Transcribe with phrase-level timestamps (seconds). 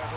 [0.00, 0.08] Oh,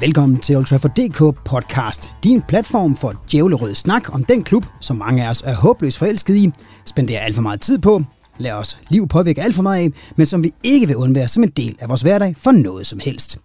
[0.00, 0.90] Velkommen til Old Trafford.
[0.90, 5.54] DK podcast, din platform for djævlerød snak om den klub, som mange af os er
[5.54, 6.50] håbløst forelsket i,
[6.86, 8.02] spenderer alt for meget tid på,
[8.38, 11.42] lader os liv påvirke alt for meget af, men som vi ikke vil undvære som
[11.42, 13.38] en del af vores hverdag for noget som helst.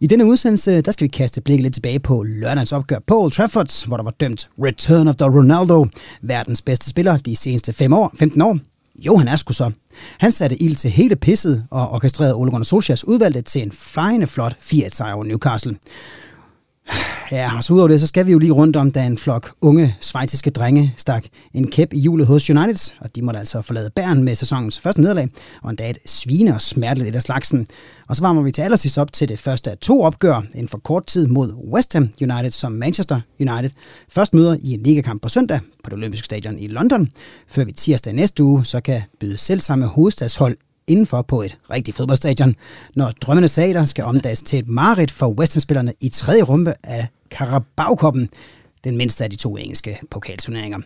[0.00, 3.32] I denne udsendelse, der skal vi kaste blikket lidt tilbage på lørdagens opgør på Old
[3.32, 5.86] Trafford, hvor der var dømt Return of the Ronaldo,
[6.22, 8.58] verdens bedste spiller de seneste 5 år, 15 år.
[8.98, 9.70] Jo, han er sgu så.
[10.18, 14.26] Han satte ild til hele pisset og orkestrerede Ole Gunnar Solskjaers udvalgte til en fejende
[14.26, 15.76] flot 4-sejr over Newcastle.
[17.32, 19.52] Ja, og så udover det, så skal vi jo lige rundt om, da en flok
[19.60, 23.90] unge svejtiske drenge stak en kæp i hjulet hos United, og de måtte altså forlade
[23.90, 25.28] bæren med sæsonens første nederlag,
[25.62, 27.66] og endda et svine og smerteligt et af slagsen.
[28.08, 30.78] Og så varmer vi til allersidst op til det første af to opgør inden for
[30.78, 33.70] kort tid mod West Ham United, som Manchester United
[34.08, 37.08] først møder i en ligakamp på søndag på det olympiske stadion i London,
[37.48, 41.96] før vi tirsdag næste uge så kan byde selv samme hovedstadshold indenfor på et rigtigt
[41.96, 42.54] fodboldstadion,
[42.94, 47.06] når drømmende sager skal omdages til et mareridt for West Ham-spillerne i tredje runde af
[47.30, 48.28] Carabao-koppen,
[48.84, 50.78] den mindste af de to engelske pokalturneringer.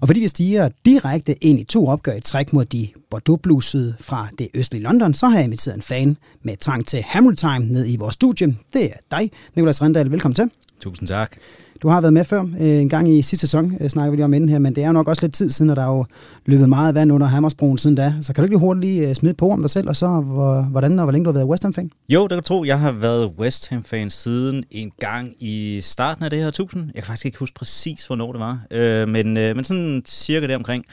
[0.00, 4.28] Og fordi vi stiger direkte ind i to opgør i træk mod de bordeaux fra
[4.38, 7.96] det østlige London, så har jeg inviteret en fan med trang til Hamilton ned i
[7.96, 8.56] vores studie.
[8.72, 10.10] Det er dig, Nicolas Rendal.
[10.10, 10.50] Velkommen til.
[10.80, 11.36] Tusind tak.
[11.82, 14.24] Du har været med før, øh, en gang i sidste sæson, øh, snakker vi lige
[14.24, 15.86] om inden her, men det er jo nok også lidt tid siden, og der er
[15.86, 16.04] jo
[16.46, 18.14] løbet meget vand under Hammersbroen siden da.
[18.22, 20.06] Så kan du ikke lige hurtigt lige øh, smide på om dig selv, og så
[20.70, 21.90] hvordan og hvor længe du har været West Ham-fan?
[22.08, 22.64] Jo, det kan tro.
[22.64, 26.82] Jeg har været West Ham-fan siden en gang i starten af det her tusind.
[26.94, 30.46] Jeg kan faktisk ikke huske præcis, hvornår det var, øh, men, øh, men sådan cirka
[30.46, 30.84] der omkring.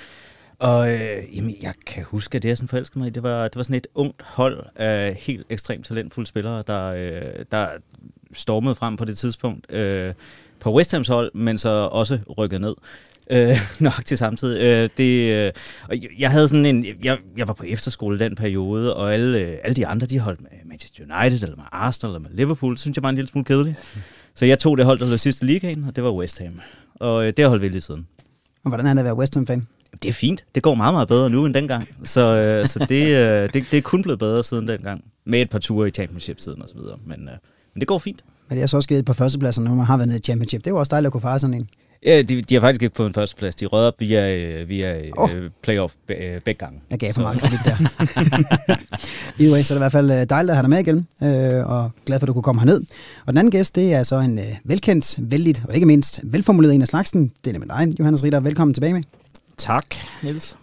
[0.60, 3.44] Og øh, jamen, jeg kan huske, at det, jeg sådan forelskede mig i, det var,
[3.44, 7.68] det var sådan et ungt hold af helt ekstremt talentfulde spillere, der, øh, der
[8.34, 9.72] stormede frem på det tidspunkt.
[9.72, 10.14] Øh,
[10.66, 12.76] på West Hams hold, men så også rykket ned.
[13.32, 14.62] Øh, nok til samtidig.
[14.62, 15.52] Øh, det, øh,
[15.90, 19.58] og jeg havde sådan en, jeg, jeg var på efterskole den periode, og alle, øh,
[19.64, 22.80] alle de andre, de holdt med Manchester United, eller med Arsenal, eller med Liverpool, det
[22.80, 23.78] synes jeg var en lille smule kedeligt.
[24.36, 26.62] Så jeg tog det hold, der blev sidste ligaen, og det var West Ham.
[26.96, 28.08] Og øh, det har holdt vi lige siden.
[28.64, 29.68] Og hvordan er det at være West Ham-fan?
[30.04, 30.46] Det er fint.
[30.56, 31.88] Det går meget, meget bedre nu end dengang.
[32.04, 35.04] Så, øh, så det, øh, det, det er kun blevet bedre siden dengang.
[35.26, 36.98] Med et par ture i championship siden og så videre.
[37.06, 37.36] Men, øh,
[37.74, 38.24] men det går fint.
[38.50, 40.60] Men det er så også givet på førstepladsen, når man har været nede i championship.
[40.60, 41.70] Det er jo også dejligt at kunne fare sådan en.
[42.06, 43.56] Ja, de, de har faktisk ikke fået en førsteplads.
[43.56, 45.30] De rød op via, øh, via oh.
[45.62, 46.80] playoff begge gange.
[46.90, 47.78] Jeg gav for meget kredit der.
[49.40, 51.70] Either way, så er det i hvert fald dejligt at have dig med igen, øh,
[51.70, 52.82] og glad for, at du kunne komme herned.
[53.26, 56.76] Og den anden gæst, det er så en øh, velkendt, vældigt og ikke mindst velformuleret
[56.76, 57.32] en af slagsen.
[57.44, 58.40] Det er nemlig dig, Johannes Ritter.
[58.40, 59.04] Velkommen tilbage med.
[59.58, 59.86] Tak,
[60.24, 60.56] Niels.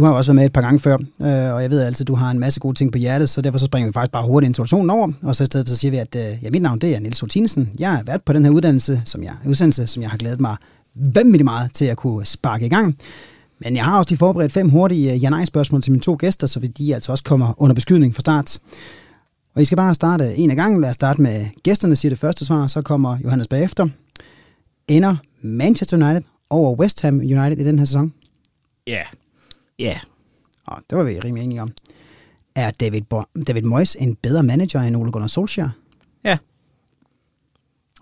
[0.00, 2.08] Du har også været med et par gange før, øh, og jeg ved altid, at
[2.08, 4.26] du har en masse gode ting på hjertet, så derfor så springer vi faktisk bare
[4.26, 6.78] hurtigt introduktionen over, og så i stedet så siger vi, at øh, ja, mit navn
[6.78, 7.70] det er Niels Hotinesen.
[7.78, 10.56] Jeg er vært på den her uddannelse, som jeg, udsendelse, som jeg har glædet mig
[10.94, 12.96] vanvittigt meget til at kunne sparke i gang.
[13.58, 16.60] Men jeg har også lige forberedt fem hurtige øh, ja-nej-spørgsmål til mine to gæster, så
[16.78, 18.58] de altså også kommer under beskydning fra start.
[19.54, 20.80] Og I skal bare starte en af gangen.
[20.80, 23.88] Lad os starte med gæsterne, siger det første svar, så kommer Johannes bagefter.
[24.88, 28.12] Ender Manchester United over West Ham United i den her sæson?
[28.86, 29.02] Ja.
[29.80, 30.00] Ja.
[30.66, 31.72] Og det var vi rimelig enige om.
[32.54, 35.70] Er David, Bo- David Moyes en bedre manager end Ole Gunnar Solskjaer?
[36.24, 36.38] Ja.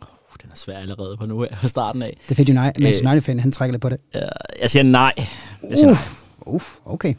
[0.01, 0.07] Oh,
[0.43, 2.19] den er svær allerede på nu fra starten af.
[2.29, 3.99] Det fik United, Manchester United-fan, han trækker lidt på det.
[4.15, 4.21] Uh,
[4.61, 5.13] jeg siger nej.
[5.71, 7.15] Jeg siger Uff, uff, okay.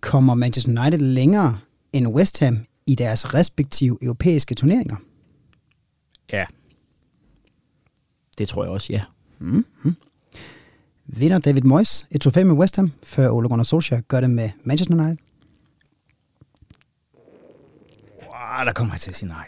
[0.00, 1.58] Kommer Manchester United længere
[1.92, 4.96] end West Ham i deres respektive europæiske turneringer?
[6.32, 6.44] Ja.
[8.38, 9.02] Det tror jeg også, ja.
[9.38, 9.94] Mm-hmm.
[11.08, 14.50] Vinder David Moyes et trofæ med West Ham, før Ole Gunnar Solskjaer gør det med
[14.64, 15.16] Manchester United?
[18.22, 19.46] Wow, der kommer jeg til at sige nej.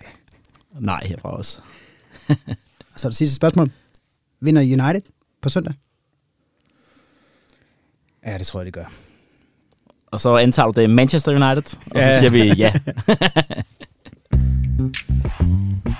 [0.81, 1.61] Nej herfra også.
[2.29, 2.37] Og
[2.97, 3.71] så er det sidste spørgsmål.
[4.41, 5.03] Vinder United
[5.43, 5.75] på søndag?
[8.27, 8.85] Ja, det tror jeg, det gør.
[10.07, 12.13] Og så antager du det Manchester United, og Ja.
[12.13, 12.73] så siger vi ja.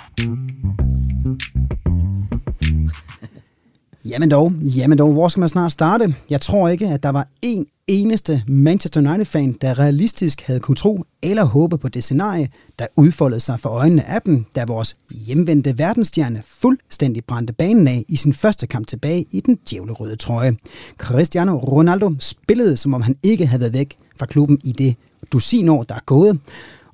[4.11, 6.15] Jamen dog, jamen dog, hvor skal man snart starte?
[6.29, 11.03] Jeg tror ikke, at der var en eneste Manchester United-fan, der realistisk havde kunne tro
[11.23, 12.49] eller håbe på det scenarie,
[12.79, 14.95] der udfoldede sig for øjnene af dem, da vores
[15.27, 20.55] hjemvendte verdensstjerne fuldstændig brændte banen af i sin første kamp tilbage i den djævlerøde trøje.
[20.97, 24.95] Cristiano Ronaldo spillede, som om han ikke havde været væk fra klubben i det
[25.31, 26.39] dusin år, der er gået.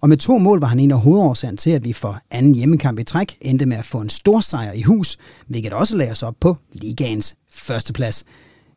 [0.01, 2.99] Og med to mål var han en af hovedårsagerne til, at vi for anden hjemmekamp
[2.99, 5.17] i træk endte med at få en stor sejr i hus,
[5.47, 8.25] hvilket også lagde os op på ligaens førsteplads.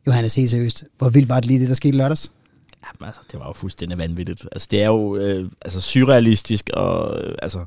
[0.07, 2.31] Johannes, helt seriøst, hvor vildt var det lige det, der skete lørdags?
[2.83, 4.47] Jamen, altså, det var jo fuldstændig vanvittigt.
[4.51, 7.65] Altså, det er jo øh, altså, surrealistisk, og øh, altså,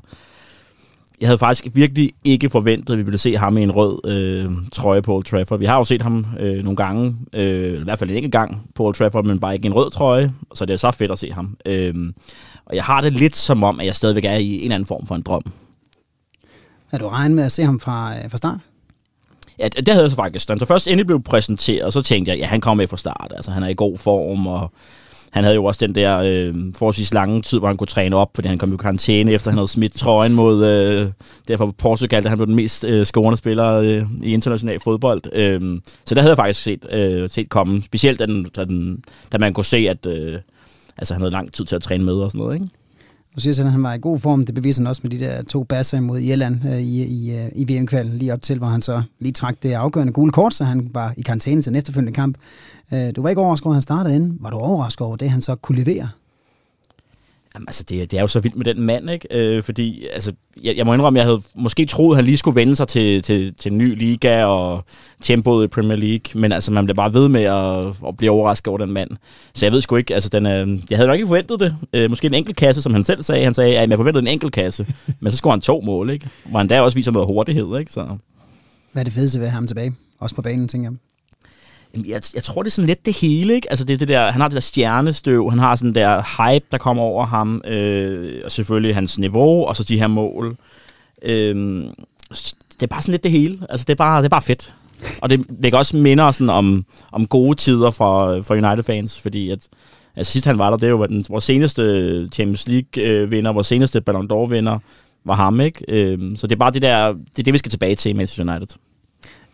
[1.21, 4.51] jeg havde faktisk virkelig ikke forventet, at vi ville se ham i en rød øh,
[4.71, 5.59] trøje på Old Trafford.
[5.59, 8.69] Vi har jo set ham øh, nogle gange, øh, i hvert fald en enkelt gang
[8.75, 11.11] på Old Trafford, men bare ikke i en rød trøje, så det er så fedt
[11.11, 11.57] at se ham.
[11.65, 11.93] Øh,
[12.65, 14.87] og jeg har det lidt som om, at jeg stadigvæk er i en eller anden
[14.87, 15.43] form for en drøm.
[16.91, 18.59] Er du regnet med at se ham fra, øh, fra start?
[19.59, 20.47] Ja, det havde jeg så faktisk.
[20.47, 23.33] Så først endelig blev præsenteret, så tænkte jeg, ja, han kommer med fra start.
[23.35, 24.71] Altså, han er i god form, og
[25.35, 28.29] han havde jo også den der øh, forholdsvis lange tid, hvor han kunne træne op,
[28.35, 31.07] fordi han kom i karantæne, efter han havde smidt trøjen mod, øh,
[31.47, 35.21] derfor Portugal, da han blev den mest øh, scorende spiller øh, i international fodbold.
[35.33, 39.03] Øh, så der havde jeg faktisk set, øh, set komme, specielt da, den, da, den,
[39.31, 40.39] da man kunne se, at øh,
[40.97, 42.67] altså, han havde lang tid til at træne med og sådan noget, ikke?
[43.35, 44.45] Nu siger at han var i god form.
[44.45, 47.49] Det beviser han også med de der to basser imod Irland øh, i, i, øh,
[47.55, 50.63] i VM-kvalen lige op til, hvor han så lige trak det afgørende gule kort, så
[50.63, 52.37] han var i karantæne til den efterfølgende kamp.
[52.93, 54.37] Øh, du var ikke overrasket over, at han startede inden.
[54.41, 56.09] Var du overrasket over det, han så kunne levere?
[57.55, 59.27] Jamen, altså, det, det er jo så vildt med den mand, ikke?
[59.31, 62.55] Øh, fordi, altså, jeg, jeg må indrømme, jeg havde måske troet, at han lige skulle
[62.55, 64.83] vende sig til, til, til en ny liga og
[65.21, 68.67] tempoet i Premier League, men altså, man bliver bare ved med at, at blive overrasket
[68.67, 69.09] over den mand.
[69.53, 71.75] Så jeg ved sgu ikke, altså, den, øh, jeg havde nok ikke forventet det.
[71.93, 73.43] Øh, måske en enkelt kasse, som han selv sagde.
[73.43, 74.87] Han sagde, at jeg forventede en enkelt kasse,
[75.21, 76.29] men så skulle han to mål, ikke?
[76.45, 77.93] Hvor han der også viser noget hurtighed, ikke?
[77.93, 78.17] Så.
[78.91, 79.93] Hvad er det fedeste ved ham tilbage?
[80.19, 80.97] Også på banen, tænker jeg.
[81.95, 83.69] Jeg, jeg tror, det er sådan lidt det hele, ikke?
[83.69, 86.77] Altså, det, det der, han har det der stjernestøv, han har sådan der hype, der
[86.77, 90.57] kommer over ham, øh, og selvfølgelig hans niveau, og så de her mål.
[91.21, 91.55] Øh,
[92.73, 93.57] det er bare sådan lidt det hele.
[93.69, 94.73] Altså, det er bare, det er bare fedt.
[95.21, 99.67] Og det kan også minder sådan om, om gode tider for, for United-fans, fordi at,
[100.15, 104.31] altså, sidst han var der, det var den, vores seneste Champions League-vinder, vores seneste Ballon
[104.31, 104.79] d'Or-vinder,
[105.25, 105.85] var ham, ikke?
[105.87, 108.13] Øh, så det er bare det der, det er det, vi skal tilbage til i
[108.13, 108.77] Manchester United.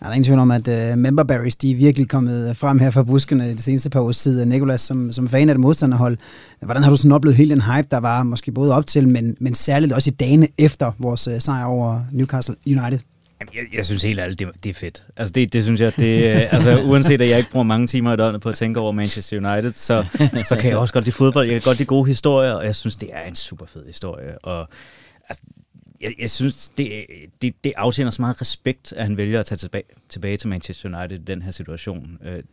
[0.02, 2.50] Ja, der er ingen tvivl om, at øh, uh, member berries, de er virkelig kommet
[2.50, 4.46] øh, frem her fra buskene det seneste par års tid.
[4.46, 6.18] Nikolas, som, som fan af det modstanderhold,
[6.62, 9.08] øh, hvordan har du sådan oplevet hele den hype, der var måske både op til,
[9.08, 13.00] men, men særligt også i dagene efter vores uh, sejr over Newcastle United?
[13.40, 15.04] Jeg, jeg synes helt ærligt, det, det er fedt.
[15.18, 16.24] Altså det, det synes jeg, det,
[16.56, 19.52] altså uanset at jeg ikke bruger mange timer i døgnet på at tænke over Manchester
[19.52, 20.06] United, så,
[20.46, 21.46] så kan jeg også godt lide fodbold.
[21.46, 24.46] Jeg kan godt lide gode historier, og jeg synes, det er en super fed historie.
[24.46, 24.70] Og
[25.30, 25.44] altså,
[26.02, 27.06] jeg, jeg synes, det,
[27.42, 30.98] det, det afsender så meget respekt, at han vælger at tage tilbage, tilbage til Manchester
[30.98, 32.18] United i den her situation.
[32.24, 32.44] Øh,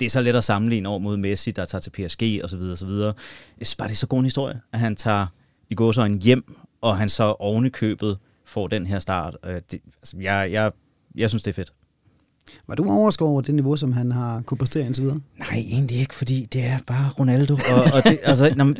[0.00, 2.56] det er så let at sammenligne over mod Messi, der tager til PSG og så
[2.56, 3.14] videre, og så videre.
[3.58, 5.26] Jeg synes bare, det er så god en historie, at han tager
[5.70, 9.36] i går så en hjem, og han så oven i købet får den her start.
[9.46, 10.72] Øh, det, altså, jeg, jeg,
[11.14, 11.72] jeg synes, det er fedt.
[12.68, 15.20] Var du overrasket over det niveau, som han har kunne præstere indtil videre?
[15.38, 17.54] Nej, egentlig ikke, fordi det er bare Ronaldo.
[17.54, 18.74] Og, og det, altså, når,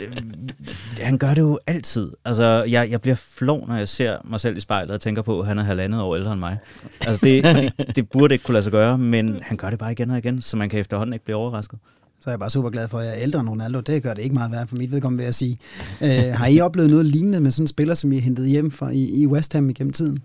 [1.00, 2.12] han gør det jo altid.
[2.24, 5.40] Altså, jeg, jeg bliver flov, når jeg ser mig selv i spejlet og tænker på,
[5.40, 6.58] at han er halvandet år ældre end mig.
[7.00, 7.44] Altså, det,
[7.78, 10.18] det, det burde ikke kunne lade sig gøre, men han gør det bare igen og
[10.18, 11.78] igen, så man kan efterhånden ikke blive overrasket.
[12.22, 13.80] Så er jeg bare super glad for, at jeg er ældre end Ronaldo.
[13.80, 15.58] Det gør det ikke meget værd for mit vedkommende, vil jeg sige.
[16.02, 18.90] Øh, har I oplevet noget lignende med sådan en spiller, som I hentet hjem fra,
[18.90, 20.18] i, i West Ham igennem tiden?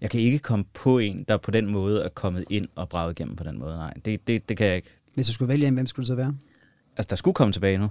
[0.00, 3.18] Jeg kan ikke komme på en, der på den måde er kommet ind og braget
[3.18, 3.76] igennem på den måde.
[3.76, 4.88] Nej, det, det, det kan jeg ikke.
[5.14, 6.34] Hvis du skulle vælge en, hvem skulle det så være?
[6.96, 7.88] Altså, der skulle komme tilbage nu.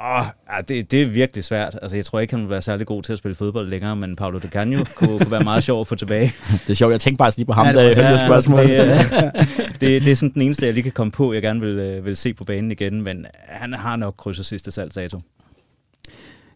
[0.00, 0.26] Åh, oh,
[0.68, 1.78] det, det er virkelig svært.
[1.82, 4.16] Altså, jeg tror ikke, han vil være særlig god til at spille fodbold længere, men
[4.16, 6.32] Paulo de Canio kunne, kunne være meget sjov at få tilbage.
[6.66, 8.58] Det er sjovt, jeg tænkte bare lige på ham, ja, da jeg ja, spørgsmål.
[8.58, 8.78] Det,
[9.80, 12.04] det, det er sådan den eneste, jeg lige kan komme på, jeg gerne vil, øh,
[12.04, 15.20] vil se på banen igen, men han har nok krydset sidste salgsdato.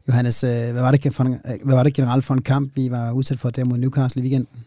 [0.08, 2.76] Johannes, øh, hvad var, det for, en, øh, hvad var det generelt for en kamp,
[2.76, 4.64] vi var udsat for der mod Newcastle i weekenden?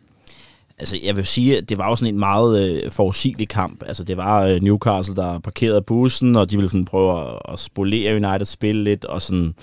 [0.79, 3.83] Altså, jeg vil sige, at det var jo sådan en meget øh, forudsigelig kamp.
[3.87, 7.59] Altså, det var øh, Newcastle, der parkerede bussen, og de ville sådan prøve at, at
[7.59, 9.53] spolere United spil lidt, og sådan,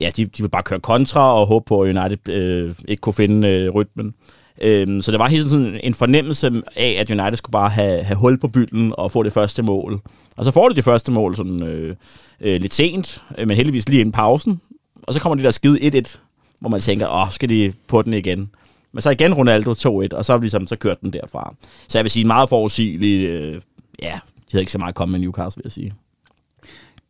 [0.00, 3.12] ja, de, de ville bare køre kontra og håbe på, at United øh, ikke kunne
[3.12, 4.14] finde øh, rytmen.
[4.62, 8.16] Øhm, så det var helt sådan en fornemmelse af, at United skulle bare have, have
[8.16, 10.00] hul på bylden og få det første mål.
[10.36, 11.96] Og så får de det første mål sådan øh,
[12.40, 14.60] øh, lidt sent, øh, men heldigvis lige inden pausen.
[15.08, 16.18] Og så kommer de der skide 1-1,
[16.60, 18.50] hvor man tænker, åh, skal de på den igen?
[18.92, 21.54] Men så igen Ronaldo 2-1, og så ligesom, så kørte den derfra.
[21.88, 23.60] Så jeg vil sige meget forudsigelig, øh,
[24.02, 25.94] ja, de havde ikke så meget kommet med Newcastle, vil jeg sige.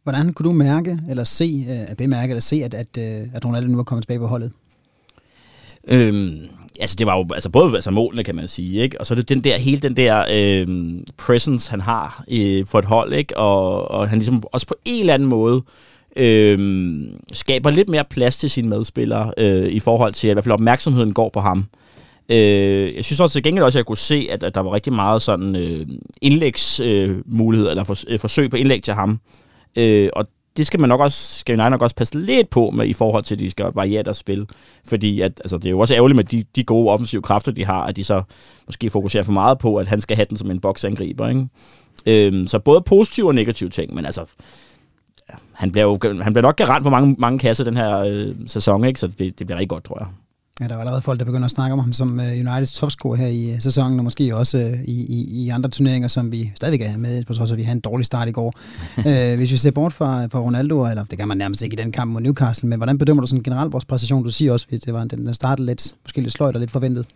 [0.02, 3.68] Hvordan kunne du mærke, eller se, øh, bemærke, eller se, at, at, øh, at Ronaldo
[3.68, 4.52] nu er kommet tilbage på holdet?
[5.88, 6.48] Øhm,
[6.80, 9.00] altså det var jo altså både altså målene, kan man sige, ikke?
[9.00, 12.78] Og så er det den der, hele den der øh, presence, han har øh, for
[12.78, 13.36] et hold, ikke?
[13.36, 15.62] Og, og han ligesom også på en eller anden måde
[16.16, 16.58] øh,
[17.32, 20.52] skaber lidt mere plads til sine medspillere øh, i forhold til, at i hvert fald
[20.52, 21.64] opmærksomheden går på ham.
[22.28, 24.74] Øh, jeg synes også til gengæld også, at jeg kunne se, at, at der var
[24.74, 25.86] rigtig meget sådan øh,
[26.22, 29.20] indlægsmuligheder, øh, eller for, øh, forsøg på indlæg til ham.
[29.78, 32.86] Øh, og det skal man nok også, skal United nok også passe lidt på med
[32.86, 34.46] i forhold til, at de skal variere deres spil.
[34.88, 37.64] Fordi at, altså, det er jo også ærgerligt med de, de gode offensive kræfter, de
[37.64, 38.22] har, at de så
[38.66, 41.28] måske fokuserer for meget på, at han skal have den som en boksangriber.
[41.28, 41.46] Ikke?
[42.06, 44.24] Øhm, så både positive og negative ting, men altså,
[45.52, 48.84] han bliver jo han bliver nok garant for mange, mange kasser den her øh, sæson,
[48.84, 49.00] ikke?
[49.00, 50.08] så det, det bliver rigtig godt, tror jeg.
[50.60, 53.16] Ja, der er allerede folk, der begynder at snakke om ham som uh, Uniteds topscorer
[53.16, 56.52] her i uh, sæsonen, og måske også uh, i, i, i andre turneringer, som vi
[56.54, 58.52] stadigvæk er med, på trods af, at vi havde en dårlig start i går.
[58.98, 59.04] uh,
[59.38, 61.92] hvis vi ser bort fra, fra Ronaldo, eller det kan man nærmest ikke i den
[61.92, 64.24] kamp mod Newcastle, men hvordan bedømmer du sådan generelt vores præstation?
[64.24, 67.06] Du siger også, at det var, den startede lidt, måske lidt sløjt og lidt forventet.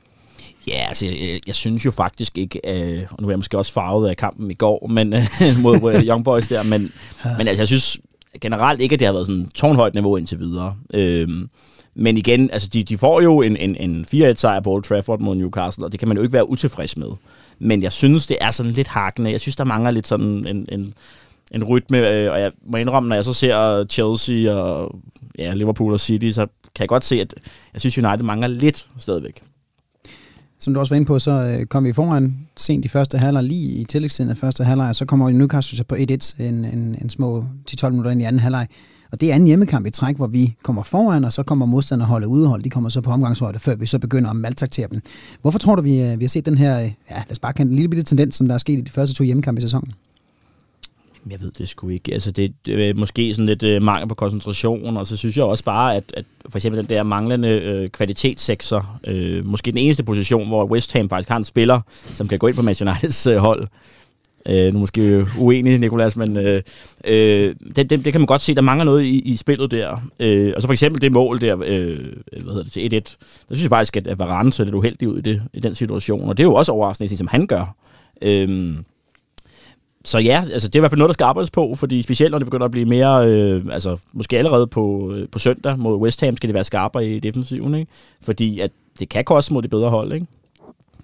[0.69, 3.73] Ja, altså, jeg, jeg synes jo faktisk ikke, øh, og nu er jeg måske også
[3.73, 6.93] farvet af kampen i går men, øh, mod øh, Young Boys der, men,
[7.25, 7.37] ja.
[7.39, 8.01] men altså, jeg synes
[8.41, 10.77] generelt ikke, at det har været sådan tårnhøjt niveau indtil videre.
[10.95, 11.29] Øh,
[11.95, 15.21] men igen, altså de, de får jo en, en, en 4-1 sejr på Old Trafford
[15.21, 17.09] mod Newcastle, og det kan man jo ikke være utilfreds med.
[17.59, 19.31] Men jeg synes, det er sådan lidt hakkende.
[19.31, 20.95] Jeg synes, der mangler lidt sådan en, en,
[21.55, 24.99] en rytme, øh, og jeg må indrømme, når jeg så ser Chelsea og
[25.39, 27.35] ja, Liverpool og City, så kan jeg godt se, at
[27.73, 29.43] jeg synes, United mangler lidt stadigvæk.
[30.63, 33.45] Som du også var inde på, så øh, kom vi foran sent i første halvleg,
[33.45, 36.97] lige i tillægstiden af første halvleg, og så kommer Newcastle så på 1-1 en, en,
[37.03, 38.67] en små 10-12 minutter ind i anden halvleg.
[39.13, 42.27] Og det er en hjemmekamp i træk, hvor vi kommer foran, og så kommer modstanderholdet
[42.27, 42.63] udehold.
[42.63, 45.01] De kommer så på omgangshøjde, før vi så begynder at maltraktere dem.
[45.41, 47.53] Hvorfor tror du, vi, øh, vi har set den her, øh, ja, lad os bare
[47.53, 49.63] kende en lille bitte tendens, som der er sket i de første to hjemmekampe i
[49.63, 49.93] sæsonen?
[51.31, 52.15] Jeg ved det sgu ikke.
[52.15, 55.65] Altså det, er måske sådan lidt øh, mangel på koncentration, og så synes jeg også
[55.65, 60.49] bare, at, at for eksempel den der manglende øh, kvalitetssekser, øh, måske den eneste position,
[60.49, 63.37] hvor West Ham faktisk har en spiller, som kan gå ind på Manchester Uniteds øh,
[63.37, 63.69] hold,
[64.49, 66.63] Øh, nu måske uenig, Nikolas, men øh,
[67.05, 70.03] øh, det, det, det kan man godt se, der mangler noget i, i spillet der.
[70.21, 71.99] Øh, og så for eksempel det mål der, øh,
[72.43, 73.17] hvad hedder det, til 1-1,
[73.49, 76.29] der synes jeg faktisk, at Varane så lidt uheldig ud i, det, i den situation,
[76.29, 77.75] og det er jo også overraskende, som han gør.
[78.23, 78.75] Øh,
[80.05, 82.31] så ja, altså det er i hvert fald noget, der skal arbejdes på, fordi specielt
[82.31, 85.97] når det begynder at blive mere, øh, altså måske allerede på, øh, på søndag mod
[85.97, 87.93] West Ham, skal det være skarpere i defensiven, ikke?
[88.23, 90.27] Fordi at det kan koste mod de bedre hold, ikke?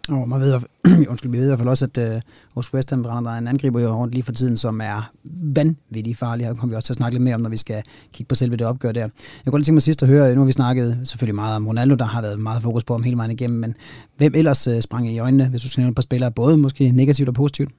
[0.09, 0.61] Og man ved,
[1.11, 2.21] undskyld, vi ved i hvert fald også, at øh,
[2.55, 5.11] hos West Ham brænder der er en angriber jo rundt lige for tiden, som er
[5.43, 6.47] vanvittigt farlig.
[6.47, 8.35] Her kommer vi også til at snakke lidt mere om, når vi skal kigge på
[8.35, 9.01] selve det opgør der.
[9.01, 9.11] Jeg
[9.45, 11.95] kunne godt tænke mig sidst at høre, nu har vi snakket selvfølgelig meget om Ronaldo,
[11.95, 13.75] der har været meget fokus på ham hele vejen igennem, men
[14.17, 17.29] hvem ellers øh, sprang i øjnene, hvis du skal nævne på spillere, både måske negativt
[17.29, 17.71] og positivt?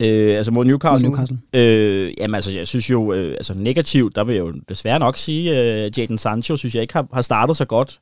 [0.00, 1.08] Øh, altså mod Newcastle?
[1.08, 1.38] Mod Newcastle.
[1.52, 5.16] Øh, jamen altså, jeg synes jo, øh, altså negativt, der vil jeg jo desværre nok
[5.16, 8.00] sige, øh, Jadon Sancho synes jeg ikke har, har startet så godt.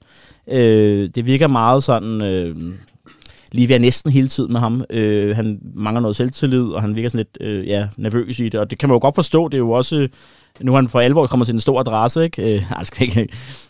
[0.50, 2.22] Øh, det virker meget sådan...
[2.22, 2.56] Øh,
[3.52, 4.84] lige ved næsten hele tiden med ham.
[4.90, 8.60] Øh, han mangler noget selvtillid, og han virker sådan lidt øh, ja, nervøs i det,
[8.60, 9.48] og det kan man jo godt forstå.
[9.48, 10.08] Det er jo også...
[10.60, 12.54] Nu han for alvor kommer til en stor adresse, ikke?
[12.56, 13.20] Øh, altså ikke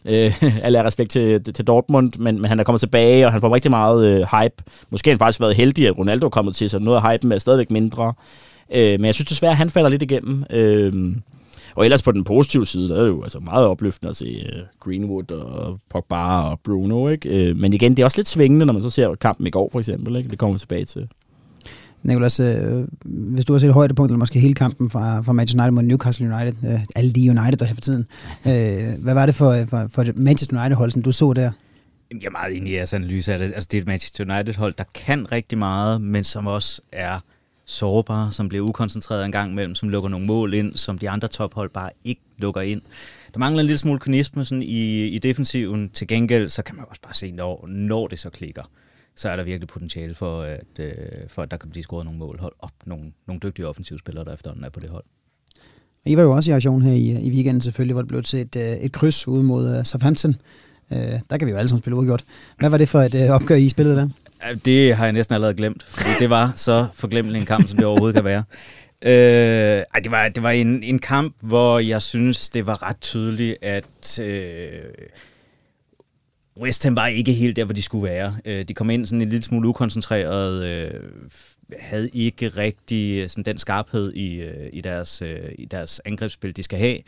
[0.05, 3.55] øh, alle respekt til, til Dortmund, men, men han er kommet tilbage, og han får
[3.55, 4.65] rigtig meget øh, hype.
[4.91, 7.33] Måske har han faktisk været heldig, at Ronaldo er kommet til, så noget af hypen
[7.33, 8.15] er stadigvæk mindre.
[8.75, 10.45] Øh, men jeg synes desværre, at han falder lidt igennem.
[10.51, 11.17] Øh,
[11.75, 14.25] og ellers på den positive side, der er det jo altså meget opløftende at se
[14.25, 17.09] øh, Greenwood og Pogba og Bruno.
[17.09, 17.51] Ikke?
[17.51, 19.69] Øh, men igen, det er også lidt svingende, når man så ser kampen i går
[19.73, 20.17] for eksempel.
[20.17, 20.31] Ikke?
[20.31, 21.09] Det kommer vi tilbage til.
[22.03, 25.75] Nicolas, øh, hvis du har set højdepunkt, eller måske hele kampen fra, fra Manchester United
[25.75, 28.07] mod Newcastle United, øh, alle de United, der her for tiden,
[28.47, 31.51] øh, hvad var det for, øh, for, for Manchester United-hold, som du så der?
[32.11, 33.53] Jeg er meget enig i jeres analyse af det.
[33.55, 37.21] Altså, det er et Manchester United-hold, der kan rigtig meget, men som også er
[37.65, 41.29] sårbare, som bliver ukoncentreret en gang imellem, som lukker nogle mål ind, som de andre
[41.29, 42.83] tophold bare ikke lukker ind.
[43.33, 45.89] Der mangler en lille smule kynisme sådan i, i defensiven.
[45.89, 48.63] Til gengæld, så kan man også bare se, når, når det så klikker,
[49.19, 50.93] så er der virkelig potentiale for, at, øh,
[51.29, 52.39] for, at der kan blive scoret nogle mål.
[52.41, 55.05] Hold op, nogle, nogle dygtige offensivspillere, der efterhånden er på det hold.
[56.07, 58.41] I var jo også i aktion her i, i weekenden selvfølgelig, hvor det blev til
[58.41, 60.37] et, øh, et kryds ude mod uh, Southampton.
[60.91, 60.99] Uh,
[61.31, 62.25] der kan vi jo alle sammen spille uafgjort.
[62.59, 64.09] Hvad var det for et uh, opgør, I spillede der?
[64.65, 67.87] Det har jeg næsten allerede glemt, fordi det var så forglemmelig en kamp, som det
[67.87, 68.45] overhovedet kan være.
[69.03, 73.01] Øh, ej, det var, det var en, en kamp, hvor jeg synes, det var ret
[73.01, 74.83] tydeligt, at øh,
[76.61, 78.37] West Ham var ikke helt der, hvor de skulle være.
[78.45, 81.01] Øh, de kom ind sådan en lille smule ukoncentreret, øh,
[81.81, 86.57] havde ikke rigtig øh, sådan den skarphed i, øh, i, deres, øh, i deres angrebsspil,
[86.57, 86.99] de skal have.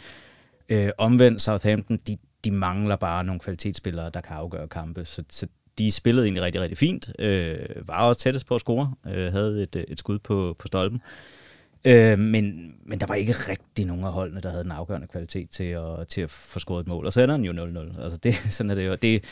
[0.69, 5.47] Øh, omvendt Southampton, de, de mangler bare nogle kvalitetsspillere, der kan afgøre kampe, så, så
[5.79, 7.13] de spillede egentlig rigtig, rigtig fint.
[7.19, 8.95] Øh, var også tættest på at score.
[9.07, 11.03] Øh, havde et, øh, et skud på, på stolpen.
[11.05, 11.40] Øh,
[11.85, 15.51] Øh, men, men der var ikke rigtig nogen af holdene, der havde den afgørende kvalitet
[15.51, 17.07] til at, til at få scoret et mål.
[17.07, 18.03] Og så ender den jo 0-0.
[18.03, 18.95] Altså det, sådan er det jo.
[18.95, 19.25] Det,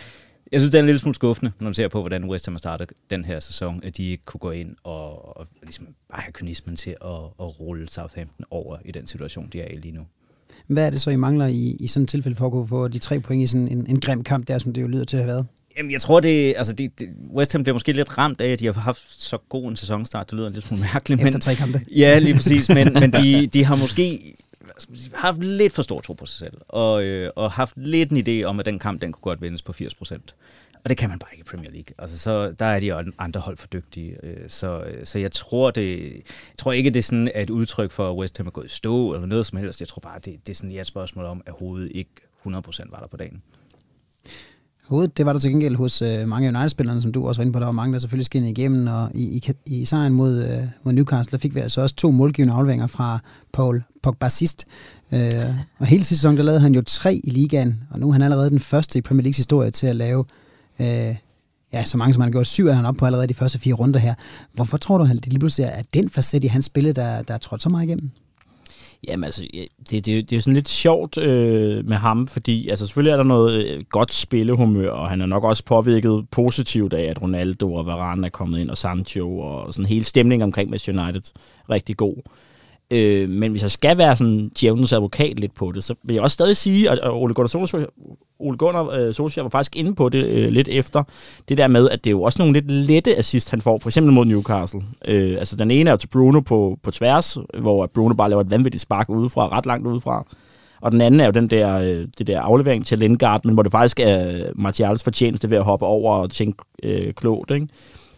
[0.52, 2.54] jeg synes, det er en lille smule skuffende, når man ser på, hvordan West Ham
[2.54, 6.20] har startet den her sæson, at de ikke kunne gå ind og, og ligesom bare
[6.20, 9.92] have kynismen til at, at rulle Southampton over i den situation, de er i lige
[9.92, 10.06] nu.
[10.66, 12.88] Hvad er det så, I mangler i, i sådan et tilfælde for at kunne få
[12.88, 15.16] de tre point i sådan en, en grim kamp der, som det jo lyder til
[15.16, 15.46] at have været?
[15.78, 18.60] Jamen, jeg tror, det, altså det, det, West Ham bliver måske lidt ramt af, at
[18.60, 20.30] de har haft så god en sæsonstart.
[20.30, 21.20] Det lyder lidt smule mærkeligt.
[21.20, 21.80] Efter men, tre kampe.
[21.96, 22.68] Ja, lige præcis.
[22.68, 24.34] Men, men de, de har måske
[25.14, 28.44] haft lidt for stor tro på sig selv, og, øh, og haft lidt en idé
[28.44, 30.34] om, at den kamp, den kunne godt vindes på 80 procent.
[30.84, 31.94] Og det kan man bare ikke i Premier League.
[31.98, 34.16] Altså, så der er de andre hold for dygtige.
[34.22, 36.22] Øh, så, så jeg tror, det, jeg
[36.58, 39.14] tror ikke, det er sådan et udtryk for, at West Ham er gået i stå
[39.14, 39.80] eller noget som helst.
[39.80, 42.10] Jeg tror bare, det, det er sådan et spørgsmål om, at hovedet ikke
[42.46, 43.42] 100% var der på dagen
[44.88, 45.18] hovedet.
[45.18, 47.58] Det var der til gengæld hos øh, mange United-spillerne, som du også var inde på.
[47.58, 50.92] Der var mange, der selvfølgelig skinnede igennem, og i, i, i sejren mod, øh, mod
[50.92, 53.18] Newcastle, der fik vi altså også to målgivende afleveringer fra
[53.52, 54.66] Paul Pogba sidst.
[55.12, 55.20] Øh,
[55.78, 58.22] og hele sidste sæson, der lavede han jo tre i ligaen, og nu er han
[58.22, 60.24] allerede den første i Premier Leagues historie til at lave
[60.80, 61.14] øh,
[61.72, 62.46] ja, så mange som han har gjort.
[62.46, 64.14] Syv er han op på allerede de første fire runder her.
[64.54, 67.34] Hvorfor tror du, at det lige pludselig er den facet i hans spil, der, der
[67.34, 68.10] er trådt så meget igennem?
[69.08, 69.46] Jamen altså,
[69.90, 73.16] det, det, det er jo sådan lidt sjovt øh, med ham, fordi altså selvfølgelig er
[73.16, 77.74] der noget øh, godt spillehumør, og han er nok også påvirket positivt af, at Ronaldo
[77.74, 81.22] og Varane er kommet ind, og Sancho, og sådan hele stemningen omkring Manchester United
[81.70, 82.22] rigtig god.
[82.90, 86.22] Øh, men hvis jeg skal være sådan djævnens advokat lidt på det, så vil jeg
[86.22, 87.86] også stadig sige, at Ole Gunnar Solskjaer,
[88.38, 91.02] Ole Gunnar øh, Solskjaer var faktisk inde på det øh, lidt efter,
[91.48, 93.88] det der med, at det er jo også nogle lidt lette assist, han får, for
[93.88, 94.82] eksempel mod Newcastle.
[95.08, 98.50] Øh, altså den ene er til Bruno på, på tværs, hvor Bruno bare laver et
[98.50, 100.26] vanvittigt spark udefra, ret langt udefra.
[100.80, 103.62] Og den anden er jo den der, øh, det der aflevering til Lindgaard, men hvor
[103.62, 107.68] det faktisk er Martials fortjeneste ved at hoppe over og tænke øh, klogt, ikke?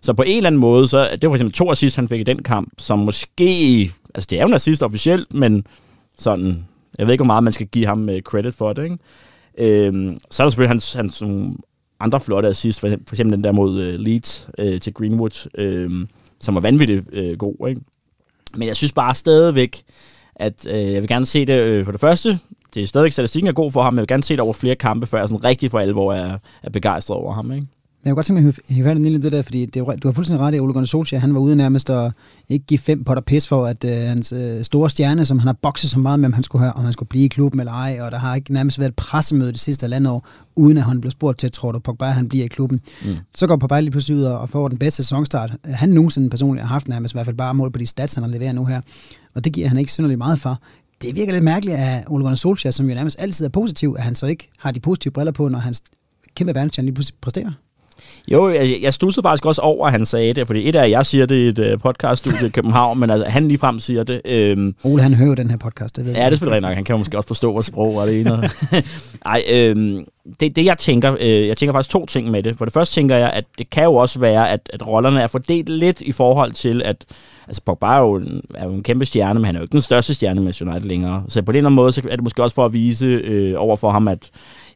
[0.03, 2.21] Så på en eller anden måde, så det var for eksempel to assist, han fik
[2.21, 3.81] i den kamp, som måske,
[4.15, 5.67] altså det er jo en assist officielt, men
[6.19, 6.67] sådan,
[6.99, 8.99] jeg ved ikke, hvor meget man skal give ham øh, credit for det, ikke?
[9.59, 11.23] Øhm, så er der selvfølgelig hans, hans
[12.01, 15.49] andre flotte assist, for eksempel, for eksempel den der mod uh, Leeds uh, til Greenwood,
[15.59, 16.07] uh,
[16.41, 17.81] som var vanvittigt uh, god, ikke?
[18.57, 19.83] Men jeg synes bare stadigvæk,
[20.37, 22.39] at øh, jeg vil gerne se det øh, for det første,
[22.75, 24.53] det er stadigvæk statistikken er god for ham, men jeg vil gerne se det over
[24.53, 27.67] flere kampe, før jeg sådan rigtig for alvor er, er begejstret over ham, ikke?
[28.05, 30.13] Jeg kunne godt tænke mig at hive fat i det der, fordi det, du har
[30.13, 32.13] fuldstændig ret i, Ole Gunnar Solskjaer, han var ude nærmest at
[32.49, 35.57] ikke give fem potter pis for, at uh, hans uh, store stjerne, som han har
[35.63, 37.73] bokset så meget med, om han skulle, have, om han skulle blive i klubben eller
[37.73, 40.27] ej, og der har ikke nærmest været et pressemøde det sidste halvandet år,
[40.57, 42.81] uden at han blev spurgt til, tror du, Pogba han bliver i klubben.
[43.05, 43.17] Mm.
[43.35, 45.53] Så går Pogba lige pludselig ud og får den bedste sæsonstart.
[45.65, 48.23] Han nogensinde personligt har haft nærmest i hvert fald bare mål på de stats, han
[48.23, 48.81] har leveret nu her,
[49.35, 50.59] og det giver han ikke synderligt meget for.
[51.03, 54.05] Det virker lidt mærkeligt af Ole Gunnar Solskjaer, som jo nærmest altid er positiv, at
[54.05, 55.83] han så ikke har de positive briller på, når hans
[56.35, 57.51] kæmpe verdensstjerne lige pludselig præsterer.
[58.33, 61.07] Jo, jeg, jeg stussede faktisk også over, at han sagde det, fordi et af jeg
[61.07, 64.21] siger det i et uh, podcaststudie i København, men altså, han ligefrem siger det.
[64.25, 66.75] Øhm, Ole, han hører den her podcast, det ved Ja, det er selvfølgelig nok.
[66.75, 68.31] Han kan måske også forstå, hvad sprog var det ene.
[69.27, 70.05] Ej, øhm,
[70.41, 72.59] det, det jeg tænker, øh, jeg tænker faktisk to ting med det.
[72.59, 75.27] For det første tænker jeg, at det kan jo også være, at, at rollerne er
[75.27, 77.05] fordelt lidt i forhold til, at
[77.47, 79.73] altså Pogba er jo, en, er jo en kæmpe stjerne, men han er jo ikke
[79.73, 81.25] den største stjerne med United længere.
[81.29, 83.77] Så på den anden måde, så er det måske også for at vise øh, over
[83.77, 84.31] for ham, at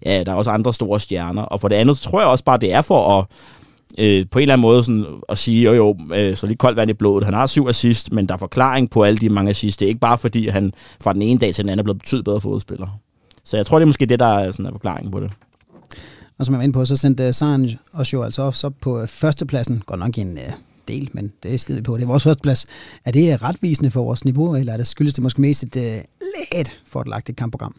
[0.07, 1.43] ja, der er også andre store stjerner.
[1.43, 3.27] Og for det andet, så tror jeg også bare, det er for at
[3.99, 6.77] øh, på en eller anden måde sådan, at sige, jo jo, øh, så lige koldt
[6.77, 7.25] vand i blodet.
[7.25, 9.81] Han har syv assist, men der er forklaring på alle de mange assist.
[9.81, 11.99] Det er ikke bare fordi, han fra den ene dag til den anden er blevet
[11.99, 12.87] betydet bedre fodspiller.
[13.45, 15.33] Så jeg tror, det er måske det, der er sådan en forklaring på det.
[16.39, 18.75] Og som jeg var inde på, så sendte øh, Saren os jo altså også op
[18.81, 19.83] på øh, førstepladsen.
[19.87, 20.53] Godt nok en øh,
[20.89, 21.97] del, men det skider vi på.
[21.97, 22.67] Det er vores førsteplads.
[23.05, 25.83] Er det retvisende for vores niveau, eller er det skyldes det måske mest et uh,
[26.57, 27.75] lidt fordelagtigt kampprogram?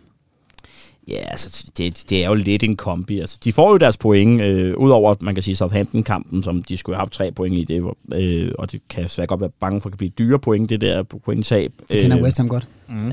[1.08, 3.20] Ja, altså, det, det er jo lidt en kombi.
[3.20, 6.78] Altså, de får jo deres point, øh, udover, at man kan sige, Southampton-kampen, som de
[6.78, 9.82] skulle have haft tre point i det, øh, og det kan svært godt være bange
[9.82, 11.72] for at blive dyre point, det der pointtab.
[11.92, 12.68] Det kender øh, West Ham godt.
[12.90, 13.12] Mm.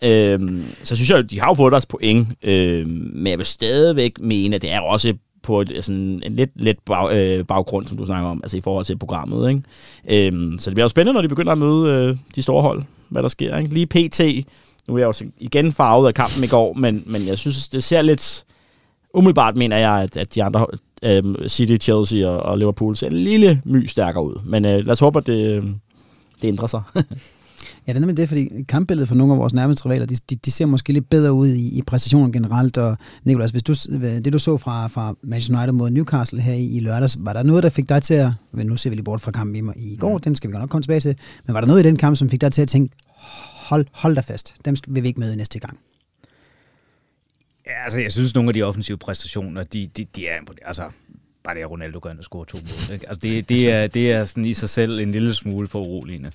[0.08, 4.20] øh, så synes jeg, de har jo fået deres point, øh, men jeg vil stadigvæk
[4.20, 7.96] mene, at det er også på et, sådan en lidt let bag, øh, baggrund, som
[7.96, 9.50] du snakker om, altså i forhold til programmet.
[9.50, 10.28] Ikke?
[10.30, 12.82] Øh, så det bliver jo spændende, når de begynder at møde øh, de store hold,
[13.08, 13.58] hvad der sker.
[13.58, 13.74] Ikke?
[13.74, 14.20] Lige pt
[14.88, 17.84] nu er jeg også igen farvet af kampen i går, men, men jeg synes, det
[17.84, 18.44] ser lidt...
[19.14, 20.66] Umiddelbart mener jeg, at, at de andre
[21.02, 24.40] øh, City, Chelsea og, og Liverpool ser en lille my stærkere ud.
[24.44, 25.62] Men øh, lad os håbe, at det,
[26.42, 26.82] det ændrer sig.
[27.86, 30.36] Ja, det er nemlig det, fordi kampbilledet for nogle af vores nærmeste rivaler, de, de,
[30.36, 32.78] de ser måske lidt bedre ud i, i præcisionen generelt.
[32.78, 33.74] Og Nikolas, hvis du,
[34.24, 37.42] det du så fra, fra Manchester United mod Newcastle her i, i lørdags, var der
[37.42, 38.30] noget, der fik dig til at...
[38.52, 40.18] Nu ser vi lige bort fra kampen i, i går, mm.
[40.18, 41.16] den skal vi godt nok komme tilbage til.
[41.46, 42.96] Men var der noget i den kamp, som fik dig til at tænke,
[43.68, 44.54] hold, hold da fast.
[44.64, 45.80] Dem vil vi ikke møde næste gang.
[47.66, 50.90] Ja, altså, jeg synes, nogle af de offensive præstationer, de, de, de er altså,
[51.44, 52.94] bare det, at Ronaldo går ind og scorer to mål.
[52.94, 53.08] Ikke?
[53.08, 56.32] Altså, det, det, er, det er sådan i sig selv en lille smule for uroligende.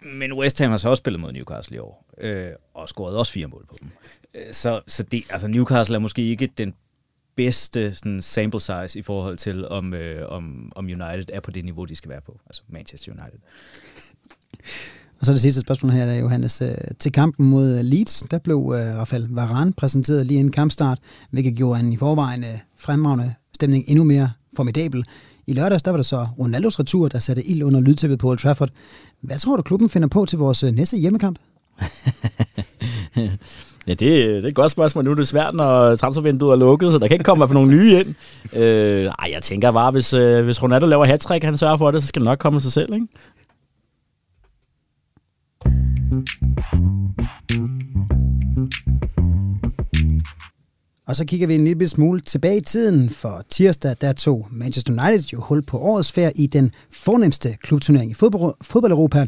[0.00, 3.32] Men West Ham har så også spillet mod Newcastle i år, øh, og scoret også
[3.32, 3.90] fire mål på dem.
[4.34, 6.74] Øh, så, så det, altså Newcastle er måske ikke den
[7.36, 11.64] bedste sådan, sample size i forhold til, om, øh, om, om United er på det
[11.64, 12.40] niveau, de skal være på.
[12.46, 13.38] Altså Manchester United.
[15.20, 16.62] Og så det sidste spørgsmål her, Johannes.
[16.62, 20.98] Øh, til kampen mod øh, Leeds, der blev øh, Rafael Varane præsenteret lige inden kampstart,
[21.30, 22.44] hvilket gjorde en i forvejen
[22.78, 25.04] fremragende stemning endnu mere formidabel.
[25.46, 28.38] I lørdags, der var der så Ronaldos retur, der satte ild under lydtæppet på Old
[28.38, 28.70] Trafford.
[29.20, 31.38] Hvad tror du, klubben finder på til vores næste hjemmekamp?
[33.88, 35.04] Ja, det, det er et godt spørgsmål.
[35.04, 37.70] Nu er det svært, når transfervinduet er lukket, så der kan ikke komme for nogle
[37.70, 38.14] nye ind.
[38.56, 42.02] Øh, ej, jeg tænker bare, hvis, øh, hvis Ronaldo laver hat han sørger for det,
[42.02, 43.06] så skal det nok komme sig selv, ikke?
[51.08, 54.92] Og så kigger vi en lille smule tilbage i tiden, for tirsdag der tog Manchester
[54.92, 59.26] United jo hul på årets færd i den fornemmeste klubturnering i fodbold, fodbold-Europa,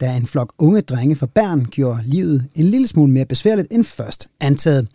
[0.00, 3.84] da en flok unge drenge fra Bern gjorde livet en lille smule mere besværligt end
[3.84, 4.88] først antaget.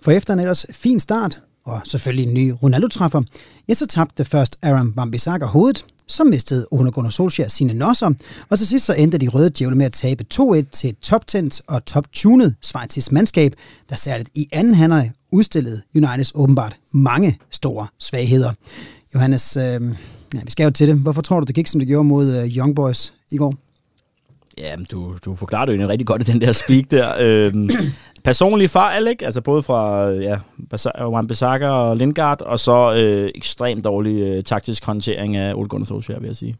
[0.00, 3.22] For efter en ellers fin start, og selvfølgelig en ny Ronaldo-træffer,
[3.68, 8.10] ja, så tabte først Aram Bambisaka hovedet, så mistede Ole Gunnar Solskjaer sine nosser,
[8.50, 11.24] og til sidst så endte de røde djævle med at tabe 2-1 til et top
[11.66, 13.52] og top-tunet svejtisk mandskab,
[13.90, 18.52] der særligt i anden halvleg udstillede Uniteds åbenbart mange store svagheder.
[19.14, 19.62] Johannes, øh,
[20.34, 20.96] ja, vi skal jo til det.
[20.96, 23.54] Hvorfor tror du, det gik, som det gjorde mod øh, Young Boys i går?
[24.58, 27.12] Ja, du, du forklarer det jo rigtig godt i den der speak der.
[27.20, 27.70] øhm,
[28.24, 29.24] personlig fejl, ikke?
[29.24, 30.38] Altså både fra ja,
[31.00, 35.84] Juan Bissaka og Lindgaard, og så øh, ekstremt dårlig øh, taktisk håndtering af Ole Gunnar
[35.84, 36.56] Solskjaer, vil jeg sige.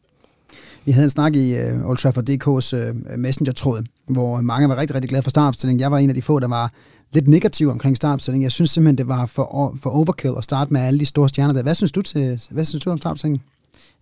[0.84, 4.94] Vi havde en snak i øh, Old Trafford DK's øh, messenger-tråd, hvor mange var rigtig,
[4.94, 5.80] rigtig glade for startopstillingen.
[5.80, 6.72] Jeg var en af de få, der var
[7.12, 8.42] lidt negativ omkring startopstillingen.
[8.42, 11.54] Jeg synes simpelthen, det var for, for overkill at starte med alle de store stjerner
[11.54, 11.62] der.
[11.62, 13.42] Hvad synes du, til, hvad synes du om startopstillingen?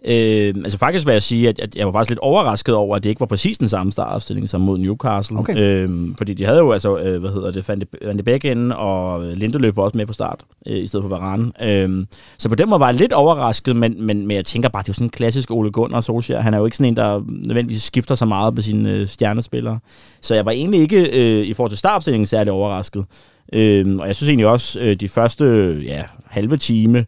[0.04, 3.02] Øh, altså faktisk vil jeg sige, at, at jeg var faktisk lidt overrasket over, at
[3.04, 5.38] det ikke var præcis den samme startopstilling som mod Newcastle.
[5.38, 5.56] Okay.
[5.58, 7.68] Øh, fordi de havde jo altså, øh, hvad hedder det,
[8.02, 11.08] Van de Beek inde, og Lindeløf var også med fra start, øh, i stedet for
[11.08, 11.52] Varane.
[11.62, 12.06] Øh,
[12.38, 14.88] så på den måde var jeg lidt overrasket, men, men, men jeg tænker bare, det
[14.88, 16.40] er jo sådan en klassisk Ole Gunnar Solskjaer.
[16.40, 19.78] Han er jo ikke sådan en, der nødvendigvis skifter så meget på sine øh, stjernespillere.
[20.20, 23.04] Så jeg var egentlig ikke øh, i forhold til startopstillingen særlig overrasket.
[23.52, 27.04] Øh, og jeg synes egentlig også, øh, de første ja, halve time,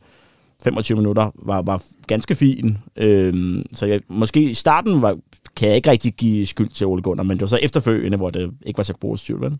[0.64, 2.78] 25 minutter var, var ganske fin.
[2.96, 5.18] Øhm, så jeg, måske i starten var,
[5.56, 8.30] kan jeg ikke rigtig give skyld til Ole Gunnar, men det var så efterfølgende, hvor
[8.30, 9.40] det ikke var så positivt.
[9.40, 9.58] Vel?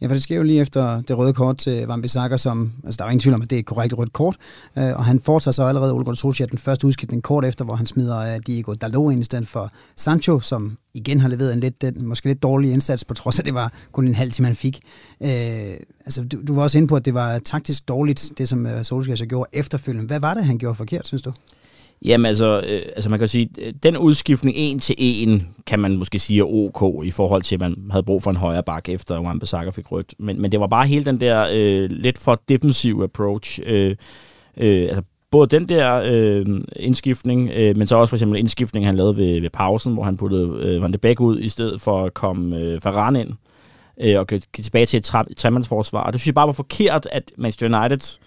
[0.00, 2.98] Ja, for det sker jo lige efter det røde kort til Van Bissaka, som, altså
[2.98, 4.36] der er ingen tvivl om, at det er et korrekt rødt kort,
[4.78, 7.74] øh, og han foretager så allerede Ole Gunnar Solskjaer den første udskiftning kort efter, hvor
[7.74, 11.60] han smider uh, Diego Dalot ind i stedet for Sancho, som igen har leveret en
[11.60, 14.30] lidt, den, måske lidt dårlig indsats, på trods af, at det var kun en halv
[14.30, 14.80] time, han fik.
[15.22, 15.28] Øh,
[16.04, 18.82] altså, du, du var også inde på, at det var taktisk dårligt, det som uh,
[18.82, 20.06] Solskjaer så gjorde efterfølgende.
[20.06, 21.32] Hvad var det, han gjorde forkert, synes du?
[22.04, 25.96] Jamen altså, øh, altså man kan sige, øh, den udskiftning en til en, kan man
[25.96, 28.88] måske sige er ok i forhold til, at man havde brug for en højere bak
[28.88, 30.14] efter Wan Bissaka fik rødt.
[30.18, 33.60] Men, men det var bare hele den der øh, lidt for defensiv approach.
[33.66, 33.96] Øh,
[34.56, 38.96] øh, altså både den der øh, indskiftning, øh, men så også for eksempel indskiftning, han
[38.96, 42.04] lavede ved, ved pausen, hvor han puttede øh, Van de Beek ud, i stedet for
[42.04, 43.30] at komme øh, Ferran ind,
[44.00, 46.02] øh, og gå tilbage til et tremandsforsvar.
[46.02, 48.18] Og det synes jeg bare var forkert, at Manchester United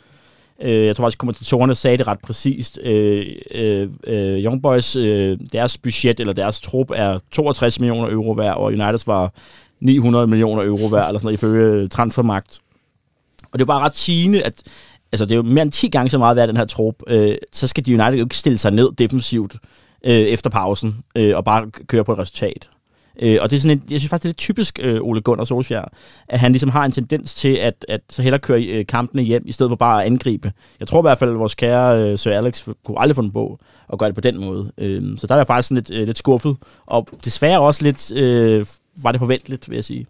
[0.62, 2.80] Øh, jeg tror faktisk, kommentatorerne sagde det ret præcist.
[2.84, 8.32] Øh, øh, øh, Young Boys, øh, deres budget eller deres trup er 62 millioner euro
[8.32, 9.34] værd, og Uniteds var
[9.80, 12.60] 900 millioner euro værd, eller sådan noget, ifølge øh, transfermagt.
[13.44, 14.64] Og det er jo bare ret sigende, at
[15.12, 16.96] altså, det er jo mere end 10 gange så meget værd, den her trup.
[17.08, 19.56] Øh, så skal de United jo ikke stille sig ned defensivt
[20.06, 22.70] øh, efter pausen, øh, og bare køre på et resultat.
[23.22, 25.22] Øh, og det er sådan en, jeg synes faktisk, det er lidt typisk øh, Ole
[25.22, 25.86] Gunnar Solskjaer,
[26.28, 29.44] at han ligesom har en tendens til at, at så hellere køre øh, kampene hjem,
[29.46, 30.52] i stedet for bare at angribe.
[30.80, 33.58] Jeg tror i hvert fald, at vores kære øh, Sir Alex kunne aldrig finde på
[33.94, 34.72] at gøre det på den måde.
[34.78, 38.12] Øh, så der er jeg faktisk sådan lidt, øh, lidt skuffet, og desværre også lidt,
[38.12, 38.66] øh,
[39.04, 40.06] var det forventeligt, vil jeg sige.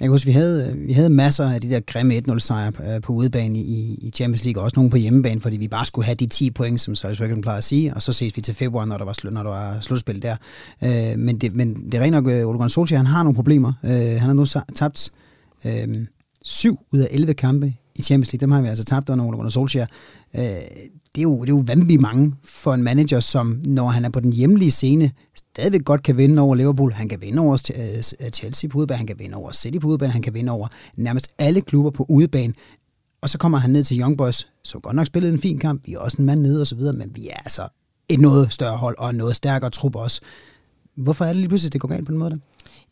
[0.00, 3.12] Jeg kan huske, vi havde, vi havde masser af de der grimme 1-0-sejre øh, på,
[3.12, 6.14] udebane i, i Champions League, og også nogle på hjemmebane, fordi vi bare skulle have
[6.14, 8.98] de 10 point, som Sørge plejer at sige, og så ses vi til februar, når
[8.98, 10.36] der var, når der var slutspil der.
[10.84, 13.34] Øh, men, det, men det er rent nok, øh, Ole Gunnar Solskjaer, han har nogle
[13.34, 13.72] problemer.
[13.84, 15.12] Øh, han har nu tabt
[15.64, 16.06] øh,
[16.42, 18.40] 7 ud af 11 kampe i Champions League.
[18.40, 19.86] Dem har vi altså tabt under Ole Gunnar Solskjaer.
[20.36, 20.42] Øh,
[21.14, 24.08] det er, jo, det er jo vanvittigt mange for en manager, som når han er
[24.08, 26.92] på den hjemlige scene, stadigvæk godt kan vinde over Liverpool.
[26.92, 27.70] Han kan vinde over
[28.20, 30.68] øh, Chelsea på udebane, han kan vinde over City på udebane, han kan vinde over
[30.96, 32.52] nærmest alle klubber på udebane.
[33.22, 35.86] Og så kommer han ned til Young Boys, som godt nok spillede en fin kamp.
[35.86, 37.68] Vi er også en mand nede og så videre, men vi er altså
[38.08, 40.20] et noget større hold og en noget stærkere trup også.
[40.96, 42.30] Hvorfor er det lige pludselig, det går galt på den måde?
[42.30, 42.36] Der?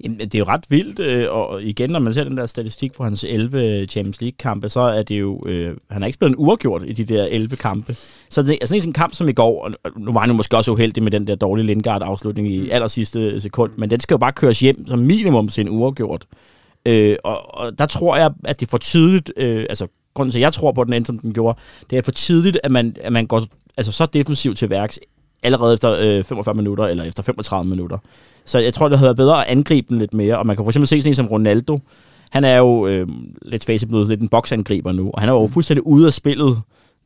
[0.04, 2.92] Jamen, det er jo ret vildt, øh, og igen, når man ser den der statistik
[2.92, 5.42] på hans 11 Champions League-kampe, så er det jo...
[5.46, 7.96] Øh, han har ikke spillet en uafgjort i de der 11 kampe.
[8.28, 10.56] Så det er sådan en kamp som i går, og nu var han jo måske
[10.56, 14.18] også uheldig med den der dårlige Lindgaard-afslutning i aller sidste sekund, men den skal jo
[14.18, 16.26] bare køres hjem som minimum til en uafgjort.
[16.86, 20.38] Øh, og, og der tror jeg, at det er for tidligt, øh, altså grunden til,
[20.38, 21.58] at jeg tror på den end, som den gjorde,
[21.90, 23.44] det er for tidligt, at man, at man går
[23.76, 24.98] altså, så defensivt til værks
[25.42, 27.98] allerede efter øh, 45 minutter, eller efter 35 minutter.
[28.44, 30.64] Så jeg tror, det havde været bedre at angribe den lidt mere, og man kan
[30.64, 31.80] for eksempel se sådan en som Ronaldo.
[32.30, 33.08] Han er jo øh,
[33.42, 36.58] lidt face blevet lidt en boksangriber nu, og han er jo fuldstændig ude af spillet,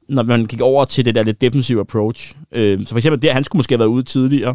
[0.09, 2.35] når man gik over til det der lidt defensive approach.
[2.53, 4.55] Øh, så for eksempel der, han skulle måske have været ude tidligere.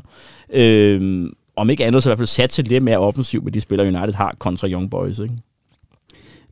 [0.54, 3.62] Øh, om ikke andet, så i hvert fald sat til lidt mere offensivt med de
[3.62, 5.20] spillere, United har kontra Young Boys.
[5.20, 5.34] Ikke?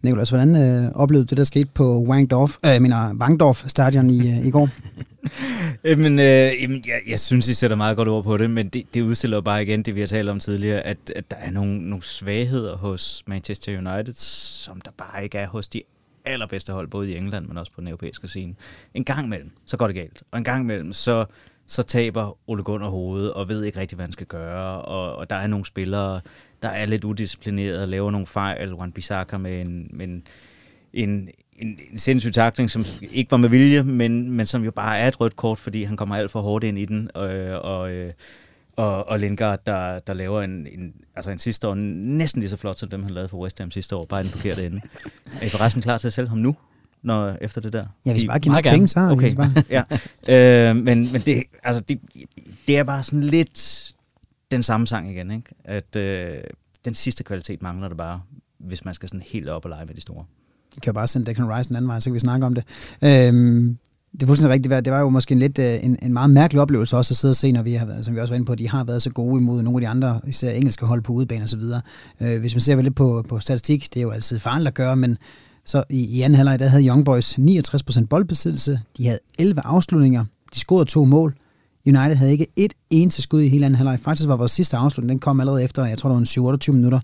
[0.02, 4.20] Nicolas, hvordan øh, oplevede det, der skete på Wangdorf, øh, jeg mener Wangdorf stadion i,
[4.20, 4.70] øh, i går?
[5.90, 8.94] jamen, øh, jamen jeg, jeg synes, I sætter meget godt ord på det, men det,
[8.94, 11.52] det udstiller jo bare igen det, vi har talt om tidligere, at, at der er
[11.52, 15.82] nogle, nogle svagheder hos Manchester United, som der bare ikke er hos de
[16.26, 18.56] allerbedste hold, både i England, men også på den europæiske scene.
[18.94, 20.24] En gang imellem, så går det galt.
[20.32, 21.26] Og en gang imellem, så,
[21.68, 24.82] så taber Ole Gunnar hovedet, og ved ikke rigtig, hvad han skal gøre.
[24.82, 26.22] Og, og der er nogle spillere,
[26.62, 28.70] der er lidt udisciplineret og laver nogle fejl.
[28.70, 30.24] Juan Bissaka med en, med en,
[30.94, 35.00] en, en, en sindssyg takling, som ikke var med vilje, men, men som jo bare
[35.00, 37.10] er et rødt kort, fordi han kommer alt for hårdt ind i den.
[37.14, 37.30] Og,
[37.62, 37.92] og,
[38.76, 42.58] og, og Lingard, der, der laver en, en, altså en sidste år næsten lige så
[42.58, 44.82] flot som dem, han lavede for West Ham sidste år, bare i den forkerte ende.
[45.42, 46.56] Er I forresten klar til at sælge ham nu?
[47.02, 47.86] Når, efter det der?
[48.06, 49.36] Ja, hvis bare giver nok penge, så okay.
[49.36, 49.52] bare.
[50.28, 50.70] ja.
[50.70, 52.00] øh, men, men det, altså det,
[52.68, 53.94] det er bare sådan lidt
[54.52, 55.50] den samme sang igen, ikke?
[55.64, 56.38] At øh,
[56.86, 58.22] den sidste kvalitet mangler det bare,
[58.58, 60.26] hvis man skal sådan helt op og lege med de store.
[60.78, 62.54] I kan jo bare sende Declan Rice den anden vej, så kan vi snakke om
[62.54, 62.64] det.
[63.04, 63.78] Øhm,
[64.14, 64.86] det er fuldstændig rigtigt.
[64.86, 67.32] Det var jo måske en lidt øh, en, en meget mærkelig oplevelse også at sidde
[67.32, 68.84] og se, når vi har været, som vi også var inde på, at de har
[68.84, 71.58] været så gode imod nogle af de andre, især engelske hold på udebane og så
[71.58, 71.82] videre.
[72.22, 74.96] Øh, hvis man ser lidt på, på statistik, det er jo altid farligt at gøre,
[74.96, 75.18] men
[75.66, 80.26] så i, i anden halvleg, der havde Young Boys 69% boldbesiddelse, de havde 11 afslutninger,
[80.54, 81.36] de scorede to mål.
[81.88, 84.00] United havde ikke et eneste skud i hele anden halvleg.
[84.00, 86.76] Faktisk var vores sidste afslutning, den kom allerede efter, jeg tror, det var en 27
[86.76, 87.00] minutter.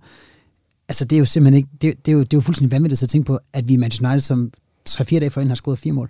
[0.93, 3.03] Altså, det er jo simpelthen ikke, det, det, er, jo, det er jo fuldstændig vanvittigt
[3.03, 4.51] at tænke på, at vi i Manchester United, som
[4.89, 6.09] 3-4 dage forinden har scoret fire mål.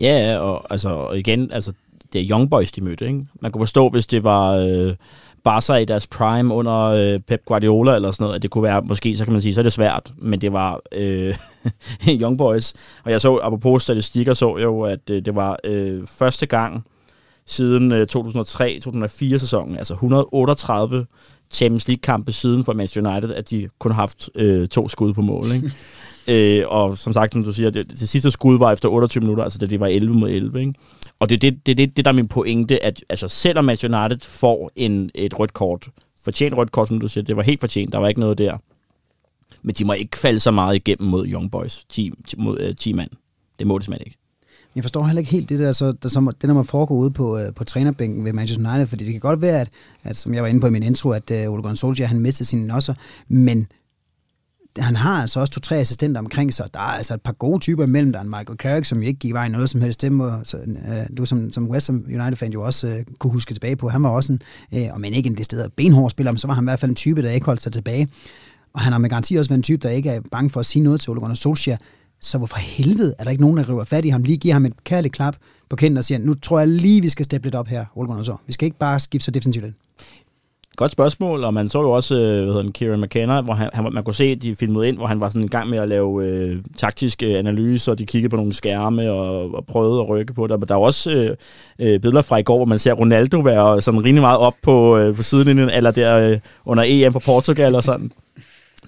[0.00, 1.72] Ja, og, altså, og igen, altså,
[2.12, 3.06] det er Young Boys, de mødte.
[3.06, 3.26] Ikke?
[3.40, 4.94] Man kunne forstå, hvis det var øh,
[5.44, 8.82] Barca i deres prime under øh, Pep Guardiola eller sådan noget, at det kunne være,
[8.82, 11.36] måske, så kan man sige, så er det svært, men det var øh,
[12.22, 12.74] Young Boys.
[13.04, 16.84] Og jeg så, apropos statistikker, så jeg jo, at øh, det var øh, første gang
[17.46, 21.06] siden øh, 2003-2004 sæsonen, altså 138
[21.52, 25.20] Champions League-kampe siden for Manchester United, at de kun har haft øh, to skud på
[25.20, 25.44] mål.
[25.54, 25.72] Ikke?
[26.28, 29.44] Øh, og som sagt, som du siger, det, det sidste skud var efter 28 minutter,
[29.44, 30.60] altså da det var 11 mod 11.
[30.60, 30.74] Ikke?
[31.20, 33.98] Og det er det, det, det, det, der er min pointe, at altså, selvom Manchester
[33.98, 35.88] United får en, et rødt kort,
[36.24, 38.58] fortjent rødt kort, som du siger, det var helt fortjent, der var ikke noget der.
[39.62, 42.92] Men de må ikke falde så meget igennem mod Young Boys, 10, mod uh, 10
[42.92, 43.10] mand.
[43.58, 44.18] Det må det simpelthen ikke.
[44.76, 47.10] Jeg forstår heller ikke helt det der, så, der, som, det der må foregå ude
[47.10, 49.68] på, øh, på trænerbænken ved Manchester United, fordi det kan godt være, at,
[50.02, 52.20] at som jeg var inde på i min intro, at øh, Ole Gunnar Solskjaer, han
[52.20, 52.94] mistede sine nosser,
[53.28, 53.66] men
[54.78, 56.66] han har altså også to-tre assistenter omkring sig.
[56.74, 58.12] Der er altså et par gode typer imellem.
[58.12, 60.02] Der er en Michael Carrick, som ikke gik vej noget som helst.
[60.02, 63.54] Det må, så, øh, du som, som West Ham United-fan jo også øh, kunne huske
[63.54, 63.88] tilbage på.
[63.88, 64.42] Han var også en,
[64.74, 66.94] øh, om ikke en sted benhård spiller, men så var han i hvert fald en
[66.94, 68.08] type, der ikke holdt sig tilbage.
[68.72, 70.66] Og han har med garanti også været en type, der ikke er bange for at
[70.66, 71.76] sige noget til Ole Gunnar Solskjaer.
[72.22, 74.66] Så hvorfor helvede er der ikke nogen, der river fat i ham, lige giver ham
[74.66, 75.36] et kærligt klap
[75.68, 78.08] på kinden og siger, nu tror jeg lige, vi skal steppe lidt op her, Ole
[78.08, 78.36] Gunnar så.
[78.46, 79.74] Vi skal ikke bare skifte så defensivt ind.
[80.76, 83.70] Godt spørgsmål, og man så jo også, øh, hvad hedder den, Kieran McKenna, hvor han,
[83.72, 85.78] han, man kunne se, at de filmede ind, hvor han var sådan i gang med
[85.78, 90.08] at lave øh, taktiske analyser, og de kiggede på nogle skærme og, og prøvede at
[90.08, 90.58] rykke på det.
[90.58, 91.36] Men der er også øh,
[91.78, 94.96] øh, billeder fra i går, hvor man ser Ronaldo være sådan rimelig meget op på,
[94.98, 98.12] øh, på sidelinjen, eller der øh, under EM for Portugal og sådan.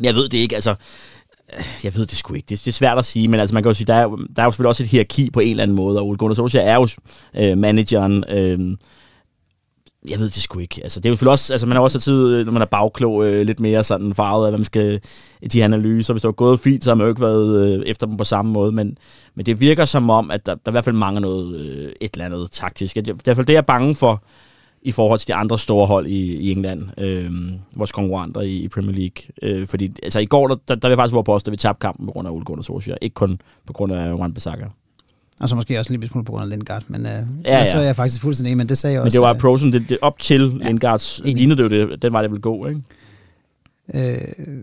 [0.03, 0.75] Jeg ved det ikke, altså
[1.85, 2.47] jeg ved det sgu ikke.
[2.49, 4.43] Det, det er svært at sige, men altså man kan jo sige, der er, der
[4.43, 6.64] er jo selvfølgelig også et hierarki på en eller anden måde, og Ole Gunnar Solskjaer
[6.64, 6.88] er jo
[7.37, 8.77] øh, manageren, øh,
[10.09, 10.81] jeg ved det sgu ikke.
[10.83, 13.27] Altså, det er jo selvfølgelig også, altså, man har også tid, når man er bagklog,
[13.27, 15.01] øh, lidt mere sådan farvet, af, hvad man skal
[15.53, 16.14] de analyser.
[16.14, 18.25] Hvis det var gået fint, så har man jo ikke været øh, efter dem på
[18.25, 18.99] samme måde, men,
[19.35, 22.14] men det virker som om, at der, der i hvert fald mangler noget, øh, et
[22.14, 22.95] eller andet taktisk.
[22.95, 24.23] Det er i hvert fald det, jeg er bange for,
[24.85, 27.31] i forhold til de andre store hold i, i England, øh,
[27.77, 29.25] vores konkurrenter i, i Premier League.
[29.42, 31.53] Øh, fordi altså, i går, der, der, der vil jeg faktisk være på os, at
[31.53, 34.35] vi tabte kampen på grund af Ole Gunnar Solskjaer, ikke kun på grund af Juan
[34.35, 34.64] Bissaka.
[35.40, 37.64] Og så måske også en lille smule på grund af Lindgaard, men øh, ja, ja.
[37.64, 39.20] så er jeg faktisk fuldstændig enig, men det sagde jeg men også.
[39.20, 42.12] Men det var prosen, det, det op til ja, Lindgaards, lignede det jo det, den
[42.12, 42.81] var det ville gå, ikke?
[43.94, 44.18] Øh,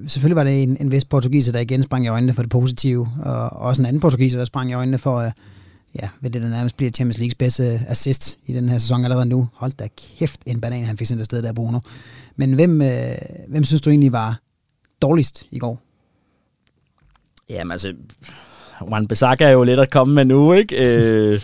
[0.07, 3.07] selvfølgelig var det en, en vis portugiser, der igen sprang i øjnene for det positive,
[3.23, 5.31] og også en anden portugiser, der sprang i øjnene for, uh,
[6.01, 9.25] ja, ved det der nærmest bliver Champions Leagues bedste assist i den her sæson allerede
[9.25, 9.49] nu.
[9.53, 11.79] Hold da kæft, en banan, han fik sendt afsted der, Bruno.
[12.35, 12.89] Men hvem, øh,
[13.47, 14.39] hvem synes du egentlig var
[15.01, 15.81] dårligst i går?
[17.49, 17.93] Jamen altså,
[18.81, 20.75] Juan Bissaka er jo lidt at komme med nu, ikke?
[20.75, 21.39] øh,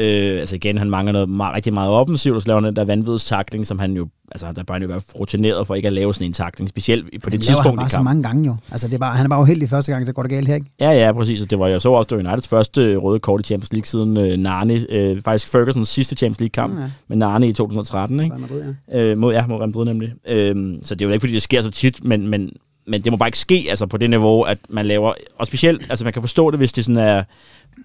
[0.00, 2.76] øh, altså igen, han mangler noget meget, rigtig meget offensivt, og så laver han den
[2.76, 5.92] der vanvidstakling, som han jo, altså der bør han jo være rutineret for ikke at
[5.92, 8.56] lave sådan en takling, specielt på det, det tidspunkt han bare så mange gange jo.
[8.70, 10.54] Altså det er bare, han er bare uheldig første gang, så går det galt her,
[10.54, 10.66] ikke?
[10.80, 13.40] Ja, ja, præcis, og det var jeg så også, det var Uniteds første røde kort
[13.40, 16.90] i Champions League siden øh, Narni, øh, faktisk Fergusons sidste Champions League kamp ja.
[17.08, 18.36] med Narni i 2013, ikke?
[18.38, 19.00] Madrid, ja.
[19.00, 20.12] Øh, mod, ja, mod Real Madrid nemlig.
[20.28, 22.50] Øh, så det er jo ikke, fordi det sker så tit, men, men
[22.90, 25.14] men det må bare ikke ske altså på det niveau, at man laver...
[25.36, 27.24] Og specielt, altså man kan forstå det, hvis det sådan er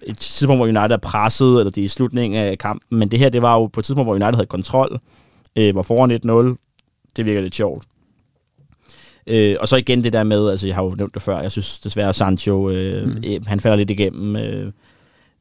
[0.02, 2.98] et tidspunkt, hvor United er presset, eller det er i slutningen af kampen.
[2.98, 5.00] Men det her, det var jo på et tidspunkt, hvor United havde kontrol,
[5.56, 6.10] øh, var foran
[6.50, 6.56] 1-0.
[7.16, 7.84] Det virker lidt sjovt.
[9.26, 11.52] Øh, og så igen det der med, altså jeg har jo nævnt det før, jeg
[11.52, 13.22] synes desværre Sancho, øh, mm.
[13.26, 14.36] øh, han falder lidt igennem.
[14.36, 14.72] Øh,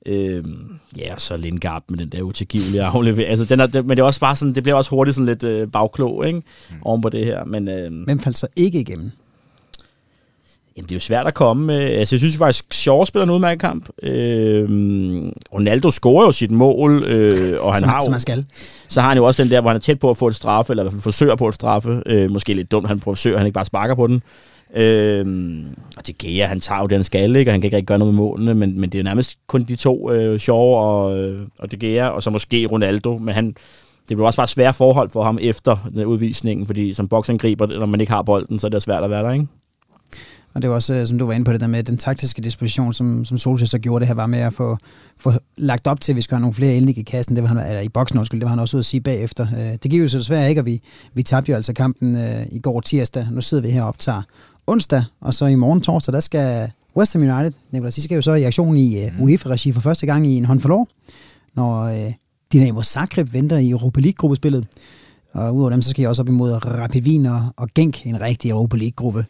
[0.06, 0.44] Øh,
[0.98, 3.30] ja, og så Lindgaard med den der utilgivelige aflevering.
[3.30, 5.26] Altså, den er, det, men det er også bare sådan, det bliver også hurtigt sådan
[5.26, 6.42] lidt øh, bagklog, ikke?
[6.70, 6.76] Mm.
[6.82, 7.44] Oven på det her.
[7.44, 9.12] Men, øh, Hvem faldt så ikke igennem?
[10.78, 11.82] Jamen, det er jo svært at komme med.
[11.82, 13.90] Altså, jeg synes faktisk, Shaw spiller en udmærket kamp.
[14.04, 14.64] Øh,
[15.54, 18.46] Ronaldo scorer jo sit mål, øh, og han som, har som jo, man skal.
[18.88, 20.36] så har han jo også den der, hvor han er tæt på at få et
[20.36, 22.04] straffe, eller i hvert fald forsøger på et straffe.
[22.06, 24.22] Øh, måske lidt dumt, han forsøger, han ikke bare sparker på den.
[24.76, 25.26] Øh,
[25.98, 27.50] og det Gea, han tager jo det, han skal, ikke?
[27.50, 29.64] og han kan ikke rigtig gøre noget med målene, men, men det er nærmest kun
[29.64, 33.46] de to, øh, Shaw og, øh, og De Gea, og så måske Ronaldo, men han,
[34.10, 37.86] det bliver også bare svære forhold for ham efter den udvisningen, fordi som boksangriber, når
[37.86, 39.48] man ikke har bolden, så er det svært at være der, ikke?
[40.56, 42.42] Og det var også, øh, som du var inde på det der med, den taktiske
[42.42, 44.78] disposition, som, som Solskjaer så gjorde det her, var med at få,
[45.18, 47.50] få lagt op til, at vi skulle have nogle flere endelig i kassen, det var
[47.50, 49.48] han, eller i boksen, undskyld, det var han også ude at sige bagefter.
[49.58, 50.82] Øh, Det gik jo så desværre ikke, og vi,
[51.14, 53.28] vi tabte jo altså kampen øh, i går tirsdag.
[53.32, 54.22] Nu sidder vi her og optager
[54.68, 58.22] onsdag, og så i morgen torsdag, der skal West Ham United, Nicolas, de skal jo
[58.22, 60.88] så i aktion i uh, UEFA-regi for første gang i en håndfuld år,
[61.56, 62.12] når uh,
[62.54, 64.68] Dynamo Zagreb venter i Europa League-gruppespillet.
[65.34, 68.22] Og udover dem, så skal jeg også op imod Rapid Wien og, og Genk, en
[68.22, 69.26] rigtig Europa League-gruppe.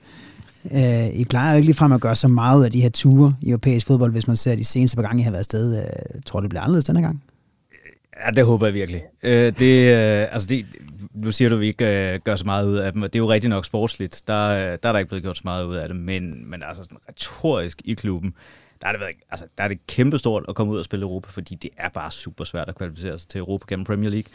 [0.71, 3.35] Øh, I plejer jo ikke ligefrem at gøre så meget ud af de her ture
[3.41, 5.77] i europæisk fodbold, hvis man ser de seneste par gange, I har været afsted.
[5.77, 7.23] Øh, tror du, det bliver anderledes denne gang?
[7.71, 7.91] Øh,
[8.25, 9.03] ja, det håber jeg virkelig.
[9.23, 10.65] Øh, det, øh, altså det,
[11.13, 13.19] nu siger du, at vi ikke øh, gør så meget ud af dem, og det
[13.19, 14.23] er jo rigtig nok sportsligt.
[14.27, 16.63] Der, øh, der er der ikke blevet gjort så meget ud af det, men, men
[16.63, 18.33] altså sådan retorisk i klubben,
[18.81, 21.29] der er det, været, altså, der er det kæmpestort at komme ud og spille Europa,
[21.29, 24.31] fordi det er bare super svært at kvalificere sig til Europa gennem Premier League.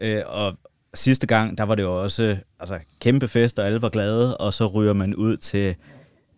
[0.00, 0.56] Øh, og
[0.94, 4.52] sidste gang, der var det jo også altså, kæmpe fest, og alle var glade, og
[4.52, 5.74] så ryger man ud til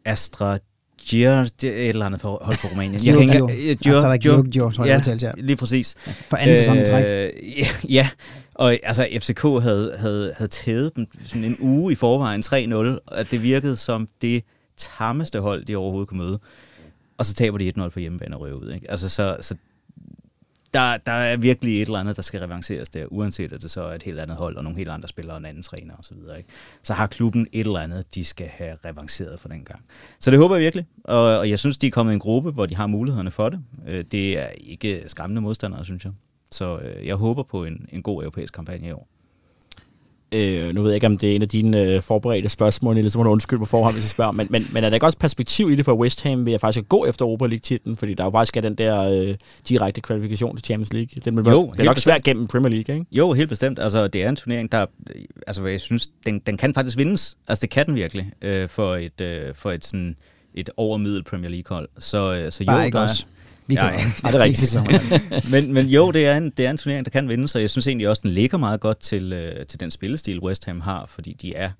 [0.04, 0.58] Astra
[1.06, 3.00] Gier, det er et eller andet for, hold for Rumænien.
[3.00, 3.48] Gio, kan Gio.
[3.48, 4.42] ikke- Gio, Gio.
[4.52, 5.30] Gio, tror jeg, ja, udtales, ja.
[5.36, 5.94] lige præcis.
[6.28, 7.04] For anden sæson i træk.
[7.04, 7.30] ja,
[7.88, 8.08] ja,
[8.54, 12.74] og altså FCK havde, havde, havde tævet dem sådan en uge i forvejen 3-0,
[13.06, 14.44] og det virkede som det
[14.76, 16.38] tammeste hold, de overhovedet kunne møde.
[17.18, 18.72] Og så taber de 1-0 på hjemmebane og ryger ud.
[18.72, 18.90] Ikke?
[18.90, 19.54] Altså, så, så
[20.76, 23.82] der, der er virkelig et eller andet, der skal revanceres der, uanset at det så
[23.82, 26.16] er et helt andet hold, og nogle helt andre spillere, og en anden træner osv.
[26.38, 26.48] Ikke?
[26.82, 29.80] Så har klubben et eller andet, de skal have revanceret for den gang.
[30.18, 32.50] Så det håber jeg virkelig, og, og jeg synes, de er kommet i en gruppe,
[32.50, 33.60] hvor de har mulighederne for det.
[33.86, 36.12] Øh, det er ikke skræmmende modstandere, synes jeg.
[36.50, 39.08] Så øh, jeg håber på en, en god europæisk kampagne i år.
[40.36, 43.10] Øh, nu ved jeg ikke, om det er en af dine øh, forberedte spørgsmål, eller
[43.10, 44.32] så må du undskylde på forhånd, hvis jeg spørger.
[44.32, 46.60] Men, men, men er der ikke også perspektiv i det for West Ham ved at
[46.60, 47.96] faktisk at gå efter Europa League-titlen?
[47.96, 49.34] Fordi der er jo faktisk er den der øh,
[49.68, 51.08] direkte kvalifikation til Champions League.
[51.24, 52.12] Den bliver, Jo, det er helt nok bestemt.
[52.12, 53.06] svært gennem Premier League, ikke?
[53.12, 53.78] Jo, helt bestemt.
[53.78, 54.86] Altså, det er en turnering, der,
[55.46, 57.36] altså, hvad jeg synes, den, den kan faktisk vindes.
[57.48, 60.16] Altså, det kan den virkelig øh, for et, øh, for et sådan
[60.54, 61.88] et overmiddel Premier League-hold.
[61.98, 63.26] Så, øh, så jo, Bare ikke der er- os.
[63.66, 64.00] Vi Ja, kan.
[64.24, 64.76] Ja, det er rigtigt.
[65.52, 67.70] Men, men jo, det er, en, det er en turnering, der kan vinde, så jeg
[67.70, 71.06] synes egentlig også, den ligger meget godt til, øh, til den spillestil, West Ham har,
[71.06, 71.70] fordi de er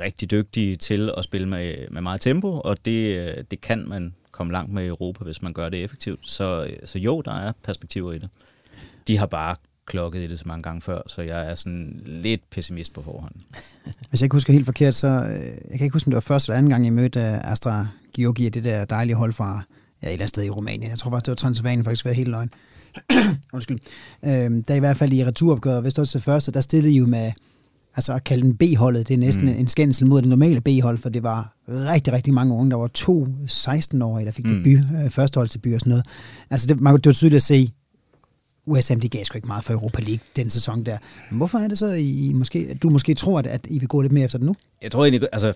[0.00, 4.14] rigtig dygtige til at spille med, med meget tempo, og det, øh, det kan man
[4.30, 6.20] komme langt med i Europa, hvis man gør det effektivt.
[6.30, 8.28] Så, øh, så jo, der er perspektiver i det.
[9.08, 12.50] De har bare klokket i det så mange gange før, så jeg er sådan lidt
[12.50, 13.34] pessimist på forhånd.
[14.10, 15.08] Hvis jeg ikke husker helt forkert, så...
[15.08, 18.48] Jeg kan ikke huske, om det var første eller anden gang, jeg mødte Astra Georgia,
[18.48, 19.62] det der dejlige hold fra
[20.02, 20.90] ja, et eller andet sted i Rumænien.
[20.90, 22.50] Jeg tror faktisk, det var Transylvanien, faktisk være helt løgn.
[23.54, 23.78] Undskyld.
[24.24, 26.96] Øhm, der i hvert fald i returopgøret, hvis det var til første, der stillede I
[26.96, 27.32] jo med,
[27.96, 29.58] altså at kalde den B-holdet, det er næsten mm.
[29.58, 32.70] en skændsel mod det normale B-hold, for det var rigtig, rigtig mange unge.
[32.70, 34.62] Der var to 16-årige, der fik mm.
[34.62, 36.06] Debut, øh, førsteholdsdebut og sådan noget.
[36.50, 37.72] Altså det, man, det var tydeligt at se,
[38.88, 40.98] Ham, de gav sgu ikke meget for Europa League den sæson der.
[41.30, 44.00] Men hvorfor er det så, I, måske, du måske tror, at, at I vil gå
[44.00, 44.54] lidt mere efter det nu?
[44.82, 45.52] Jeg tror egentlig, altså...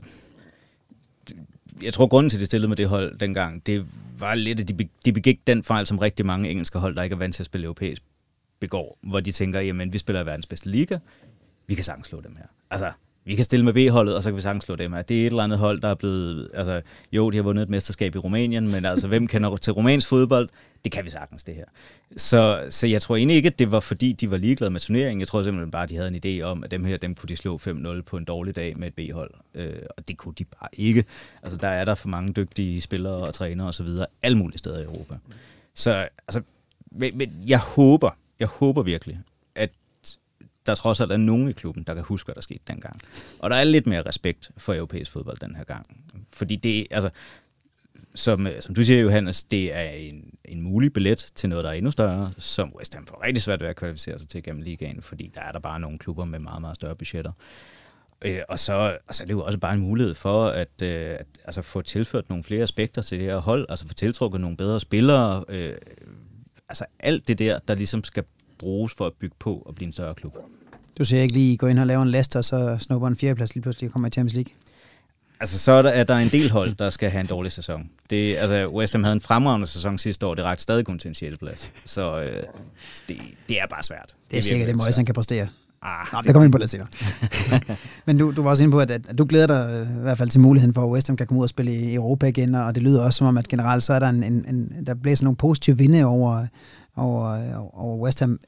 [1.83, 3.87] Jeg tror, grunden til, at de stillede med det hold dengang, det
[4.18, 7.14] var lidt, at de, de begik den fejl, som rigtig mange engelske hold, der ikke
[7.14, 8.03] er vant til at spille europæisk,
[8.61, 8.98] begår.
[9.03, 10.98] Hvor de tænker, jamen, vi spiller i verdens bedste liga,
[11.66, 12.46] vi kan sagtens slå dem her.
[12.70, 12.92] Altså,
[13.24, 15.02] vi kan stille med B-holdet, og så kan vi sagtens slå dem her.
[15.02, 16.50] Det er et eller andet hold, der er blevet...
[16.54, 16.82] Altså,
[17.12, 20.48] jo, de har vundet et mesterskab i Rumænien, men altså, hvem kender til rumænsk fodbold?
[20.84, 21.64] Det kan vi sagtens, det her.
[22.16, 25.20] Så, så jeg tror egentlig ikke, at det var fordi, de var ligeglade med turneringen.
[25.20, 27.28] Jeg tror simpelthen bare, at de havde en idé om, at dem her, dem kunne
[27.28, 29.30] de slå 5-0 på en dårlig dag med et B-hold.
[29.54, 31.04] Øh, og det kunne de bare ikke.
[31.42, 33.88] Altså, der er der for mange dygtige spillere og trænere osv.
[34.22, 35.14] alle mulige steder i Europa.
[35.74, 36.42] Så altså,
[36.92, 38.10] men, men jeg håber,
[38.40, 39.20] jeg håber virkelig,
[40.66, 43.00] der trods alt er nogen i klubben, der kan huske, hvad der skete dengang.
[43.38, 45.87] Og der er lidt mere respekt for europæisk fodbold den her gang.
[46.33, 47.10] Fordi det, altså,
[48.15, 51.71] som, øh, som du siger, Johannes, det er en, en mulig billet til noget, der
[51.71, 54.62] er endnu større, som West Ham får rigtig svært ved at kvalificere sig til gennem
[54.62, 57.33] ligaen, fordi der er der bare nogle klubber med meget, meget større budgetter.
[58.25, 61.10] Øh, og så altså, det er det jo også bare en mulighed for at, øh,
[61.10, 64.56] at altså, få tilført nogle flere aspekter til det her hold, altså få tiltrukket nogle
[64.56, 65.75] bedre spillere, øh,
[66.69, 68.25] altså alt det der, der ligesom skal
[68.65, 70.37] bruges for at bygge på og blive en større klub.
[70.98, 73.54] Du siger ikke lige, gå ind og lave en Leicester, og så snupper en fjerdeplads
[73.54, 74.52] lige pludselig og kommer i Champions League.
[75.40, 77.90] Altså, så er der, er der en del hold, der skal have en dårlig sæson.
[78.10, 81.08] Det, altså, West Ham havde en fremragende sæson sidste år, det rakte stadig kun til
[81.08, 81.38] en 6.
[81.38, 81.73] plads.
[81.87, 82.42] Så øh,
[83.08, 83.17] det,
[83.48, 84.15] det er bare svært.
[84.31, 85.48] Det er sikkert det, Moyes han kan præstere.
[85.83, 86.88] Ah, Nå, det kommer vi ind på lidt senere.
[88.06, 90.19] Men du, du var også inde på, at, at du glæder dig øh, i hvert
[90.19, 92.54] fald til muligheden for, at West Ham kan komme ud og spille i Europa igen,
[92.54, 94.94] og det lyder også som om, at generelt så er der en, en, en der
[94.94, 96.46] blæser nogle positive vinde over,
[96.96, 98.38] over, over West Ham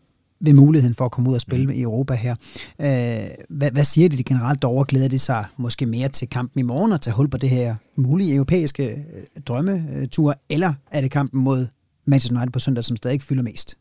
[0.41, 1.73] ved muligheden for at komme ud og spille mm.
[1.73, 2.35] i Europa her.
[2.81, 4.85] Øh, hvad, hvad siger de generelt derovre?
[4.89, 7.77] Glæder de sig måske mere til kampen i morgen og tage hul på det her
[7.97, 11.67] mulige europæiske øh, drømmetur, eller er det kampen mod
[12.05, 13.77] Manchester United på søndag, som stadig fylder mest?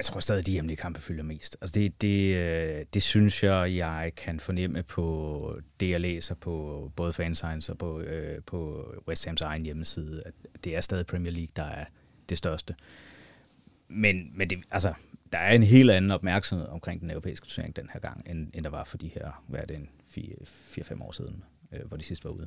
[0.00, 1.56] Jeg tror stadig, at de hjemlige kampe fylder mest.
[1.60, 6.92] Altså det, det, øh, det synes jeg, jeg kan fornemme på det, jeg læser på
[6.96, 10.32] både fansigns og på, øh, på West Hams egen hjemmeside, at
[10.64, 11.84] det er stadig Premier League, der er
[12.28, 12.74] det største.
[13.88, 14.92] Men, men det, altså,
[15.32, 18.64] der er en helt anden opmærksomhed omkring den europæiske turnering den her gang, end, end
[18.64, 19.78] der var for de her, hvad er det,
[20.16, 22.46] 4-5 år siden, øh, hvor de sidst var ude.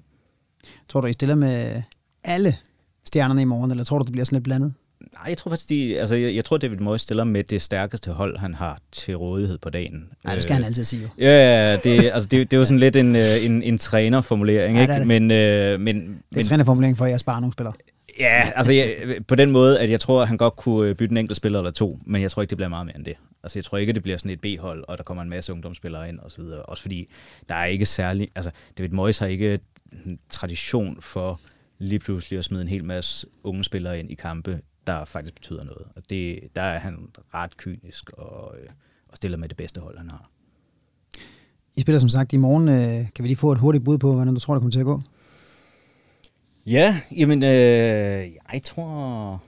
[0.89, 1.81] Tror du, I stiller med
[2.23, 2.57] alle
[3.05, 4.73] stjernerne i morgen, eller tror du, det bliver sådan lidt blandet?
[5.13, 8.11] Nej, jeg tror faktisk, de, altså, jeg, jeg tror, David Moyes stiller med det stærkeste
[8.11, 10.09] hold, han har til rådighed på dagen.
[10.23, 11.09] Nej, det skal øh, han altid sige jo.
[11.17, 14.81] Ja, det, altså, det, det er jo sådan lidt en, øh, en, en trænerformulering, Ja,
[14.81, 14.93] ikke?
[14.93, 15.07] det det.
[15.07, 17.73] Men, øh, men, Det er men, trænerformulering for, at jeg sparer nogle spillere.
[18.19, 18.95] Ja, altså jeg,
[19.27, 21.59] på den måde, at jeg tror, at han godt kunne øh, bytte en enkelt spiller
[21.59, 23.15] eller to, men jeg tror ikke, det bliver meget mere end det.
[23.43, 26.09] Altså jeg tror ikke, det bliver sådan et B-hold, og der kommer en masse ungdomsspillere
[26.09, 26.63] ind og så videre.
[26.63, 27.09] Også fordi
[27.49, 29.59] der er ikke særlig, altså David Moyes har ikke
[29.91, 31.39] hm, tradition for
[31.79, 35.63] lige pludselig at smide en hel masse unge spillere ind i kampe, der faktisk betyder
[35.63, 35.87] noget.
[35.95, 38.69] Og det, der er han ret kynisk og, øh,
[39.07, 40.29] og stiller med det bedste hold, han har.
[41.75, 42.69] I spiller som sagt i morgen.
[42.69, 44.79] Øh, kan vi lige få et hurtigt bud på, hvordan du tror, det kommer til
[44.79, 45.01] at gå?
[46.65, 47.49] Ja, jamen, øh,
[48.53, 49.43] jeg tror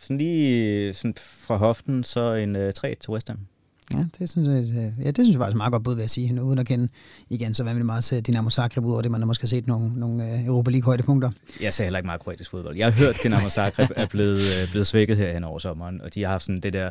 [0.00, 3.38] sådan lige sådan fra hoften, så en øh, 3 til West Ham.
[3.94, 6.10] Ja, det synes jeg, øh, ja, det synes jeg faktisk meget godt bud, vil jeg
[6.10, 6.32] sige.
[6.32, 6.88] Nu, uden at kende
[7.28, 9.92] igen, så vanvittigt meget til Dinamo Zagreb, ud over det, man har måske set nogle,
[9.96, 11.30] nogle øh, Europa League højdepunkter.
[11.60, 12.76] Jeg ser heller ikke meget kroatisk fodbold.
[12.76, 16.00] Jeg har hørt, at Dinamo Zagreb er blevet, øh, blevet svækket her hen over sommeren,
[16.00, 16.90] og de har haft sådan det der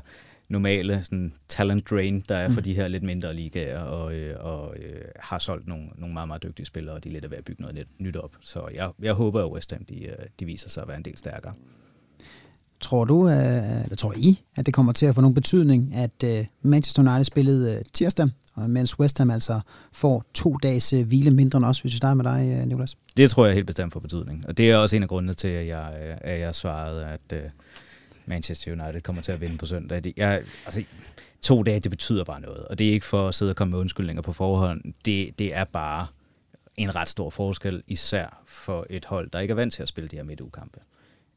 [0.50, 2.64] normale sådan talent drain, der er for Mm.
[2.64, 6.44] de her lidt mindre ligaer, og, øh, og øh, har solgt nogle, nogle meget, meget
[6.44, 8.32] dygtige spillere, og de er lidt ved at bygge noget net, nyt op.
[8.42, 11.04] Så jeg, jeg håber, at West Ham de, øh, de viser sig at være en
[11.06, 11.54] del stærkere.
[12.80, 16.24] Tror du, øh, eller tror I, at det kommer til at få nogen betydning, at
[16.26, 19.60] øh, Manchester United spillede tirsdag, og mens West Ham altså
[19.92, 22.98] får to dages hvile mindre end os, hvis vi starter med dig, Nicolas?
[23.18, 24.48] Det tror jeg helt bestemt får betydning.
[24.48, 27.34] Og det er også en af grundene til, at jeg, at jeg svarede, at
[28.30, 30.04] Manchester United kommer til at vinde på søndag.
[30.04, 30.84] Det, jeg, altså,
[31.42, 32.66] to dage, det betyder bare noget.
[32.68, 34.94] Og det er ikke for at sidde og komme med undskyldninger på forhånd.
[35.06, 36.08] Det, det er bare
[36.78, 40.08] en ret stor forskel, især for et hold, der ikke er vant til at spille
[40.08, 40.80] de her midtugekampe.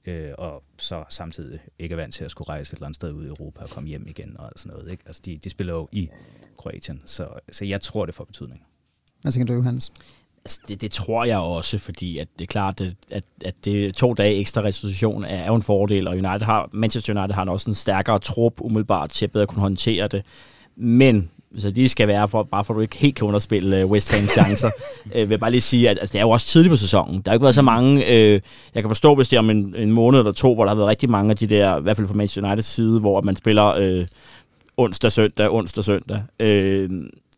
[0.05, 3.13] Øh, og så samtidig ikke er vant til at skulle rejse et eller andet sted
[3.13, 4.91] ud i Europa og komme hjem igen og sådan noget.
[4.91, 5.03] Ikke?
[5.07, 6.09] Altså, de, de spiller jo i
[6.59, 8.63] Kroatien, så, så jeg tror, det får betydning.
[9.23, 9.93] Hvad tænker du, Johannes?
[10.45, 13.95] Altså, det, det tror jeg også, fordi at det er klart, at, at, at det
[13.95, 17.45] to dage ekstra restitution er, er jo en fordel, og United har, Manchester United har
[17.45, 20.23] også en stærkere trup umiddelbart til at bedre kunne håndtere det.
[20.77, 23.91] Men så de skal være, for, bare for at du ikke helt kan underspille uh,
[23.91, 24.71] West Ham chancer.
[25.07, 27.15] uh, vil bare lige sige, at altså, det er jo også tidligt på sæsonen.
[27.15, 28.03] Der har ikke været så mange...
[28.03, 28.41] Uh,
[28.75, 30.77] jeg kan forstå, hvis det er om en, en måned eller to, hvor der har
[30.77, 33.37] været rigtig mange af de der, i hvert fald fra Manchester Uniteds side, hvor man
[33.37, 34.07] spiller uh,
[34.77, 36.23] onsdag, søndag, onsdag, søndag.
[36.43, 36.91] Uh,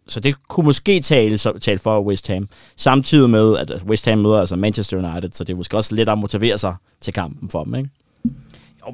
[0.08, 2.48] så det kunne måske tale, så- tale for West Ham.
[2.76, 6.08] Samtidig med, at West Ham møder altså Manchester United, så det er måske også lidt
[6.08, 7.90] at motivere sig til kampen for dem, ikke?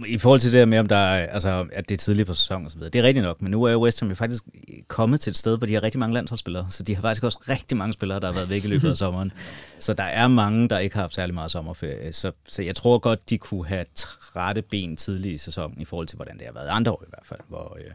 [0.06, 2.34] I forhold til det der med, om der er, altså, at det er tidligt på
[2.34, 4.42] sæsonen og så videre, det er rigtigt nok, men nu er West Ham jo faktisk
[4.88, 7.38] kommet til et sted, hvor de har rigtig mange landsholdsspillere, så de har faktisk også
[7.48, 9.32] rigtig mange spillere, der har været væk i løbet af sommeren.
[9.78, 12.98] Så der er mange, der ikke har haft særlig meget sommerferie, så, så jeg tror
[12.98, 16.52] godt, de kunne have trætte ben tidligt i sæsonen, i forhold til, hvordan det har
[16.52, 17.90] været andre år i hvert fald, hvor, øh,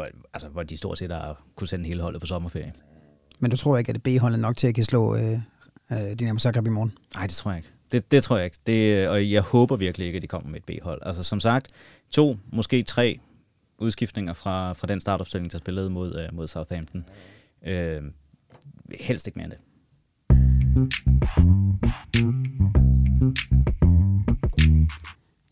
[0.00, 2.72] hvor, altså, hvor de stort set har kunne sende hele holdet på sommerferie.
[3.38, 5.38] Men du tror ikke, at B-holdet er nok til at kan slå øh,
[5.92, 6.92] øh, Dinamo Zagreb i morgen?
[7.14, 7.70] Nej, det tror jeg ikke.
[7.92, 8.58] Det, det tror jeg ikke.
[8.66, 11.02] Det, og jeg håber virkelig ikke, at de kommer med et B-hold.
[11.06, 11.68] Altså som sagt,
[12.10, 13.20] to, måske tre
[13.78, 17.04] udskiftninger fra, fra den startopstilling, der spillede mod, øh, mod Southampton.
[17.66, 18.02] Øh,
[19.00, 19.60] helst ikke mere end det.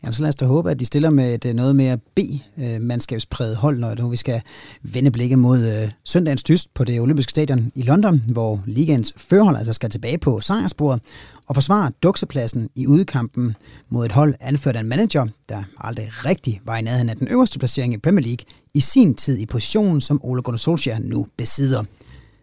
[0.03, 3.57] Jamen, så lad os da håbe, at de stiller med et noget mere B-mandskabspræget øh,
[3.57, 4.41] hold, når nu vi skal
[4.81, 9.57] vende blikket mod øh, søndagens tyst på det olympiske stadion i London, hvor ligens førhold
[9.57, 11.01] altså skal tilbage på sejrsporet
[11.47, 13.55] og forsvare duksepladsen i udkampen
[13.89, 17.27] mod et hold anført af en manager, der aldrig rigtig var i nærheden af den
[17.27, 21.27] øverste placering i Premier League, i sin tid i positionen, som Ole Gunnar Solskjaer nu
[21.37, 21.83] besidder.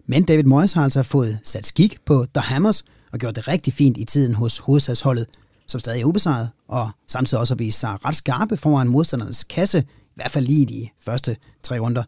[0.07, 3.73] Men David Moyes har altså fået sat skik på The Hammers og gjort det rigtig
[3.73, 5.27] fint i tiden hos hovedstadsholdet,
[5.69, 9.79] som stadig er ubesejret, og samtidig også har vist sig ret skarpe foran modstandernes kasse,
[10.03, 12.03] i hvert fald lige i de første tre runder.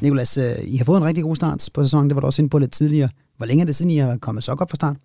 [0.00, 2.42] Nikolas, øh, I har fået en rigtig god start på sæsonen, det var du også
[2.42, 3.08] inde på lidt tidligere.
[3.36, 4.96] Hvor længe er det siden, I har kommet så godt fra start?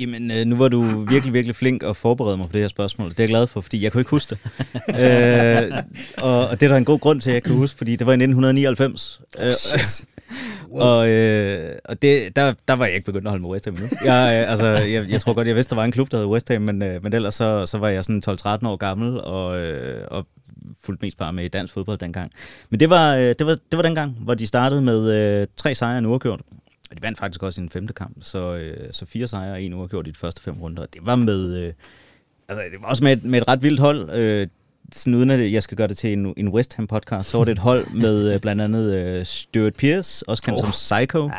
[0.00, 3.10] Jamen, øh, nu var du virkelig, virkelig flink at forberede mig på det her spørgsmål.
[3.10, 4.38] Det er jeg glad for, fordi jeg kunne ikke huske det.
[5.00, 5.82] øh,
[6.18, 8.06] og, og det er der en god grund til, at jeg kan huske, fordi det
[8.06, 9.20] var i 1999.
[9.38, 9.54] Øh,
[10.70, 10.82] wow.
[10.82, 13.74] Og, øh, og det, der, der var jeg ikke begyndt at holde med West Ham
[13.74, 13.88] endnu.
[14.04, 16.26] Jeg, øh, altså, jeg, jeg tror godt, jeg vidste, der var en klub, der hed
[16.26, 19.58] West Ham, men, øh, men ellers så, så var jeg sådan 12-13 år gammel, og,
[19.58, 20.26] øh, og
[20.84, 22.32] fuldt mest bare med i dansk fodbold dengang.
[22.70, 25.74] Men det var, øh, det var, det var dengang, hvor de startede med øh, tre
[25.74, 26.40] sejre og en uafgjort.
[26.90, 29.62] Og de vandt faktisk også i en femte kamp, så, øh, så fire sejre og
[29.62, 30.86] en uafgjort i de første fem runder.
[30.86, 31.56] Det var med...
[31.56, 31.72] Øh,
[32.48, 34.10] altså, det var også med et, med et ret vildt hold.
[34.10, 34.46] Øh,
[34.92, 37.44] sådan uden at jeg skal gøre det til en, en West Ham podcast, så var
[37.44, 40.64] det et hold med uh, blandt andet uh, Stuart Pearce, også kendt oh.
[40.66, 41.30] som Psycho,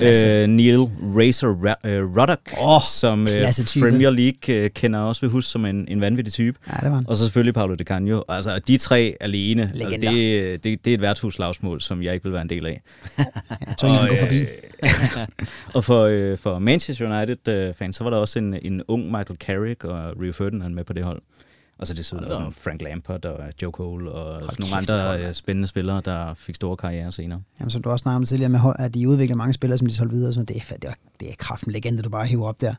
[0.00, 0.78] ja, uh, Neil
[1.16, 5.88] Razor uh, Ruddock, oh, som uh, Premier League uh, kender også ved huske som en,
[5.88, 6.58] en vanvittig type.
[6.68, 7.04] Ja, det var han.
[7.08, 8.22] Og så selvfølgelig Paolo Di Canio.
[8.28, 12.32] Altså, de tre alene, altså, det, det, det er et værtshusslagsmål, som jeg ikke vil
[12.32, 12.80] være en del af.
[13.66, 14.44] jeg tror ikke, han går forbi.
[15.76, 19.38] og for, uh, for Manchester United-fans, uh, så var der også en, en ung Michael
[19.38, 21.22] Carrick og Rio Ferdinand med på det hold.
[21.82, 25.34] Og så desuden også Frank Lampard og Joe Cole og Hold nogle kæft, andre uh,
[25.34, 27.42] spændende spillere, der fik store karriere senere.
[27.60, 30.12] Jamen, som du også snakkede tidligere med, at de udvikler mange spillere, som de holdt
[30.12, 30.32] videre.
[30.32, 32.74] Så det er, det er, det er kraften legende, du bare hiver op der.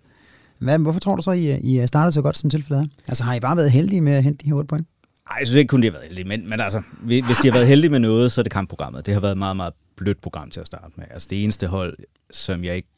[0.57, 2.87] Hvad, hvorfor tror du så, I, I startede så godt som tilfældet er?
[3.07, 4.87] Altså har I bare været heldige med at hente de her 8 point?
[5.29, 6.27] Nej, jeg synes ikke kun, de har været heldige.
[6.27, 9.05] Men, men altså, hvis de har været heldige med noget, så er det kampprogrammet.
[9.05, 11.05] Det har været et meget, meget blødt program til at starte med.
[11.11, 11.97] Altså det eneste hold,
[12.31, 12.89] som jeg ikke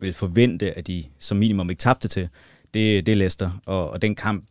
[0.00, 2.28] vil forvente, at de som minimum ikke tabte til,
[2.74, 3.50] det, det er Leicester.
[3.66, 4.44] Og, og den kamp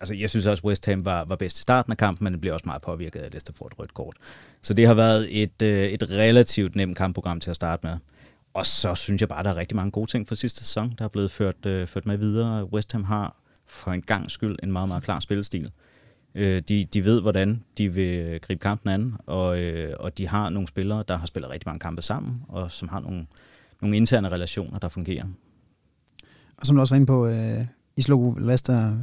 [0.00, 2.32] altså jeg synes også, at West Ham var, var bedst i starten af kampen, men
[2.32, 4.16] det blev også meget påvirket af, Leicester får et rødt kort.
[4.62, 7.96] Så det har været et, øh, et relativt nemt kampprogram til at starte med.
[8.54, 11.04] Og så synes jeg bare, der er rigtig mange gode ting fra sidste sæson, der
[11.04, 12.72] er blevet ført, øh, ført med videre.
[12.72, 15.70] West Ham har for en gang skyld en meget, meget klar spillestil.
[16.34, 20.50] Øh, de, de ved, hvordan de vil gribe kampen an, og, øh, og de har
[20.50, 23.26] nogle spillere, der har spillet rigtig mange kampe sammen, og som har nogle,
[23.82, 25.24] nogle interne relationer, der fungerer.
[26.56, 27.66] Og som du også var inde på, øh,
[27.96, 28.96] I slog Leicester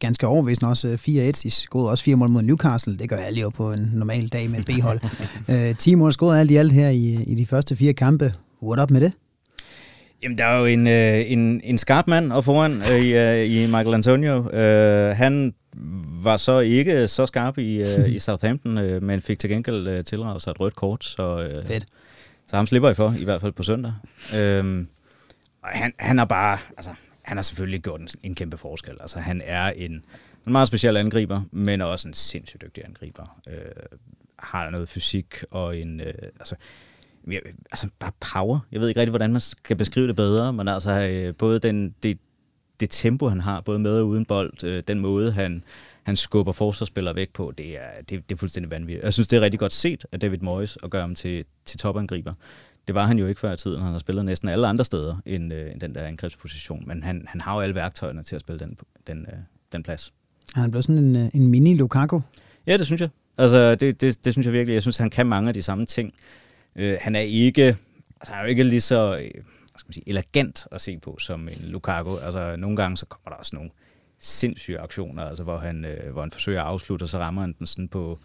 [0.00, 1.10] ganske overvæsende også 4-1.
[1.10, 2.98] Øh, I skåede også fire mål mod Newcastle.
[2.98, 5.00] Det gør alle jo på en normal dag med et B-hold.
[5.70, 8.34] øh, 10 mål skåret alt i alt her i, i de første fire kampe.
[8.62, 9.12] What up med det?
[10.22, 13.50] Jamen, der er jo en, øh, en, en skarp mand op foran øh, i, øh,
[13.50, 14.50] i Michael Antonio.
[14.50, 15.54] Øh, han
[16.22, 20.04] var så ikke så skarp i, øh, i Southampton, øh, men fik til gengæld øh,
[20.04, 21.04] tilraget sig et rødt kort.
[21.04, 21.86] Så, øh, Fedt.
[22.46, 23.92] Så ham slipper I for, i hvert fald på søndag.
[24.36, 24.86] Øh,
[25.62, 26.90] og han, han har bare, altså,
[27.22, 28.96] han har selvfølgelig gjort en, en kæmpe forskel.
[29.00, 29.92] Altså, han er en,
[30.46, 33.40] en meget speciel angriber, men også en sindssygt dygtig angriber.
[33.48, 33.54] Øh,
[34.38, 36.00] har noget fysik og en...
[36.00, 36.56] Øh, altså,
[37.70, 38.58] altså bare power.
[38.72, 41.94] Jeg ved ikke rigtig, hvordan man kan beskrive det bedre, men altså øh, både den,
[42.02, 42.18] det,
[42.80, 45.64] det tempo, han har, både med og uden bold, øh, den måde, han,
[46.02, 49.04] han skubber forsvarsspillere væk på, det er, det, det er fuldstændig vanvittigt.
[49.04, 51.78] Jeg synes, det er rigtig godt set af David Moyes at gøre ham til, til
[51.78, 52.34] topangriber.
[52.86, 53.82] Det var han jo ikke før i tiden.
[53.82, 57.24] Han har spillet næsten alle andre steder end, øh, end den der angrebsposition, men han,
[57.28, 59.38] han har jo alle værktøjerne til at spille den, den, øh,
[59.72, 60.12] den plads.
[60.54, 62.20] Han er blevet sådan en, øh, en mini Lukaku.
[62.66, 63.08] Ja, det synes jeg.
[63.38, 64.74] Altså, det, det, det synes jeg virkelig.
[64.74, 66.14] Jeg synes, han kan mange af de samme ting.
[66.76, 67.64] Øh, han er ikke,
[68.20, 70.98] altså, han er jo ikke lige så øh, hvad skal man sige, elegant at se
[70.98, 72.16] på som en Lukaku.
[72.16, 73.70] Altså, nogle gange så kommer der også nogle
[74.18, 77.54] sindssyge aktioner, altså, hvor, han, øh, hvor han forsøger at afslutte, og så rammer han
[77.58, 78.18] den sådan på,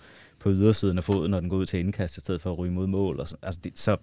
[0.45, 2.71] på ydersiden af foden, når den går ud til indkast, i stedet for at ryge
[2.71, 3.19] mod mål.
[3.19, 3.97] Og så, altså, det, så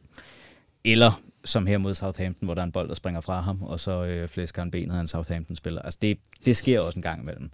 [0.85, 3.81] eller som her mod Southampton, hvor der er en bold, der springer fra ham, og
[3.81, 5.83] så øh, flæsker han benet af en Southampton-spiller.
[5.83, 7.51] Altså det, det sker også en gang imellem.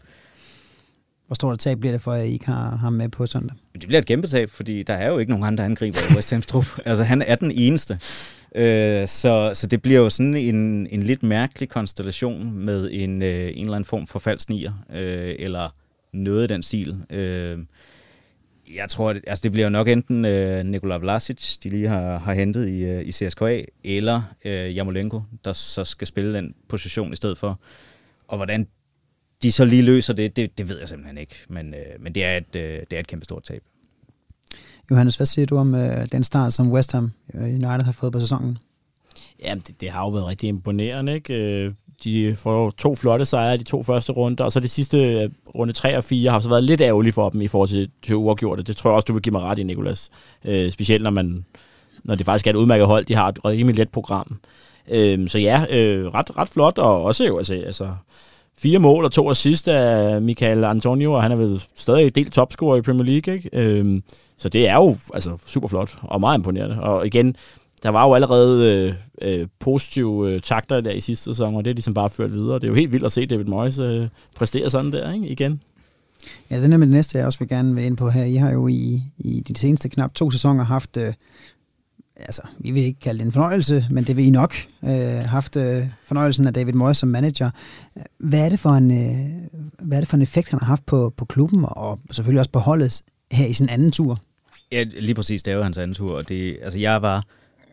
[1.26, 3.56] Hvor stort et tab bliver det for, at I ikke har ham med på søndag?
[3.72, 6.32] Det bliver et kæmpe tab, fordi der er jo ikke nogen andre angriber i West
[6.32, 6.66] Ham's trup.
[6.84, 7.98] Altså han er den eneste.
[8.54, 13.50] Øh, så, så det bliver jo sådan en, en lidt mærkelig konstellation med en, øh,
[13.54, 15.74] en eller anden form for falsk nier, øh, eller
[16.12, 17.04] noget af den stil.
[17.10, 17.58] Øh,
[18.74, 22.34] jeg tror, det, altså det bliver nok enten øh, Nikola Vlasic, de lige har, har
[22.34, 27.16] hentet i, øh, i CSKA, eller øh, Jamolenko, der så skal spille den position i
[27.16, 27.60] stedet for.
[28.28, 28.66] Og hvordan
[29.42, 31.34] de så lige løser det, det, det ved jeg simpelthen ikke.
[31.48, 33.62] Men, øh, men det, er et, øh, det er et kæmpe stort tab.
[34.90, 38.12] Johannes, hvad siger du om øh, den start, som West Ham øh, United har fået
[38.12, 38.58] på sæsonen?
[39.42, 41.14] Ja, det, det har jo været rigtig imponerende.
[41.14, 41.74] Ikke?
[42.04, 45.72] De får to flotte sejre de to første runder, og så de sidste øh, runde
[45.72, 48.62] 3 og 4 har så været lidt ærgerlige for dem i forhold til, til uafgjorte.
[48.62, 50.10] Det tror jeg også, du vil give mig ret i, Nikolas.
[50.44, 51.44] Øh, specielt når, man,
[52.04, 53.04] når det faktisk er et udmærket hold.
[53.04, 54.40] De har et rimelig let program.
[54.90, 57.88] Øh, så ja, øh, ret, ret flot, og også jo, altså, altså
[58.58, 62.76] fire mål og to assist af Michael Antonio, og han er vel stadig delt topscorer
[62.76, 63.34] i Premier League.
[63.34, 63.50] Ikke?
[63.52, 64.00] Øh,
[64.38, 66.82] så det er jo altså, super flot og meget imponerende.
[66.82, 67.36] Og igen,
[67.82, 68.86] der var jo allerede
[69.22, 72.32] øh, øh, positive øh, takter der i sidste sæson, og det er ligesom bare ført
[72.32, 72.54] videre.
[72.54, 75.28] Det er jo helt vildt at se David Moyes øh, præstere sådan der ikke?
[75.28, 75.60] igen.
[76.50, 78.24] Ja, den er med det næste, jeg også vil gerne være ind på her.
[78.24, 81.12] I har jo i, i de seneste knap to sæsoner haft øh,
[82.18, 84.54] altså, vi vil ikke kalde det en fornøjelse, men det vil I nok,
[84.84, 84.90] øh,
[85.26, 87.50] haft øh, fornøjelsen af David Moyes som manager.
[88.18, 89.48] Hvad er det for en, øh,
[89.78, 92.50] hvad er det for en effekt, han har haft på, på klubben, og selvfølgelig også
[92.50, 93.02] på holdet
[93.32, 94.20] her i sin anden tur?
[94.72, 97.24] Ja, lige præcis, det er jo hans anden tur, og det, altså jeg var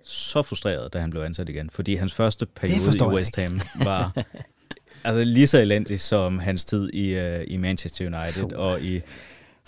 [0.06, 4.12] så frustreret, da han blev ansat igen, fordi hans første periode i West Ham var
[5.04, 8.56] altså lige så elendig som hans tid i, uh, i Manchester United så.
[8.56, 9.02] og i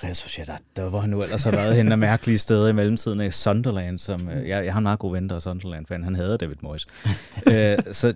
[0.03, 3.21] jeg synes, der, var han nu ellers har været henne af mærkelige steder i mellemtiden
[3.21, 6.03] af Sunderland, som, uh, jeg, jeg har en meget god ven, der er Sunderland, for
[6.03, 6.88] han havde David Moyes.
[7.47, 8.13] uh, så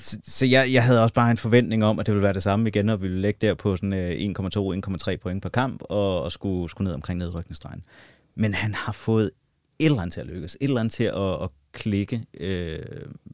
[0.00, 2.42] så, så jeg, jeg havde også bare en forventning om, at det ville være det
[2.42, 4.34] samme igen, og vi ville lægge der på sådan
[5.12, 7.84] 1,2-1,3 point per kamp, og, og skulle, skulle ned omkring nedrykningsstregen.
[8.34, 9.30] Men han har fået
[9.84, 12.78] et eller andet til at lykkes, et eller andet til at, at klikke øh,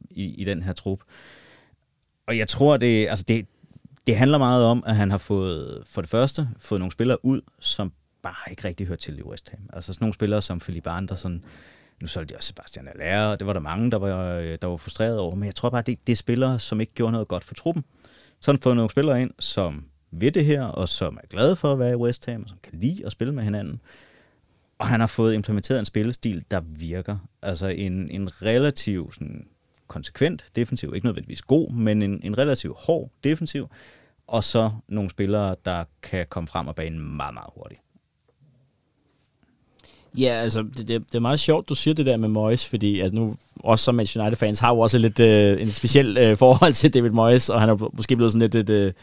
[0.09, 0.99] i, i den her trup.
[2.27, 3.45] Og jeg tror, det, altså det,
[4.07, 7.41] det handler meget om, at han har fået, for det første, fået nogle spillere ud,
[7.59, 7.91] som
[8.21, 9.59] bare ikke rigtig hørt til i West Ham.
[9.73, 11.45] Altså sådan nogle spillere som Philip Andersen,
[12.01, 14.67] nu solgte de også Sebastian Allaire, og det var der mange, der var, øh, der
[14.67, 17.27] var frustreret over, men jeg tror bare, det, det er spillere, som ikke gjorde noget
[17.27, 17.83] godt for truppen.
[18.39, 21.71] Så han fået nogle spillere ind, som ved det her, og som er glade for
[21.71, 23.81] at være i West Ham, og som kan lide at spille med hinanden.
[24.81, 27.17] Og han har fået implementeret en spillestil, der virker.
[27.41, 29.47] Altså en, en relativ sådan,
[29.87, 33.69] konsekvent defensiv, ikke nødvendigvis god, men en, en relativ hård defensiv,
[34.27, 37.81] og så nogle spillere, der kan komme frem og banen meget, meget hurtigt.
[40.17, 42.99] Ja, altså, det, det, det er meget sjovt, du siger det der med Moyes, fordi
[42.99, 46.73] altså, nu, også som Manchester United-fans, har jo også lidt øh, en speciel øh, forhold
[46.73, 48.69] til David Moyes, og han er måske blevet sådan lidt et...
[48.69, 48.93] Øh,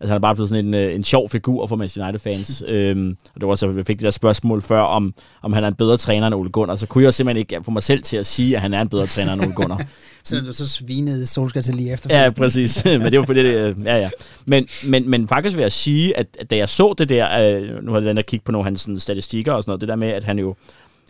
[0.00, 2.62] Altså han er bare blevet sådan en, øh, en sjov figur for Manchester United-fans.
[2.68, 5.68] øhm, og det var også, jeg fik det der spørgsmål før, om, om han er
[5.68, 6.76] en bedre træner end Ole Gunnar.
[6.76, 8.88] Så kunne jeg simpelthen ikke få mig selv til at sige, at han er en
[8.88, 9.82] bedre træner end Ole Gunnar.
[10.24, 12.22] så du så svinede Solskjaer til lige efter.
[12.22, 12.84] Ja, præcis.
[12.84, 14.10] men det var fordi, det, ja, ja.
[14.46, 17.84] Men, men, men faktisk vil jeg sige, at, at da jeg så det der, øh,
[17.84, 19.96] nu har jeg kigge på nogle af hans sådan, statistikker og sådan noget, det der
[19.96, 20.54] med, at han jo,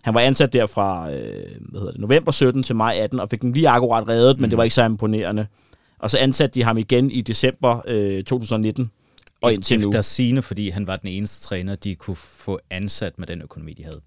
[0.03, 1.17] han var ansat der fra øh,
[1.61, 4.41] hvad hedder det, november 17 til maj 18, og fik den lige akkurat reddet, mm.
[4.41, 5.47] men det var ikke så imponerende.
[5.99, 8.91] Og så ansatte de ham igen i december øh, 2019.
[9.41, 9.89] Og indtil nu.
[9.89, 13.73] Efter sine, fordi han var den eneste træner, de kunne få ansat med den økonomi,
[13.73, 14.01] de havde.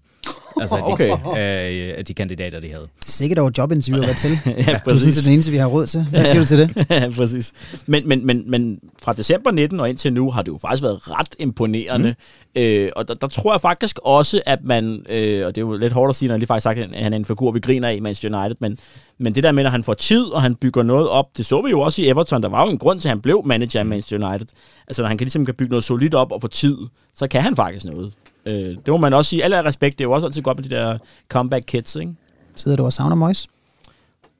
[0.62, 1.10] Altså de, okay.
[1.10, 2.88] øh, af de kandidater, de havde.
[3.06, 4.30] Sikkert over jobinterview at til.
[4.66, 6.06] ja, du synes, det er den eneste, vi har råd til.
[6.10, 6.86] Hvad siger du til det?
[6.90, 7.52] ja, præcis.
[7.86, 11.10] Men, men, men, men fra december 19 og indtil nu har det jo faktisk været
[11.10, 12.08] ret imponerende.
[12.08, 12.60] Mm.
[12.62, 15.76] Øh, og der, der tror jeg faktisk også, at man, øh, og det er jo
[15.76, 17.60] lidt hårdt at sige, når han lige faktisk sagt, at han er en figur, vi
[17.60, 18.78] griner af i Manchester United, men,
[19.18, 21.62] men det der med, at han får tid, og han bygger noget op, det så
[21.62, 22.42] vi jo også i Everton.
[22.42, 24.46] Der var jo en grund til, at han blev manager i Manchester United.
[24.86, 26.76] Altså, når han kan ligesom kan bygge noget solidt op og få tid,
[27.14, 28.12] så kan han faktisk noget.
[28.46, 29.44] Øh, det må man også sige.
[29.44, 32.12] Alle respekt, det er jo også altid godt med de der comeback kids, ikke?
[32.56, 33.48] Sidder du og savner Mois?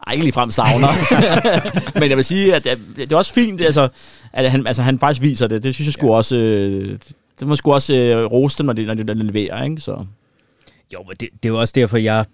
[0.06, 0.88] Ej, ikke ligefrem savner.
[2.00, 2.64] Men jeg vil sige, at
[2.96, 3.88] det er også fint, altså,
[4.32, 5.62] at han, altså, han faktisk viser det.
[5.62, 6.16] Det synes jeg skulle ja.
[6.16, 6.36] også...
[6.36, 6.98] Øh,
[7.40, 9.80] det må sgu også øh, rose dem, når de, når de leverer, ikke?
[9.80, 10.06] Så.
[10.92, 12.24] Jo, men det, det er jo også derfor, jeg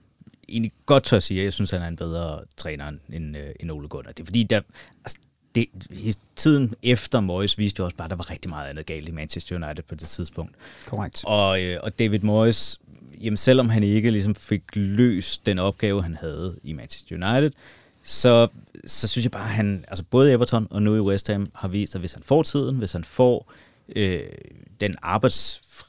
[0.48, 3.36] egentlig godt tør at sige, at jeg synes, at han er en bedre træner end,
[3.36, 4.12] øh, end Ole Gunnar.
[4.12, 4.60] Det er fordi, der,
[5.04, 5.18] altså,
[5.54, 5.66] det,
[6.36, 9.12] tiden efter Moyes viste jo også bare, at der var rigtig meget andet galt i
[9.12, 10.54] Manchester United på det tidspunkt.
[10.86, 11.22] Korrekt.
[11.26, 12.80] Og, øh, og David Moyes,
[13.20, 17.50] jamen selvom han ikke ligesom fik løst den opgave, han havde i Manchester United,
[18.02, 18.48] så,
[18.86, 21.68] så synes jeg bare, at han, altså både Everton og nu i West Ham, har
[21.68, 23.52] vist, at hvis han får tiden, hvis han får
[23.96, 24.22] øh,
[24.80, 24.94] den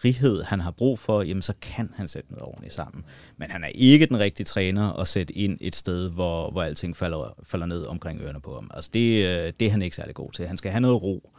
[0.02, 3.06] frihed, han har brug for, jamen så kan han sætte noget ordentligt sammen.
[3.38, 6.97] Men han er ikke den rigtige træner at sætte ind et sted, hvor, hvor alting
[6.97, 8.72] falder, falder ned omkring ørerne på ham.
[8.74, 10.47] Altså det, øh, det er han ikke særlig god til.
[10.47, 11.32] Han skal have noget ro.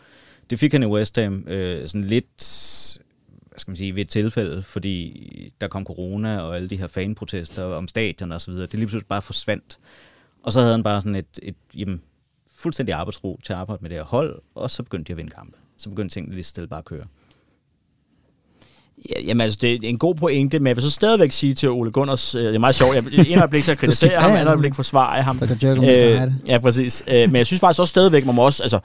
[0.51, 2.27] Det fik han i West Ham øh, sådan lidt
[3.51, 6.87] hvad skal man sige, ved et tilfælde, fordi der kom corona og alle de her
[6.87, 8.67] fanprotester om stadion og så videre.
[8.67, 9.79] Det lige pludselig bare forsvandt.
[10.43, 12.03] Og så havde han bare sådan et, et jamen,
[12.57, 15.31] fuldstændig arbejdsro til at arbejde med det her hold, og så begyndte de at vinde
[15.31, 17.07] kampe så begyndte tingene lige stille bare at køre.
[19.09, 21.71] Ja, jamen altså, det er en god pointe, men jeg vil så stadigvæk sige til
[21.71, 24.75] Ole Gunners, øh, det er meget sjovt, jeg, en øjeblik så kritiserer ham, en øjeblik
[24.75, 25.39] forsvarer ham.
[26.23, 27.03] Øh, ja, præcis.
[27.09, 28.81] Øh, men jeg synes faktisk også stadigvæk, man må også, altså,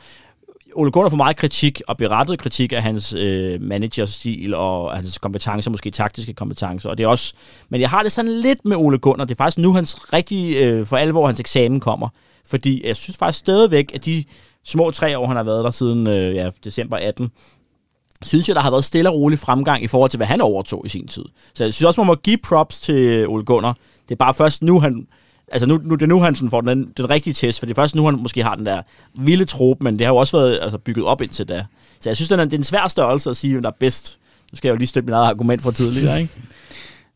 [0.76, 5.72] Ole Gunnar får meget kritik, og berettet kritik af hans øh, managerstil og hans kompetencer,
[5.72, 6.90] måske taktiske kompetencer.
[6.90, 7.34] Og det er også,
[7.70, 9.26] men jeg har det sådan lidt med Ole Gunnar.
[9.26, 12.10] Det er faktisk nu hans rigtig, øh, for alvor hans eksamen kommer.
[12.48, 14.24] Fordi jeg synes faktisk stadigvæk, at de
[14.66, 17.32] små tre år, han har været der siden øh, ja, december 18,
[18.22, 20.86] synes jeg, der har været stille og rolig fremgang i forhold til, hvad han overtog
[20.86, 21.26] i sin tid.
[21.54, 23.78] Så jeg synes også, man må give props til Ole Gunnar.
[24.10, 25.08] Det er bare først nu, han...
[25.52, 27.74] Altså nu, nu, det er nu, han sådan får den, den rigtige test, for det
[27.74, 28.82] er først nu, han måske har den der
[29.20, 31.66] vilde trup, men det har jo også været altså, bygget op indtil da.
[32.00, 33.76] Så jeg synes, det er, det er en svær størrelse at sige, hvem der er
[33.80, 34.20] bedst.
[34.52, 36.34] Nu skal jeg jo lige støtte mit eget argument fra tidligere, ikke?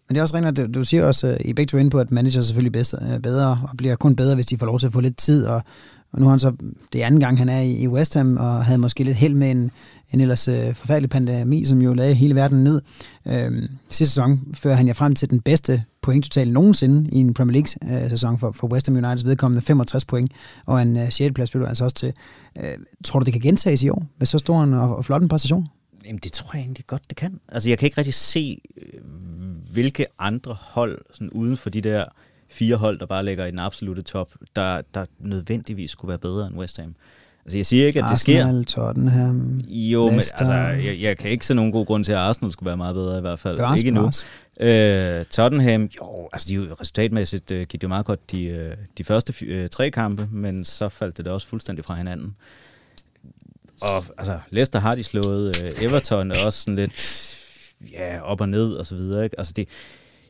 [0.08, 2.12] Men det er også rent, at du, siger også, I begge to ind på, at
[2.12, 4.94] manager er selvfølgelig bedre, bedre, og bliver kun bedre, hvis de får lov til at
[4.94, 5.62] få lidt tid, og,
[6.12, 6.54] og nu har han så,
[6.94, 9.34] det er anden gang, han er i, i West Ham, og havde måske lidt held
[9.34, 9.72] med en,
[10.12, 12.82] en ellers øh, forfærdelig pandemi, som jo lagde hele verden ned.
[13.26, 13.34] Uh,
[13.90, 18.34] sidste sæson fører han ja frem til den bedste pointtotal nogensinde i en Premier League-sæson
[18.34, 20.32] øh, for, for West Ham Uniteds vedkommende, 65 point,
[20.66, 21.34] og en øh, 6.
[21.34, 22.14] plads blev du altså også til.
[22.58, 25.22] Øh, tror du, det kan gentages i år med så stor en og, og flot
[25.22, 25.68] en præstation?
[26.06, 27.40] Jamen, det tror jeg egentlig godt, det kan.
[27.48, 29.02] Altså, jeg kan ikke rigtig se, øh,
[29.72, 32.06] hvilke andre hold, sådan uden for de der
[32.50, 36.48] fire hold, der bare ligger i den absolute top, der, der nødvendigvis skulle være bedre
[36.48, 36.96] end West Ham.
[37.46, 38.44] Altså, jeg siger ikke, at det sker.
[38.44, 40.46] Arsenal, Tottenham, Jo, Leicester.
[40.46, 42.78] men altså, jeg, jeg kan ikke se nogen god grund til, at Arsenal skulle være
[42.78, 43.58] meget bedre i hvert fald.
[43.58, 44.26] Det ikke også.
[44.60, 48.76] Øh, Tottenham, jo, altså de jo resultatmæssigt øh, gik det jo meget godt de, øh,
[48.98, 52.36] de første øh, tre kampe, men så faldt det da også fuldstændig fra hinanden.
[53.82, 57.26] Og altså, Leicester har de slået øh, Everton er også sådan lidt
[57.92, 59.24] ja, op og ned og så videre.
[59.24, 59.40] Ikke?
[59.40, 59.68] Altså det,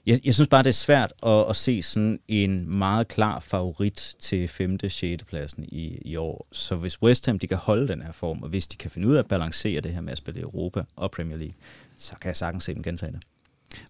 [0.05, 4.15] jeg, jeg synes bare, det er svært at, at se sådan en meget klar favorit
[4.19, 4.89] til 5.
[4.89, 5.23] 6.
[5.23, 6.47] pladsen i, i år.
[6.51, 9.07] Så hvis West Ham de kan holde den her form, og hvis de kan finde
[9.07, 11.55] ud af at balancere det her med at spille Europa og Premier League,
[11.97, 13.21] så kan jeg sagtens se dem gentage det.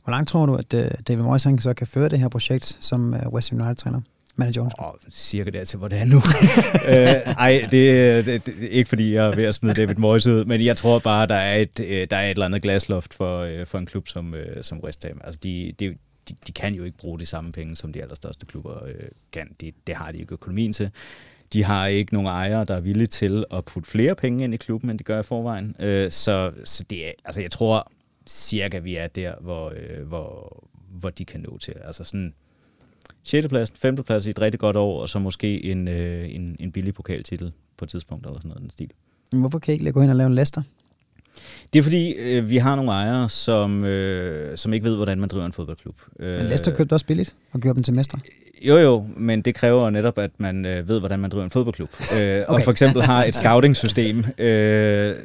[0.03, 2.77] Hvor langt tror du, at øh, David Moyes han så kan føre det her projekt
[2.79, 4.01] som øh, West Ham United-træner?
[4.39, 4.85] Manager undskyld.
[4.85, 6.17] Og cirka dertil, hvor det er nu.
[6.93, 10.27] øh, ej, det, det, det, er ikke fordi, jeg er ved at smide David Moyes
[10.27, 13.13] ud, men jeg tror bare, der er et, øh, der er et eller andet glasloft
[13.13, 15.21] for, øh, for en klub som, øh, som West Ham.
[15.23, 15.95] Altså, de, de,
[16.29, 18.93] de, de kan jo ikke bruge de samme penge, som de allerstørste klubber øh,
[19.31, 19.47] kan.
[19.61, 20.91] Det, det har de ikke økonomien til.
[21.53, 24.57] De har ikke nogen ejere, der er villige til at putte flere penge ind i
[24.57, 25.75] klubben, end de gør i forvejen.
[25.79, 27.91] Øh, så så det er, altså, jeg tror
[28.27, 30.57] cirka, vi er der, hvor, øh, hvor,
[30.89, 31.75] hvor de kan nå til.
[31.83, 32.33] Altså sådan
[33.29, 33.47] 6.
[33.47, 33.95] plads, 5.
[33.95, 37.51] plads i et rigtig godt år, og så måske en, øh, en, en billig pokaltitel
[37.77, 38.89] på et tidspunkt, eller sådan noget den stil.
[39.31, 40.61] Hvorfor kan I ikke gå hen og lave en Leicester?
[41.73, 45.29] Det er fordi, øh, vi har nogle ejere, som, øh, som ikke ved, hvordan man
[45.29, 45.95] driver en fodboldklub.
[46.19, 48.19] Men Leicester købte også billigt og gjorde dem til mestre.
[48.61, 51.89] Jo, jo, men det kræver netop, at man øh, ved, hvordan man driver en fodboldklub.
[52.23, 55.15] øh, og for eksempel har et scouting-system, øh,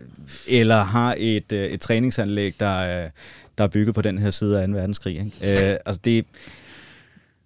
[0.48, 3.10] eller har et, øh, et træningsanlæg, der, øh,
[3.58, 4.74] der er bygget på den her side af 2.
[4.74, 5.14] verdenskrig.
[5.14, 5.70] Ikke?
[5.70, 6.26] Øh, altså det,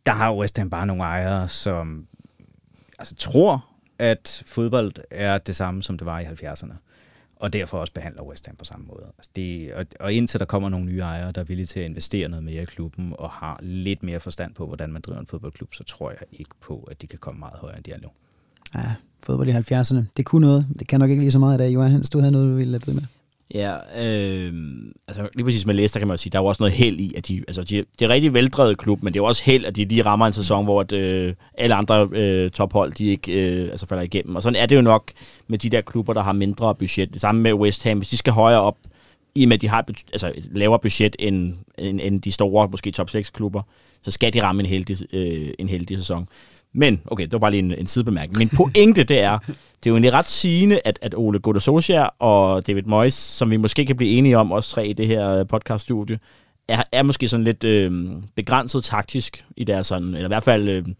[0.09, 2.07] der har West Ham bare nogle ejere, som
[2.99, 3.67] altså, tror,
[3.99, 6.75] at fodbold er det samme, som det var i 70'erne.
[7.37, 9.07] Og derfor også behandler West Ham på samme måde.
[9.19, 11.87] Altså det, og, og indtil der kommer nogle nye ejere, der er villige til at
[11.87, 15.27] investere noget mere i klubben, og har lidt mere forstand på, hvordan man driver en
[15.27, 17.99] fodboldklub, så tror jeg ikke på, at de kan komme meget højere, end de er
[18.03, 18.09] nu.
[18.75, 20.05] Ja, fodbold i 70'erne.
[20.17, 20.67] Det kunne noget.
[20.79, 21.75] Det kan nok ikke lige så meget i dag.
[21.75, 23.05] Johan Hans, du havde noget, du ville byde med.
[23.55, 24.53] Ja, øh,
[25.09, 27.01] altså lige præcis med Leicester kan man jo sige, der er jo også noget held
[27.01, 29.45] i, at de, altså de, det er rigtig veldrevet klub, men det er jo også
[29.45, 33.07] held, at de lige rammer en sæson, hvor at, øh, alle andre øh, tophold, de
[33.07, 34.37] ikke øh, altså falder igennem.
[34.37, 35.13] Og sådan er det jo nok
[35.47, 37.13] med de der klubber, der har mindre budget.
[37.13, 38.77] Det samme med West Ham, hvis de skal højere op,
[39.35, 42.33] i og med at de har et, altså et lavere budget end, end, end de
[42.33, 43.63] store, måske top 6 klubber,
[44.03, 46.29] så skal de ramme en heldig, øh, en heldig sæson.
[46.75, 48.39] Men, okay, det var bare lige en, en sidebemærkning.
[48.39, 52.09] Min pointe, det er, det er jo egentlig ret sigende, at, at Ole Gunnar Solskjaer
[52.19, 55.45] og David Moyes, som vi måske kan blive enige om, os tre i det her
[55.45, 56.19] podcaststudie,
[56.69, 57.93] er, er måske sådan lidt øh,
[58.37, 60.93] begrænset taktisk i deres sådan, eller i hvert fald, øh, de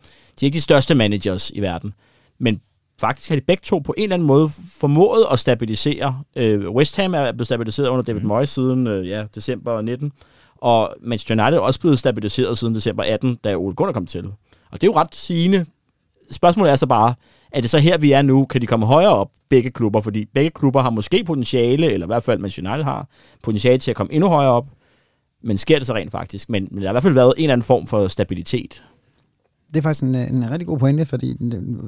[0.43, 1.95] er ikke de største managers i verden.
[2.41, 2.61] Men
[3.01, 4.49] faktisk har de begge to på en eller anden måde
[4.79, 6.23] formået at stabilisere.
[6.37, 10.13] Øh, West Ham er blevet stabiliseret under David Moyes siden øh, ja, december 19,
[10.57, 14.25] og Manchester United er også blevet stabiliseret siden december 18, da Ole Gunnar kom til.
[14.71, 15.67] Og det er jo ret sigende.
[16.31, 17.15] Spørgsmålet er så bare,
[17.53, 18.45] er det så her, vi er nu?
[18.45, 20.01] Kan de komme højere op, begge klubber?
[20.01, 23.09] Fordi begge klubber har måske potentiale, eller i hvert fald Manchester United har
[23.43, 24.67] potentiale til at komme endnu højere op.
[25.43, 26.51] Men sker det så rent faktisk?
[26.51, 28.83] Men, men der har i hvert fald været en eller anden form for stabilitet.
[29.69, 31.37] Det er faktisk en, en rigtig god pointe, fordi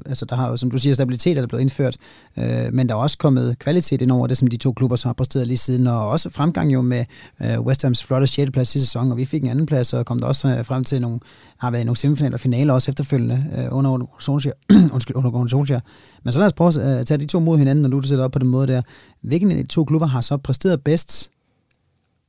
[0.06, 1.96] altså, der har jo, som du siger, stabilitet er der blevet indført,
[2.38, 5.08] øh, men der er også kommet kvalitet ind over det, som de to klubber så
[5.08, 7.04] har præsteret lige siden, og også fremgang jo med
[7.42, 8.50] øh, West Hams flotte 6.
[8.50, 10.84] plads sidste sæson, og vi fik en anden plads, og kom der også øh, frem
[10.84, 11.20] til nogle,
[11.58, 14.54] har været nogle semifinaler og finaler også efterfølgende øh, under Solskjaer.
[14.94, 15.80] Undskyld, under Solskjaer.
[16.24, 18.24] Men så lad os prøve at øh, tage de to mod hinanden, når du sætter
[18.24, 18.82] op på den måde der.
[19.22, 21.30] Hvilken af de to klubber har så præsteret bedst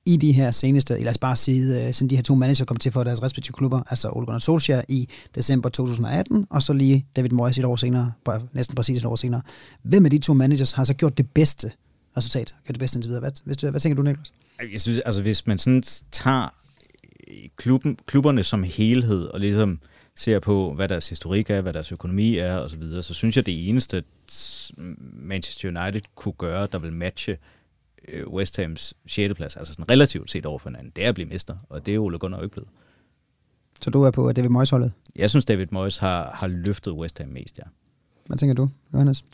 [0.06, 2.66] i de her seneste, eller lad os bare sige, øh, siden de her to manager
[2.66, 6.74] kom til for deres respektive klubber, altså Ole Gunnar Solskjaer i december 2018, og så
[6.74, 8.12] lige David Moyes et år senere,
[8.54, 9.42] næsten præcis et år senere.
[9.82, 11.72] Hvem af de to managers har så gjort det bedste
[12.18, 12.56] resultat?
[12.66, 13.20] Gjort det bedste indtil videre?
[13.20, 14.34] Hvad, hvis du, hvad tænker du, Niklas?
[14.72, 16.54] Jeg synes, altså hvis man sådan tager
[17.28, 19.80] øh, klubben, klubberne som helhed, og ligesom
[20.16, 23.36] ser på, hvad deres historik er, hvad deres økonomi er osv., så, videre, så synes
[23.36, 24.04] jeg, det eneste
[25.14, 27.38] Manchester United kunne gøre, der vil matche
[28.28, 29.34] West Hams 6.
[29.34, 31.96] plads, altså sådan relativt set over for hinanden, det er at blive mester, og det
[31.96, 32.70] er Ole Gunnar jo ikke blevet.
[33.82, 34.94] Så du er på David Moyes holdet.
[35.16, 37.64] Jeg synes, David Moyes har, har løftet West Ham mest, ja.
[38.26, 39.26] Hvad tænker du, Johannes?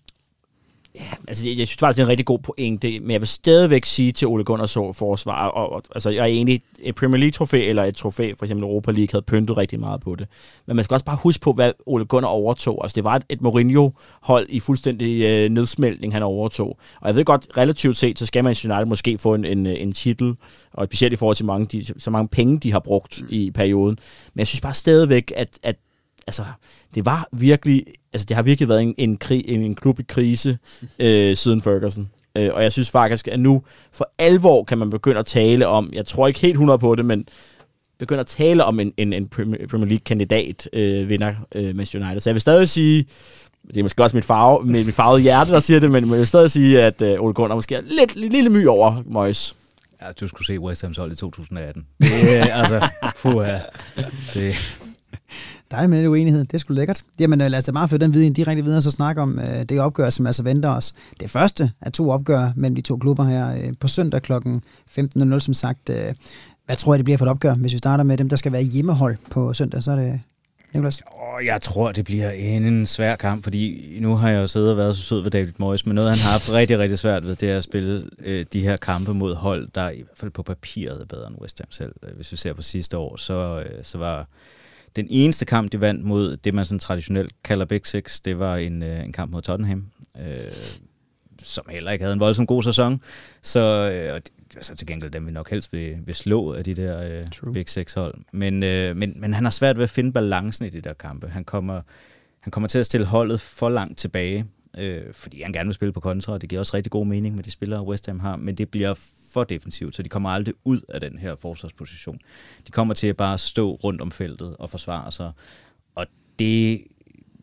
[0.95, 3.27] Ja, altså jeg, jeg synes faktisk, det er en rigtig god pointe, men jeg vil
[3.27, 7.19] stadigvæk sige til Ole Gunnar så forsvar, og, og, altså jeg er enig, et Premier
[7.19, 10.27] League-trofæ eller et trofæ, for eksempel Europa League, havde pyntet rigtig meget på det.
[10.65, 12.79] Men man skal også bare huske på, hvad Ole Gunnar overtog.
[12.83, 16.77] Altså det var et, et Mourinho-hold i fuldstændig øh, nedsmeltning, han overtog.
[17.01, 19.65] Og jeg ved godt, relativt set, så skal man i United måske få en, en,
[19.65, 20.35] en titel,
[20.73, 23.97] og specielt i forhold til mange, de, så mange penge, de har brugt i perioden.
[24.33, 25.75] Men jeg synes bare stadigvæk, at, at
[26.27, 26.43] altså,
[26.95, 30.03] det var virkelig, altså det har virkelig været en, en, krig, en, en klub i
[30.03, 30.57] krise
[30.99, 32.09] øh, siden Ferguson.
[32.37, 35.89] Øh, og jeg synes faktisk, at nu for alvor kan man begynde at tale om,
[35.93, 37.27] jeg tror ikke helt 100 på det, men
[37.99, 42.19] begynde at tale om en, en, en Premier League-kandidat øh, vinder øh, Manchester United.
[42.19, 43.05] Så jeg vil stadig sige,
[43.67, 46.19] det er måske også mit, farve, mit, mit farvede hjerte, der siger det, men jeg
[46.19, 49.55] vil stadig sige, at øh, Ole Gunnar måske er lidt, lidt lille my over Moyes.
[50.01, 51.85] Ja, du skulle se West Ham's hold i 2018.
[52.01, 52.07] Det,
[52.51, 52.89] altså,
[53.21, 53.59] puh, ja.
[54.33, 54.55] det,
[55.71, 56.39] der er med lidt uenighed.
[56.39, 57.03] Det er sgu lækkert.
[57.19, 59.79] Jamen lad os da bare føre den viden direkte videre, så snakke om øh, det
[59.79, 60.93] opgør, som altså venter os.
[61.19, 64.33] Det første af to opgør mellem de to klubber her øh, på søndag kl.
[64.33, 65.89] 15.00, som sagt.
[65.89, 66.13] Øh,
[66.65, 68.51] hvad tror jeg, det bliver for et opgør, hvis vi starter med dem, der skal
[68.51, 69.83] være hjemmehold på søndag?
[69.83, 70.19] Så er det
[70.73, 71.01] Niklas?
[71.45, 74.95] Jeg tror, det bliver en svær kamp, fordi nu har jeg jo siddet og været
[74.95, 77.51] så sød ved David Moyes, men noget, han har haft rigtig, rigtig svært ved, det
[77.51, 81.01] er at spille øh, de her kampe mod hold, der i hvert fald på papiret
[81.01, 81.93] er bedre end West Ham selv.
[82.15, 84.27] Hvis vi ser på sidste år, så, øh, så var
[84.95, 88.57] den eneste kamp, de vandt mod det, man sådan traditionelt kalder Big Six, det var
[88.57, 89.85] en, øh, en kamp mod Tottenham,
[90.19, 90.39] øh,
[91.43, 93.01] som heller ikke havde en voldsom god sæson.
[93.41, 96.63] Så øh, og det, altså til gengæld dem vi nok helst vil, vil slå af
[96.63, 98.15] de der øh, Big Six hold.
[98.31, 101.27] Men, øh, men, men han har svært ved at finde balancen i de der kampe.
[101.27, 101.81] Han kommer,
[102.41, 104.45] han kommer til at stille holdet for langt tilbage,
[104.77, 107.35] øh, fordi han gerne vil spille på kontra, og det giver også rigtig god mening
[107.35, 108.93] med de spillere, West Ham har, men det bliver
[109.33, 112.19] for defensivt, så de kommer aldrig ud af den her forsvarsposition.
[112.67, 115.31] De kommer til at bare stå rundt om feltet og forsvare sig,
[115.95, 116.05] og
[116.39, 116.83] det,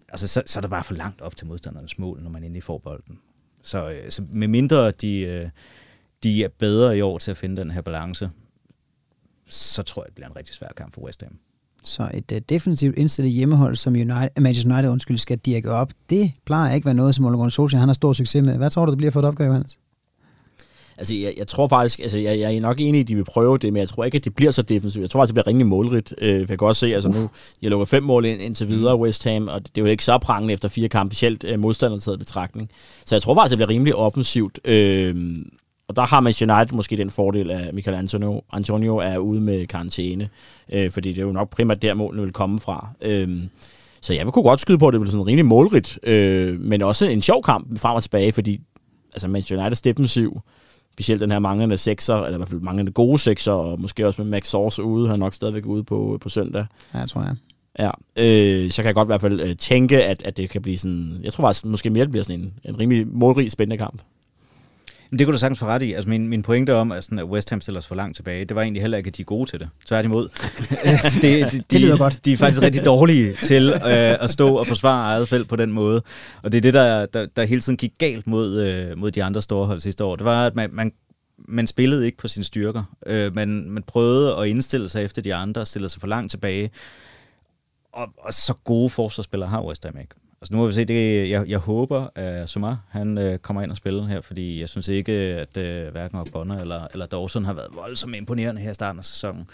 [0.09, 2.63] altså, så, så er der bare for langt op til modstandernes mål, når man endelig
[2.63, 3.19] får bolden.
[3.63, 5.51] Så, øh, så med mindre de, øh,
[6.23, 8.31] de er bedre i år til at finde den her balance,
[9.47, 11.39] så tror jeg, det bliver en rigtig svær kamp for West Ham.
[11.85, 15.71] Så et øh, uh, defensivt indstillet hjemmehold, som United, øh, Manchester United undskyld, skal dirke
[15.71, 18.43] op, det plejer ikke at være noget, som Ole Gunnar Solskjaer han har stor succes
[18.45, 18.57] med.
[18.57, 19.79] Hvad tror du, det bliver for et opgør, Johannes?
[20.99, 23.25] Altså, jeg, jeg tror faktisk, altså, jeg, jeg er nok enig i, at de vil
[23.25, 25.03] prøve det, men jeg tror ikke, at det bliver så defensivt.
[25.03, 26.15] Jeg tror faktisk, det bliver rimelig målrigt.
[26.19, 27.31] Øh, jeg kan godt se, altså nu,
[27.63, 30.19] jeg lukker fem mål ind, indtil videre, West Ham, og det er jo ikke så
[30.19, 32.71] prangende efter fire kampe, specielt øh, modstander taget betragtning.
[33.07, 34.59] Så jeg tror faktisk, det bliver rimelig offensivt.
[34.65, 35.15] Øh,
[35.89, 39.67] og der har Manchester United måske den fordel, at Michael Antonio, Antonio er ude med
[39.67, 40.29] karantæne,
[40.73, 42.89] øh, fordi det er jo nok primært der, målene vil komme fra.
[43.03, 43.29] Øh,
[44.01, 46.83] så jeg vil kunne godt skyde på, at det bliver sådan rimelig målrigt, øh, men
[46.83, 48.61] også en sjov kamp frem og tilbage, fordi
[49.13, 50.41] altså Manchester Uniteds defensiv,
[50.93, 54.23] specielt den her manglende sekser, eller i hvert fald manglende gode sekser, og måske også
[54.23, 56.67] med Max Source ude, han er nok stadigvæk ude på, på søndag.
[56.95, 57.37] Ja, jeg tror jeg.
[57.79, 60.63] Ja, øh, så kan jeg godt i hvert fald øh, tænke, at, at det kan
[60.63, 63.79] blive sådan, jeg tror faktisk måske mere, det bliver sådan en, en rimelig målrig, spændende
[63.79, 64.03] kamp.
[65.11, 65.93] Men det kunne du sagtens få ret i.
[65.93, 68.45] Altså min, min pointe om, at, sådan, at West Ham stiller os for langt tilbage,
[68.45, 69.69] det var egentlig heller ikke, at de er gode til det.
[69.87, 70.29] Tværtimod.
[71.23, 72.25] det, det, det lyder godt.
[72.25, 75.73] De er faktisk rigtig dårlige til øh, at stå og forsvare eget felt på den
[75.73, 76.03] måde.
[76.43, 79.25] Og det er det, der, der, der hele tiden gik galt mod, øh, mod de
[79.25, 80.17] andre store hold sidste år.
[80.17, 80.93] Det var, at man, man,
[81.39, 82.85] man spillede ikke på sine styrker.
[83.07, 86.31] Øh, man, man prøvede at indstille sig efter de andre, og stille sig for langt
[86.31, 86.71] tilbage.
[87.93, 90.15] Og, og så gode forsvarsspillere har West Ham ikke.
[90.45, 93.71] Altså nu må vi se, det, jeg, jeg håber, at Sumar han øh, kommer ind
[93.71, 97.55] og spiller her, fordi jeg synes ikke, at øh, hverken Bonner eller, eller Dawson har
[97.55, 99.47] været voldsomt imponerende her i starten af sæsonen.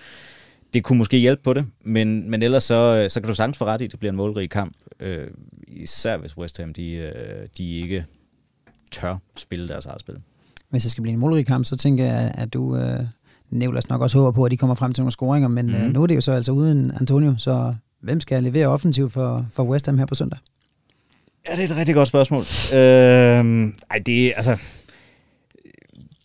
[0.74, 3.64] Det kunne måske hjælpe på det, men, men ellers så, så kan du sagtens få
[3.64, 4.76] ret i, at det bliver en målrig kamp.
[5.00, 5.26] Øh,
[5.66, 8.04] især hvis West Ham de, øh, de ikke
[8.92, 10.16] tør spille deres eget spil.
[10.70, 13.00] Hvis det skal blive en målrig kamp, så tænker jeg, at du, øh,
[13.50, 15.74] Nevlas nok også håber på, at de kommer frem til nogle scoringer, men mm.
[15.74, 15.92] øh, mhm.
[15.92, 19.62] nu er det jo så altså uden Antonio, så hvem skal levere offensivt for, for
[19.62, 20.38] West Ham her på søndag?
[21.50, 22.40] Ja, det er et rigtig godt spørgsmål.
[22.74, 24.58] Øh, ej, det er altså...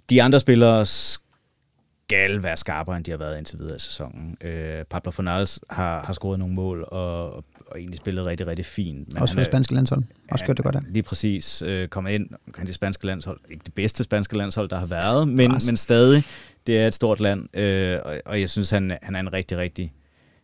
[0.10, 4.38] De andre spillere skal være skarpere, end de har været indtil videre i sæsonen.
[4.42, 9.14] Øh, Pablo Fornals har, har scoret nogle mål, og, og egentlig spillet rigtig, rigtig fint.
[9.14, 10.04] Men Også for det spanske landshold.
[10.32, 10.80] Også gjort det godt, ja.
[10.88, 11.62] Lige præcis.
[11.62, 13.40] Øh, kommet ind omkring det spanske landshold.
[13.52, 16.24] Ikke det bedste spanske landshold, der har været, men, men stadig.
[16.68, 19.58] Det er et stort land, øh, og, og jeg synes, han, han er en rigtig,
[19.58, 19.94] rigtig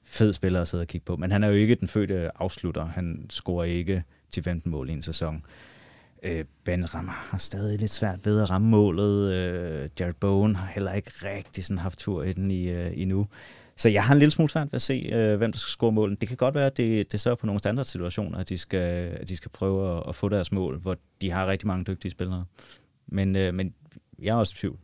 [0.05, 1.15] fed spiller at sidde og kigge på.
[1.15, 2.85] Men han er jo ikke den fødte afslutter.
[2.85, 5.43] Han scorer ikke til 15 mål i en sæson.
[6.23, 9.33] Øh, ben Rammer har stadig lidt svært ved at ramme målet.
[9.33, 13.27] Øh, Jared Bowen har heller ikke rigtig sådan haft tur i den i, øh, endnu.
[13.75, 15.91] Så jeg har en lille smule svært ved at se, øh, hvem der skal score
[15.91, 16.17] målen.
[16.21, 19.29] Det kan godt være, at det, det sørger på nogle standardsituationer, at de skal, at
[19.29, 22.45] de skal prøve at, at få deres mål, hvor de har rigtig mange dygtige spillere.
[23.07, 23.73] Men, øh, men
[24.19, 24.77] jeg er også i tvivl.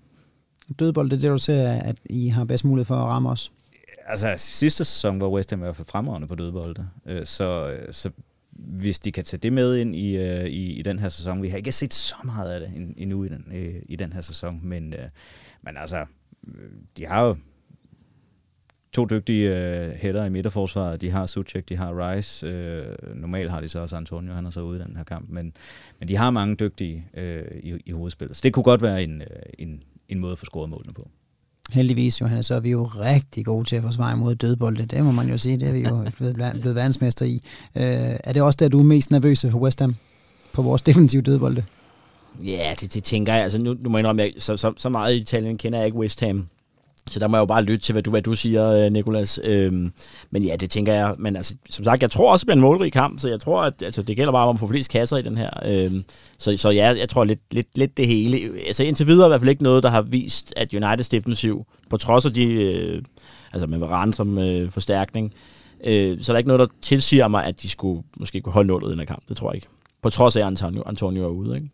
[0.79, 3.51] Dødbold, det er det, du ser, at I har bedst mulighed for at ramme os?
[4.07, 6.87] Altså, sidste sæson var West Ham i hvert fald fremragende på dødbolde.
[7.05, 8.09] Øh, så, så
[8.57, 11.41] hvis de kan tage det med ind i, øh, i, i den her sæson.
[11.41, 14.21] Vi har ikke set så meget af det endnu i den, øh, i den her
[14.21, 15.09] sæson, men, øh,
[15.61, 16.05] men altså,
[16.47, 17.35] øh, de har jo
[18.91, 21.01] to dygtige øh, hætter i midterforsvaret.
[21.01, 22.47] De har Suchek, de har Rice.
[22.47, 25.29] Øh, normalt har de så også Antonio, han er så ude i den her kamp.
[25.29, 25.53] Men,
[25.99, 28.37] men de har mange dygtige øh, i, i hovedspillet.
[28.37, 29.27] Så det kunne godt være en, øh,
[29.57, 31.09] en, en måde at få scoret målene på.
[31.71, 34.85] Heldigvis, Johannes, så er vi jo rigtig gode til at forsvare imod dødbolde.
[34.85, 37.41] Det må man jo sige, det er vi jo blevet, blevet verdensmester i.
[37.75, 37.83] Øh,
[38.23, 39.95] er det også der, du er mest nervøs for West Ham?
[40.53, 41.63] På vores defensive dødbolde?
[42.43, 43.43] Ja, det, det tænker jeg.
[43.43, 45.97] Altså, nu, nu må jeg indrømme, så, så, så meget i Italien kender jeg ikke
[45.97, 46.47] West Ham.
[47.09, 49.39] Så der må jeg jo bare lytte til, hvad du, hvad du siger, øh, Nikolas.
[49.43, 49.91] Øhm,
[50.31, 51.15] men ja, det tænker jeg.
[51.19, 53.61] Men altså, som sagt, jeg tror også, det bliver en målrig kamp, så jeg tror,
[53.61, 55.49] at altså, det gælder bare om at få flest kasser i den her.
[55.65, 56.03] Øhm,
[56.37, 58.39] så, så ja, jeg tror lidt, lidt, lidt det hele.
[58.67, 61.97] Altså indtil videre i hvert fald ikke noget, der har vist, at Uniteds defensiv, på
[61.97, 63.01] trods af de, øh,
[63.53, 65.33] altså med Varane som øh, forstærkning,
[65.83, 68.67] øh, så er der ikke noget, der tilsiger mig, at de skulle måske kunne holde
[68.67, 69.23] nullet i den her kamp.
[69.29, 69.67] Det tror jeg ikke.
[70.01, 71.69] På trods af, at Antonio, Antonio er ude, ikke?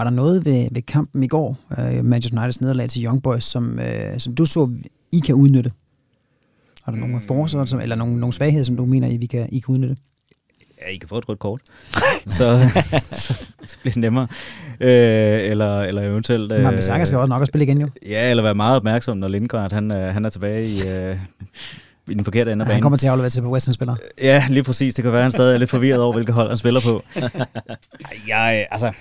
[0.00, 3.44] Var der noget ved, ved kampen i går, uh, Manchester Uniteds nederlag til Young Boys,
[3.44, 4.70] som, uh, som du så,
[5.12, 5.72] I kan udnytte?
[6.86, 7.20] Er der nogle mm.
[7.20, 9.96] forser, som, eller nogle, nogle svagheder, som du mener, I, vi kan, I kan udnytte?
[10.82, 11.60] Ja, I kan få et rødt kort,
[12.26, 12.70] så,
[13.02, 13.34] så,
[13.66, 14.26] så bliver det nemmere.
[14.80, 16.52] Øh, eller, eller eventuelt...
[16.52, 17.88] Øh, Men skal også nok at spille igen jo.
[18.06, 21.16] Ja, eller være meget opmærksom, når Lindgaard han, øh, han er tilbage i, øh,
[22.08, 22.74] i den forkerte ende af banen.
[22.74, 23.96] Han kommer til at aflevere til på West Ham-spillere.
[24.22, 24.94] Ja, lige præcis.
[24.94, 27.02] Det kan være, at han stadig er lidt forvirret over, hvilke hold han spiller på.
[28.28, 28.92] jeg, altså,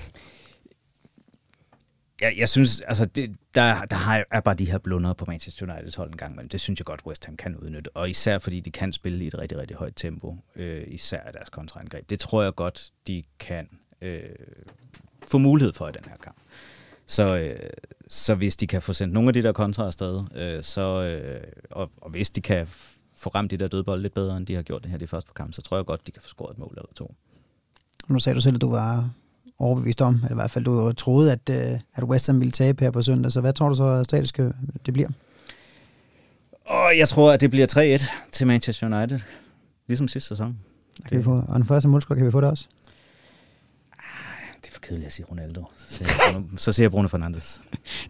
[2.22, 5.74] jeg, jeg synes, altså, det, der, der har, er bare de her blunder på Manchester
[5.74, 6.50] Uniteds hold en gang imellem.
[6.50, 7.90] Det synes jeg godt, West Ham kan udnytte.
[7.96, 11.32] Og især fordi de kan spille i et rigtig, rigtig højt tempo, øh, især i
[11.34, 12.10] deres kontraangreb.
[12.10, 13.70] Det tror jeg godt, de kan
[14.02, 14.22] øh,
[15.28, 16.38] få mulighed for i den her kamp.
[17.06, 17.70] Så, øh,
[18.08, 21.44] så hvis de kan få sendt nogle af de der kontra afsted, øh, så, øh,
[21.72, 22.68] og, og hvis de kan
[23.16, 25.28] få ramt de der dødbold lidt bedre, end de har gjort det her de første
[25.28, 27.16] på kamp, så tror jeg godt, de kan få scoret et mål eller to.
[28.08, 29.10] Nu sagde du selv, at du var
[29.60, 32.84] overbevist om, eller i hvert fald du troede, at, øh, at West Ham ville tabe
[32.84, 33.32] her på søndag.
[33.32, 34.51] Så hvad tror du så, at statiske
[34.86, 35.10] det bliver?
[36.66, 39.20] Og jeg tror, at det bliver 3-1 til Manchester United.
[39.88, 40.57] Ligesom sidste sæson.
[41.07, 42.66] Kan vi få, og den første målscore, kan vi få det også?
[43.93, 43.99] Ah,
[44.62, 45.64] det er for kedeligt at sige Ronaldo.
[46.57, 47.62] Så, siger jeg Bruno Fernandes.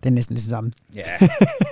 [0.04, 0.72] det er næsten lige det samme.
[0.96, 1.04] Ja.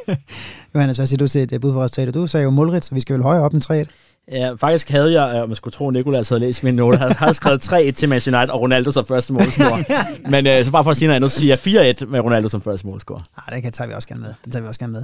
[0.76, 2.14] Johannes, hvad siger du til det bud på resultatet?
[2.14, 3.92] Du sagde jo målrigt, så vi skal vel højere op end 3-1.
[4.32, 7.14] Ja, faktisk havde jeg, om man skulle tro, at Nicolas havde læst min note, havde,
[7.14, 9.84] havde skrevet 3-1 til Manchester United, og Ronaldo som første målscorer.
[10.34, 12.50] Men øh, så bare for at sige noget andet, så siger jeg 4-1 med Ronaldo
[12.50, 13.22] som første målscorer.
[13.38, 14.34] Ah, det kan tager vi også gerne med.
[14.46, 15.04] Det tager vi også gerne med.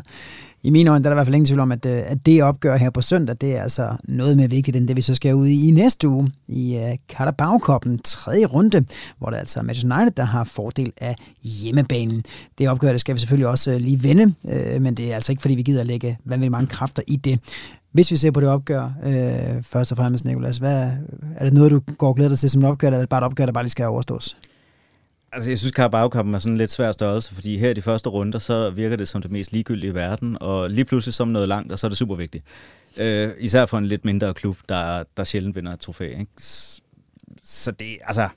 [0.64, 2.26] I mine øjne der er der i hvert fald ingen tvivl om, at, øh, at
[2.26, 5.16] det opgør her på søndag, det er altså noget mere vigtigt, end det vi så
[5.16, 8.86] skal ud i i næste uge i uh, Carabao Cup'en, tredje runde,
[9.18, 12.24] hvor det er altså Manchester United, der har fordel af hjemmebanen.
[12.58, 15.42] Det opgør, det skal vi selvfølgelig også lige vende, uh, men det er altså ikke,
[15.42, 17.40] fordi vi gider at lægge vanvittigt mange kræfter i det.
[17.94, 20.92] Hvis vi ser på det opgør, øh, først og fremmest, Nicolas, hvad,
[21.36, 23.10] er det noget, du går og glæder dig til som et opgør, eller er det
[23.10, 24.38] bare et opgør, der bare lige skal overstås?
[25.32, 28.10] Altså, jeg synes, carabao er sådan en lidt svær størrelse, fordi her i de første
[28.10, 31.48] runder, så virker det som det mest ligegyldige i verden, og lige pludselig som noget
[31.48, 32.44] langt, og så er det super vigtigt.
[32.98, 36.10] Øh, især for en lidt mindre klub, der, der sjældent vinder et trofæ.
[36.20, 36.32] Ikke?
[37.44, 38.30] Så det, altså,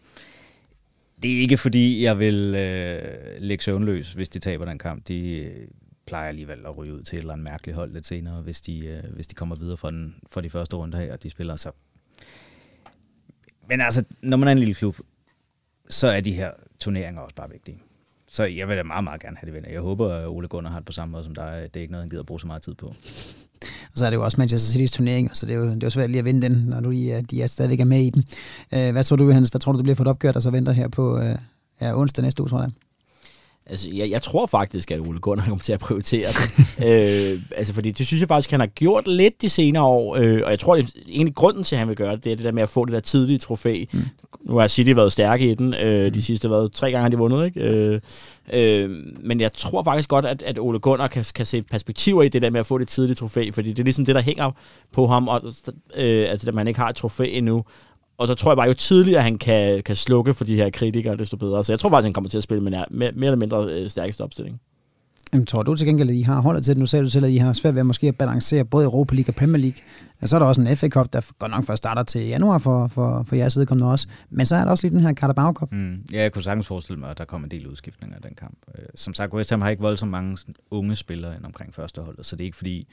[1.22, 3.02] det er ikke fordi, jeg vil øh,
[3.38, 5.08] lægge søvnløs, hvis de taber den kamp.
[5.08, 5.48] De,
[6.06, 8.86] plejer alligevel at ryge ud til et eller andet mærkeligt hold lidt senere, hvis de,
[8.86, 11.56] øh, hvis de kommer videre fra, den, fra de første runder her, og de spiller
[11.56, 11.70] så.
[13.68, 14.96] Men altså, når man er en lille klub,
[15.88, 16.50] så er de her
[16.80, 17.82] turneringer også bare vigtige.
[18.30, 19.70] Så jeg vil da meget, meget gerne have det vinder.
[19.70, 21.68] Jeg håber, at Ole Gunnar har det på samme måde som dig.
[21.74, 22.86] Det er ikke noget, han gider at bruge så meget tid på.
[23.92, 25.86] Og så er det jo også Manchester City's turnering, så det er jo, det er
[25.86, 28.10] jo svært lige at vinde den, når du, de, de er stadigvæk er med i
[28.10, 28.24] den.
[28.74, 29.48] Øh, hvad tror du, Hans?
[29.48, 31.36] Hvad tror du, det bliver for et opgør, der så venter her på øh,
[31.80, 32.70] ja, onsdag næste uge, tror jeg?
[33.70, 36.78] Altså, jeg, jeg tror faktisk, at Ole Gunnar kommer til at prioritere det.
[37.34, 40.16] øh, altså, fordi det synes jeg faktisk, han har gjort lidt de senere år.
[40.16, 42.36] Øh, og jeg tror, at egentlig grunden til, at han vil gøre det, det er
[42.36, 43.84] det der med at få det der tidlige trofæ.
[43.92, 44.00] Mm.
[44.44, 45.74] Nu har City været stærke i den.
[45.74, 47.60] Øh, de sidste været tre gange har de vundet, ikke?
[47.60, 48.00] Øh,
[48.52, 48.90] øh,
[49.20, 52.42] men jeg tror faktisk godt, at, at Ole Gunnar kan, kan se perspektiver i det
[52.42, 54.50] der med at få det tidlige trofæ, fordi det er ligesom det, der hænger
[54.92, 55.42] på ham, og,
[55.96, 57.64] øh, altså, at man ikke har et trofæ endnu.
[58.18, 61.16] Og så tror jeg bare, jo tidligere han kan, kan slukke for de her kritikere,
[61.16, 61.64] desto bedre.
[61.64, 63.90] Så jeg tror faktisk, han kommer til at spille med mere, mere eller mindre øh,
[63.90, 64.60] stærkeste opstilling.
[65.32, 66.78] Jamen, tror du til gengæld, at I har holdet til det?
[66.78, 69.14] Nu sagde du selv, at I har svært ved at måske at balancere både Europa
[69.14, 69.78] League og Premier League.
[70.20, 72.58] Og så er der også en FA Cup, der godt nok først starter til januar
[72.58, 74.08] for, for, for jeres vedkommende også.
[74.30, 75.72] Men så er der også lige den her Carabao Cup.
[75.72, 75.94] Mm.
[76.12, 78.58] Ja, jeg kunne sagtens forestille mig, at der kommer en del udskiftninger af den kamp.
[78.78, 80.38] Øh, som sagt, West Ham har ikke voldsomt mange
[80.70, 82.88] unge spillere ind omkring førsteholdet, så det er ikke fordi,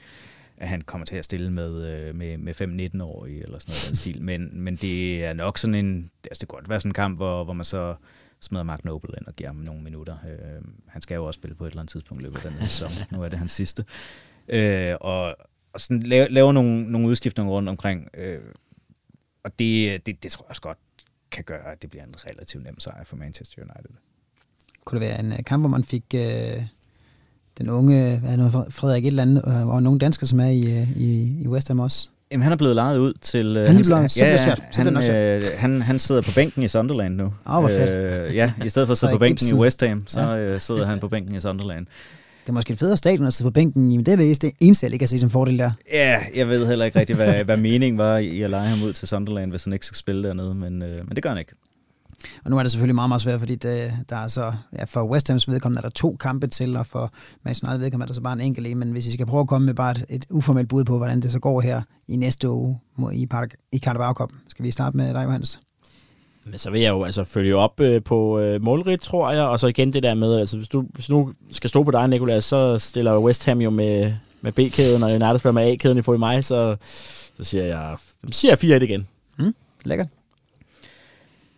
[0.58, 3.96] at han kommer til at stille med, øh, med, med 5-19-årige eller sådan noget den
[3.96, 4.22] stil.
[4.22, 7.18] Men, men det er nok sådan en, altså det kan godt være sådan en kamp,
[7.18, 7.94] hvor, hvor man så
[8.40, 10.16] smider Mark Noble ind og giver ham nogle minutter.
[10.28, 12.60] Øh, han skal jo også spille på et eller andet tidspunkt i løbet af den
[12.60, 12.90] sæson.
[13.12, 13.84] Nu er det hans sidste.
[14.48, 15.36] Øh, og,
[15.72, 18.08] og sådan lave, lave nogle, nogle udskiftninger rundt omkring.
[18.14, 18.40] Øh,
[19.44, 20.78] og det, det, det tror jeg også godt
[21.30, 23.96] kan gøre, at det bliver en relativt nem sejr for Manchester United.
[24.84, 26.62] Kunne det være en øh, kamp, hvor man fik øh,
[27.58, 30.96] den unge, er Frederik et eller andet, øh, og nogle danskere, som er i, øh,
[30.96, 32.08] i, i West Ham også?
[32.32, 33.46] Jamen, han er blevet lejet ud til...
[33.46, 34.62] øh, Han er blevet- så ja, svært.
[34.72, 37.24] Så han, øh, han, han sidder på bænken i Sunderland nu.
[37.24, 37.90] Åh, hvor fedt.
[37.90, 39.56] Øh, ja, i stedet for at sidde på bænken Ibsen.
[39.58, 40.38] i West Ham, så Ja.
[40.38, 41.86] øh, sidder han på bænken i Sunderland.
[42.42, 44.26] Det er måske et federe stadion at sidde på bænken i, men det er det
[44.26, 45.70] eneste, eneste jeg ikke kan se som fordel der.
[45.92, 48.92] Ja, jeg ved heller ikke rigtig, hvad, hvad meningen var i at lege ham ud
[48.92, 51.52] til Sunderland, hvis han ikke skal spille dernede, men, øh, men det gør han ikke.
[52.44, 55.02] Og nu er det selvfølgelig meget, meget svært, fordi det, der er så, ja, for
[55.04, 57.12] West Hams vedkommende er der to kampe til, og for
[57.44, 58.78] Manchester United vedkommende er der så bare en enkelt en.
[58.78, 61.20] Men hvis I skal prøve at komme med bare et, et uformelt bud på, hvordan
[61.20, 64.70] det så går her i næste uge mod- i, Par- i Carabao Cup, skal vi
[64.70, 65.60] starte med dig, Johannes?
[66.46, 69.60] Men så vil jeg jo altså følge op øh, på øh, målrigt, tror jeg, og
[69.60, 72.44] så igen det der med, altså hvis du, hvis nu skal stå på dig, Nicolas,
[72.44, 76.18] så stiller West Ham jo med, med B-kæden, og United spiller med A-kæden i forhold
[76.18, 76.76] mig, så,
[77.36, 77.96] så siger jeg,
[78.30, 79.08] siger jeg 4-1 igen.
[79.84, 80.08] Lækkert.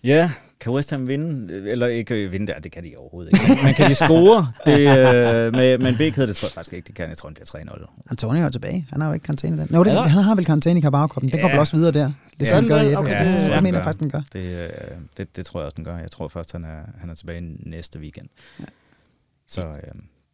[0.04, 0.30] Ja,
[0.60, 1.54] kan West Ham vinde?
[1.70, 3.44] Eller ikke øh, vinde der, det kan de overhovedet ikke.
[3.64, 6.26] Men kan de score det, øh, med, med en B-kæde?
[6.26, 7.08] Det tror jeg faktisk ikke, de kan.
[7.08, 8.02] Jeg tror, det bliver 3-0.
[8.10, 8.86] Antonio er tilbage.
[8.90, 9.66] Han har jo ikke karantæne den.
[9.70, 11.08] Nå, det, han har vel karantæne i Carabao.
[11.20, 11.48] Den går Ja.
[11.50, 12.12] vel også videre der.
[12.40, 14.10] Det som Ja, gør i okay, det, det det, det, jeg, mener jeg faktisk, den
[14.10, 14.20] gør.
[14.32, 14.68] Det, øh,
[15.16, 15.98] det, det tror jeg også, den gør.
[15.98, 18.28] Jeg tror først, han er, han er tilbage næste weekend.
[19.48, 19.76] Så øh,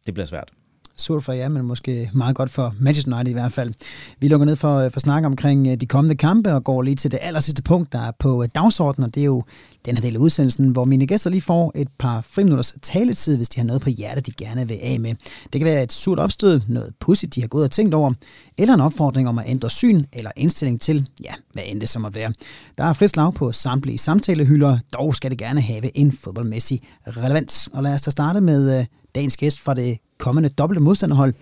[0.05, 0.49] det bliver svært.
[0.97, 3.73] Surt for jer, men måske meget godt for Manchester United i hvert fald.
[4.19, 6.95] Vi lukker ned for, øh, for snak omkring øh, de kommende kampe og går lige
[6.95, 9.43] til det aller sidste punkt, der er på øh, dagsordenen, og det er jo
[9.85, 13.49] den her del af udsendelsen, hvor mine gæster lige får et par friminutters taletid, hvis
[13.49, 15.15] de har noget på hjertet, de gerne vil af med.
[15.53, 18.13] Det kan være et surt opstød, noget pudsigt, de har gået og tænkt over,
[18.57, 22.01] eller en opfordring om at ændre syn eller indstilling til, ja, hvad end det som
[22.01, 22.33] måtte være.
[22.77, 27.69] Der er frit slag på samtlige samtalehylder, dog skal det gerne have en fodboldmæssig relevans.
[27.73, 28.85] Og lad os da starte med
[29.15, 31.33] dagens gæst fra det kommende dobbelte modstanderhold.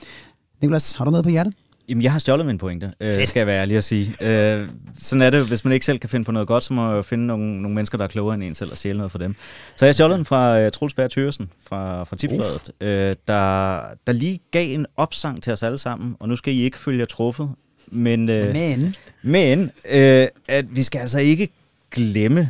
[0.62, 1.54] Nikolas, har du noget på hjertet?
[1.90, 4.14] Jamen, jeg har stjålet min pointe, øh, skal jeg være ærlig at sige.
[4.22, 4.70] Øh,
[5.00, 6.98] sådan er det, hvis man ikke selv kan finde på noget godt, så må jeg
[6.98, 9.20] jo finde nogle, nogle mennesker, der er klogere end en selv og stjæle noget for
[9.20, 9.36] dem.
[9.76, 14.14] Så jeg stjålet den fra uh, Troels Berg Thøgersen fra, fra Tipsbladet, øh, der, der
[14.14, 17.06] lige gav en opsang til os alle sammen, og nu skal I ikke følge jer
[17.06, 17.50] truffet,
[17.88, 21.50] men, øh, Men, men øh, at vi skal altså ikke
[21.92, 22.50] glemme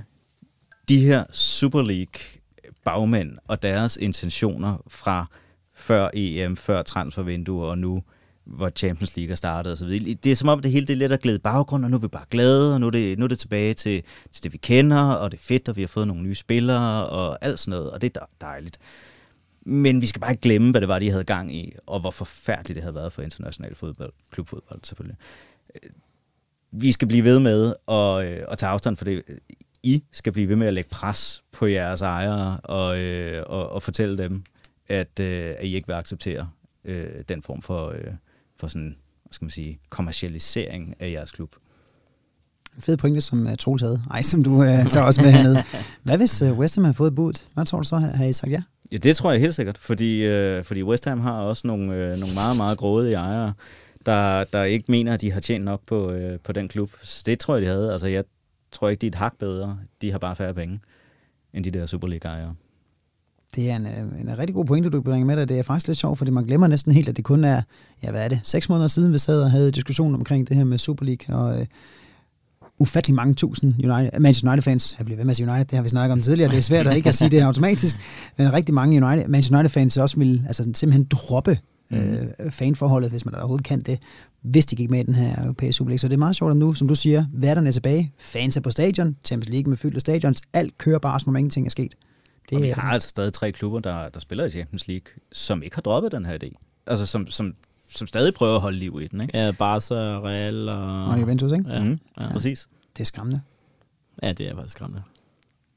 [0.89, 2.21] de her Super League
[2.85, 5.25] bagmænd og deres intentioner fra
[5.81, 8.03] før EM, før transfervinduer, og nu,
[8.45, 10.15] hvor Champions League er startet osv.
[10.23, 12.01] Det er som om det hele det er lidt at glæde baggrund, og nu er
[12.01, 14.57] vi bare glade, og nu er det, nu er det tilbage til, til det, vi
[14.57, 17.79] kender, og det er fedt, og vi har fået nogle nye spillere og alt sådan
[17.79, 18.79] noget, og det er dejligt.
[19.65, 22.11] Men vi skal bare ikke glemme, hvad det var, de havde gang i, og hvor
[22.11, 25.17] forfærdeligt det havde været for international fodbold, klubfodbold selvfølgelig.
[26.71, 29.23] Vi skal blive ved med at, øh, at tage afstand for det.
[29.83, 33.83] I skal blive ved med at lægge pres på jeres ejere og, øh, og, og
[33.83, 34.43] fortælle dem,
[34.91, 36.49] at, øh, at I ikke vil acceptere
[36.85, 38.13] øh, den form for, øh,
[38.59, 41.55] for sådan, hvad skal man sige, kommercialisering af jeres klub.
[42.79, 44.01] fed pointe, som uh, Troels havde.
[44.11, 45.63] Ej, som du uh, tager også med hernede.
[46.03, 47.47] Hvad hvis uh, West Ham har fået budet?
[47.53, 48.61] Hvad tror du så, har I sagt ja?
[48.91, 52.17] Ja, det tror jeg helt sikkert, fordi, øh, fordi West Ham har også nogle, øh,
[52.17, 53.53] nogle meget, meget grådige ejere,
[54.05, 56.91] der, der ikke mener, at de har tjent nok på, øh, på den klub.
[57.03, 57.91] Så det tror jeg, de havde.
[57.91, 58.23] Altså, jeg
[58.71, 59.79] tror ikke, de er et hak bedre.
[60.01, 60.79] De har bare færre penge
[61.53, 62.55] end de der Superliga-ejere.
[63.55, 65.49] Det er en, øh, en rigtig god pointe, du bringer med dig.
[65.49, 67.61] Det er faktisk lidt sjovt, fordi man glemmer næsten helt, at det kun er,
[68.03, 70.63] ja hvad er det, seks måneder siden, vi sad og havde diskussion omkring det her
[70.63, 71.65] med Super League, og øh,
[72.79, 75.83] ufattelig mange tusind United, Manchester United-fans, jeg bliver ved med at sige United, det har
[75.83, 77.97] vi snakket om tidligere, det er svært at ikke at sige det automatisk,
[78.37, 81.59] men rigtig mange United, Manchester United-fans også vil altså, simpelthen droppe
[81.93, 83.99] øh, fanforholdet, hvis man overhovedet kan det,
[84.41, 85.99] hvis de gik med i den her europæiske Super League.
[85.99, 88.61] Så det er meget sjovt at nu, som du siger, værterne er tilbage, fans er
[88.61, 91.95] på stadion, Champions League med fyldte stadions, alt kører bare, som om ingenting er sket.
[92.49, 95.11] Det og vi er- har altså stadig tre klubber, der, der spiller i Champions League,
[95.31, 96.49] som ikke har droppet den her idé.
[96.87, 97.55] Altså, som, som,
[97.89, 99.37] som stadig prøver at holde liv i den, ikke?
[99.37, 101.05] Ja, Barca, Real og...
[101.05, 101.69] Og Juventus, ikke?
[101.69, 102.27] Ja, Mhm, ja.
[102.31, 102.67] Præcis.
[102.97, 103.41] Det er skræmmende.
[104.23, 105.03] ja, det er faktisk skræmmende.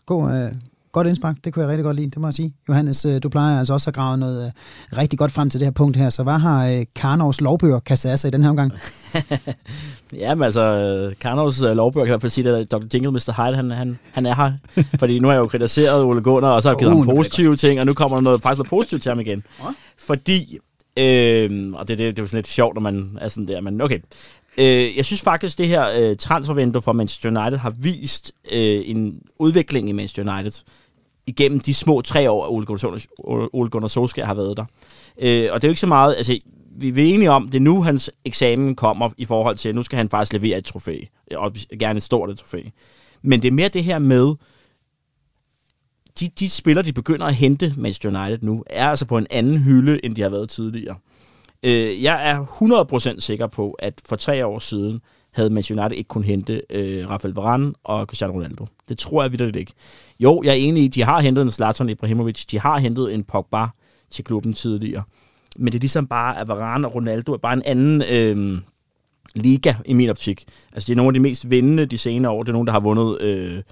[0.07, 0.53] God, øh,
[0.95, 2.55] godt indspark, det kunne jeg rigtig godt lide, det må jeg sige.
[2.69, 5.67] Johannes, øh, du plejer altså også at grave noget øh, rigtig godt frem til det
[5.67, 8.51] her punkt her, så hvad har øh, Karnovs lovbøger kastet af sig i den her
[8.51, 8.73] omgang?
[10.13, 12.85] Ja, men altså, Karnovs uh, lovbøger kan i hvert fald sige, at Dr.
[12.95, 13.45] Jingle, Mr.
[13.45, 14.53] Hyde, han, han, han er her.
[15.01, 17.07] Fordi nu har jeg jo kritiseret Ole Gunnar, og så har jeg givet Uh, ham
[17.07, 19.43] det positive ting, og nu kommer der noget, faktisk noget positivt til ham igen.
[19.99, 20.59] Fordi,
[20.99, 23.61] øh, og det, det, det er jo sådan lidt sjovt, når man er sådan der,
[23.61, 23.99] men okay.
[24.59, 29.21] Øh, jeg synes faktisk, det her øh, transfervindue for Manchester United har vist øh, en
[29.39, 30.53] udvikling i Manchester United
[31.27, 33.01] igennem de små tre år, Ole Gunnar,
[33.53, 34.65] Ole Gunnar Solskjaer har været der.
[35.19, 36.39] Øh, og det er jo ikke så meget, altså
[36.77, 39.83] vi er enige om, det er nu hans eksamen kommer i forhold til, at nu
[39.83, 40.99] skal han faktisk levere et trofæ,
[41.33, 42.63] øh, og gerne et stort trofæ.
[43.23, 44.35] Men det er mere det her med,
[46.21, 49.59] de, de spillere, de begynder at hente Manchester United nu, er altså på en anden
[49.59, 50.97] hylde, end de har været tidligere.
[51.63, 52.45] Øh, jeg er
[53.17, 57.11] 100% sikker på, at for tre år siden havde Manchester United ikke kun hente øh,
[57.11, 58.67] Rafael Varane og Cristiano Ronaldo.
[58.89, 59.73] Det tror jeg vidderligt ikke.
[60.25, 63.25] Jo, jeg er enig i, de har hentet en Zlatan Ibrahimovic, de har hentet en
[63.25, 63.67] Pogba
[64.11, 65.03] til klubben tidligere.
[65.57, 68.63] Men det er ligesom bare, at Varane og Ronaldo er bare en anden øh,
[69.35, 70.45] liga i min optik.
[70.73, 72.43] Altså, det er nogle af de mest vindende de senere år.
[72.43, 73.63] Det er nogen, der har vundet øh,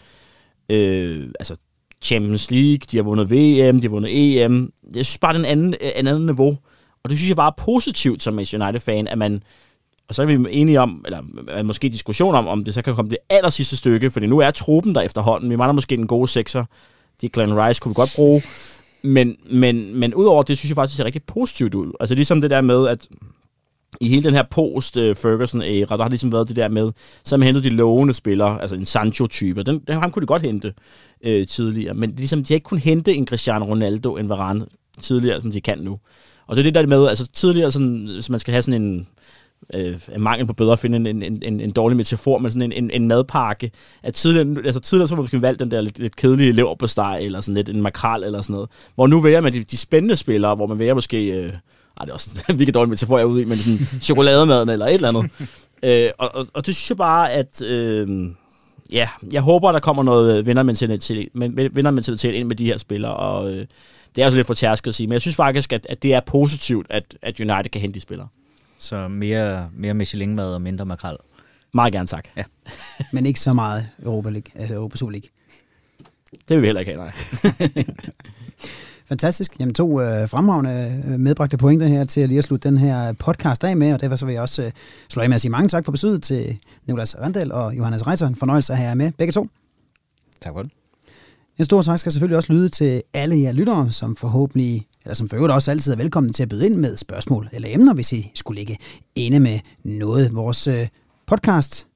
[0.69, 1.57] øh, altså
[2.03, 4.73] Champions League, de har vundet VM, de har vundet EM.
[4.95, 6.59] Jeg synes bare, det er en anden, øh, en anden niveau.
[7.05, 9.43] Og det synes jeg bare er positivt som Manchester United-fan, at man,
[10.12, 12.94] og så er vi enige om, eller er måske diskussion om, om det så kan
[12.94, 15.51] komme det aller sidste stykke, fordi nu er truppen der efterhånden.
[15.51, 16.64] Vi mangler måske en god sekser.
[17.20, 18.43] De Glenn Rice kunne vi godt bruge.
[19.02, 21.93] Men, men, men udover det, synes jeg faktisk, det ser rigtig positivt ud.
[22.01, 23.09] Altså ligesom det der med, at
[24.01, 26.93] i hele den her post-Ferguson-æra, der har ligesom været det der med,
[27.24, 30.43] så man hentet de lovende spillere, altså en Sancho-type, den, den, ham kunne de godt
[30.43, 30.74] hente
[31.24, 34.66] øh, tidligere, men ligesom, de har ikke kun hente en Cristiano Ronaldo, en Varane
[35.01, 35.98] tidligere, som de kan nu.
[36.47, 39.09] Og det er det der med, altså tidligere, sådan, hvis man skal have sådan en,
[39.74, 42.84] øh, mangel på bedre at finde en, en, en, en dårlig metafor, men sådan en,
[42.84, 43.70] en, en madpakke.
[44.02, 47.40] At tidligere, altså tidligere så var måske valgt den der lidt, lidt kedelige leverpostej, eller
[47.40, 48.70] sådan lidt en makral eller sådan noget.
[48.94, 51.28] Hvor nu vælger man de, de spændende spillere, hvor man vælger måske...
[51.28, 54.01] Øh, ej, det er også en virkelig dårlig metafor, jeg er ude i, men sådan
[54.01, 55.30] chokolademaden eller et eller andet.
[55.89, 57.62] øh, og, og, og, det synes jeg bare, at...
[57.62, 58.30] Øh,
[58.93, 61.28] ja, jeg håber, der kommer noget vindermentalitet,
[61.74, 63.66] vindermentalitet ind med de her spillere, og øh,
[64.16, 66.14] det er også lidt for tærsket at sige, men jeg synes faktisk, at, at det
[66.14, 68.28] er positivt, at, at United kan hente de spillere.
[68.82, 71.16] Så mere, mere Michelin-mad og mindre makrel.
[71.74, 72.28] Meget gerne, tak.
[72.36, 72.44] Ja.
[73.12, 75.28] Men ikke så meget Europa, League, altså Europa Super League.
[76.48, 77.12] Det vil vi heller ikke have, nej.
[79.09, 79.60] Fantastisk.
[79.60, 83.12] Jamen to øh, fremragende øh, medbragte pointer her til at lige at slutte den her
[83.12, 84.70] podcast af med, og derfor så vil jeg også øh,
[85.09, 88.26] slå af med at sige mange tak for besøget til Nicolas Randal og Johannes Reiter.
[88.26, 89.48] En fornøjelse at have jer med, begge to.
[90.40, 90.72] Tak for det.
[91.59, 95.29] En stor tak skal selvfølgelig også lyde til alle jer lyttere, som forhåbentlig, eller som
[95.29, 98.12] for øvrigt også altid er velkommen til at byde ind med spørgsmål eller emner, hvis
[98.12, 98.77] I skulle ligge
[99.15, 100.35] inde med noget.
[100.35, 100.89] Vores øh,
[101.27, 101.87] podcast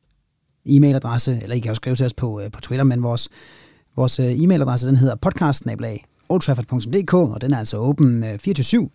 [0.68, 3.28] e-mailadresse, eller I kan også skrive til os på, øh, på Twitter, men vores,
[3.96, 5.62] vores øh, e-mailadresse, den hedder podcast
[6.28, 8.28] oldtrafford.dk, og den er altså åben 24-7,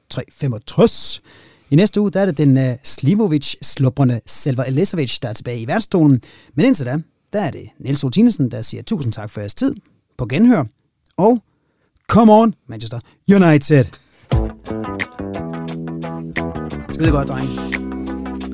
[0.09, 1.21] 365.
[1.69, 5.67] I næste uge, der er det den uh, Slivovic-slubrende Selva Elisevic, der er tilbage i
[5.67, 6.21] værtsstolen.
[6.55, 7.01] Men indtil da,
[7.33, 9.75] der er det Niels Rutinesen, der siger tusind tak for jeres tid
[10.21, 10.63] på genhør.
[11.17, 11.41] Og
[12.07, 12.99] come on, Manchester
[13.35, 13.85] United!
[16.91, 17.49] Skide godt, dreng.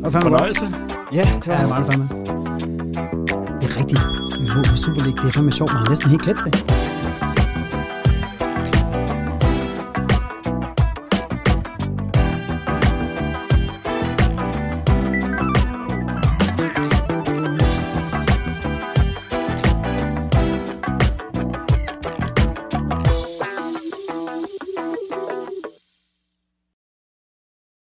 [0.06, 0.66] Og fandme Fornøjelse.
[1.14, 2.08] Ja, det var ja, det meget fandme.
[3.60, 4.02] Det er rigtigt.
[4.42, 6.77] Vi håber Super League, det er fandme sjovt, man har næsten helt glemt det.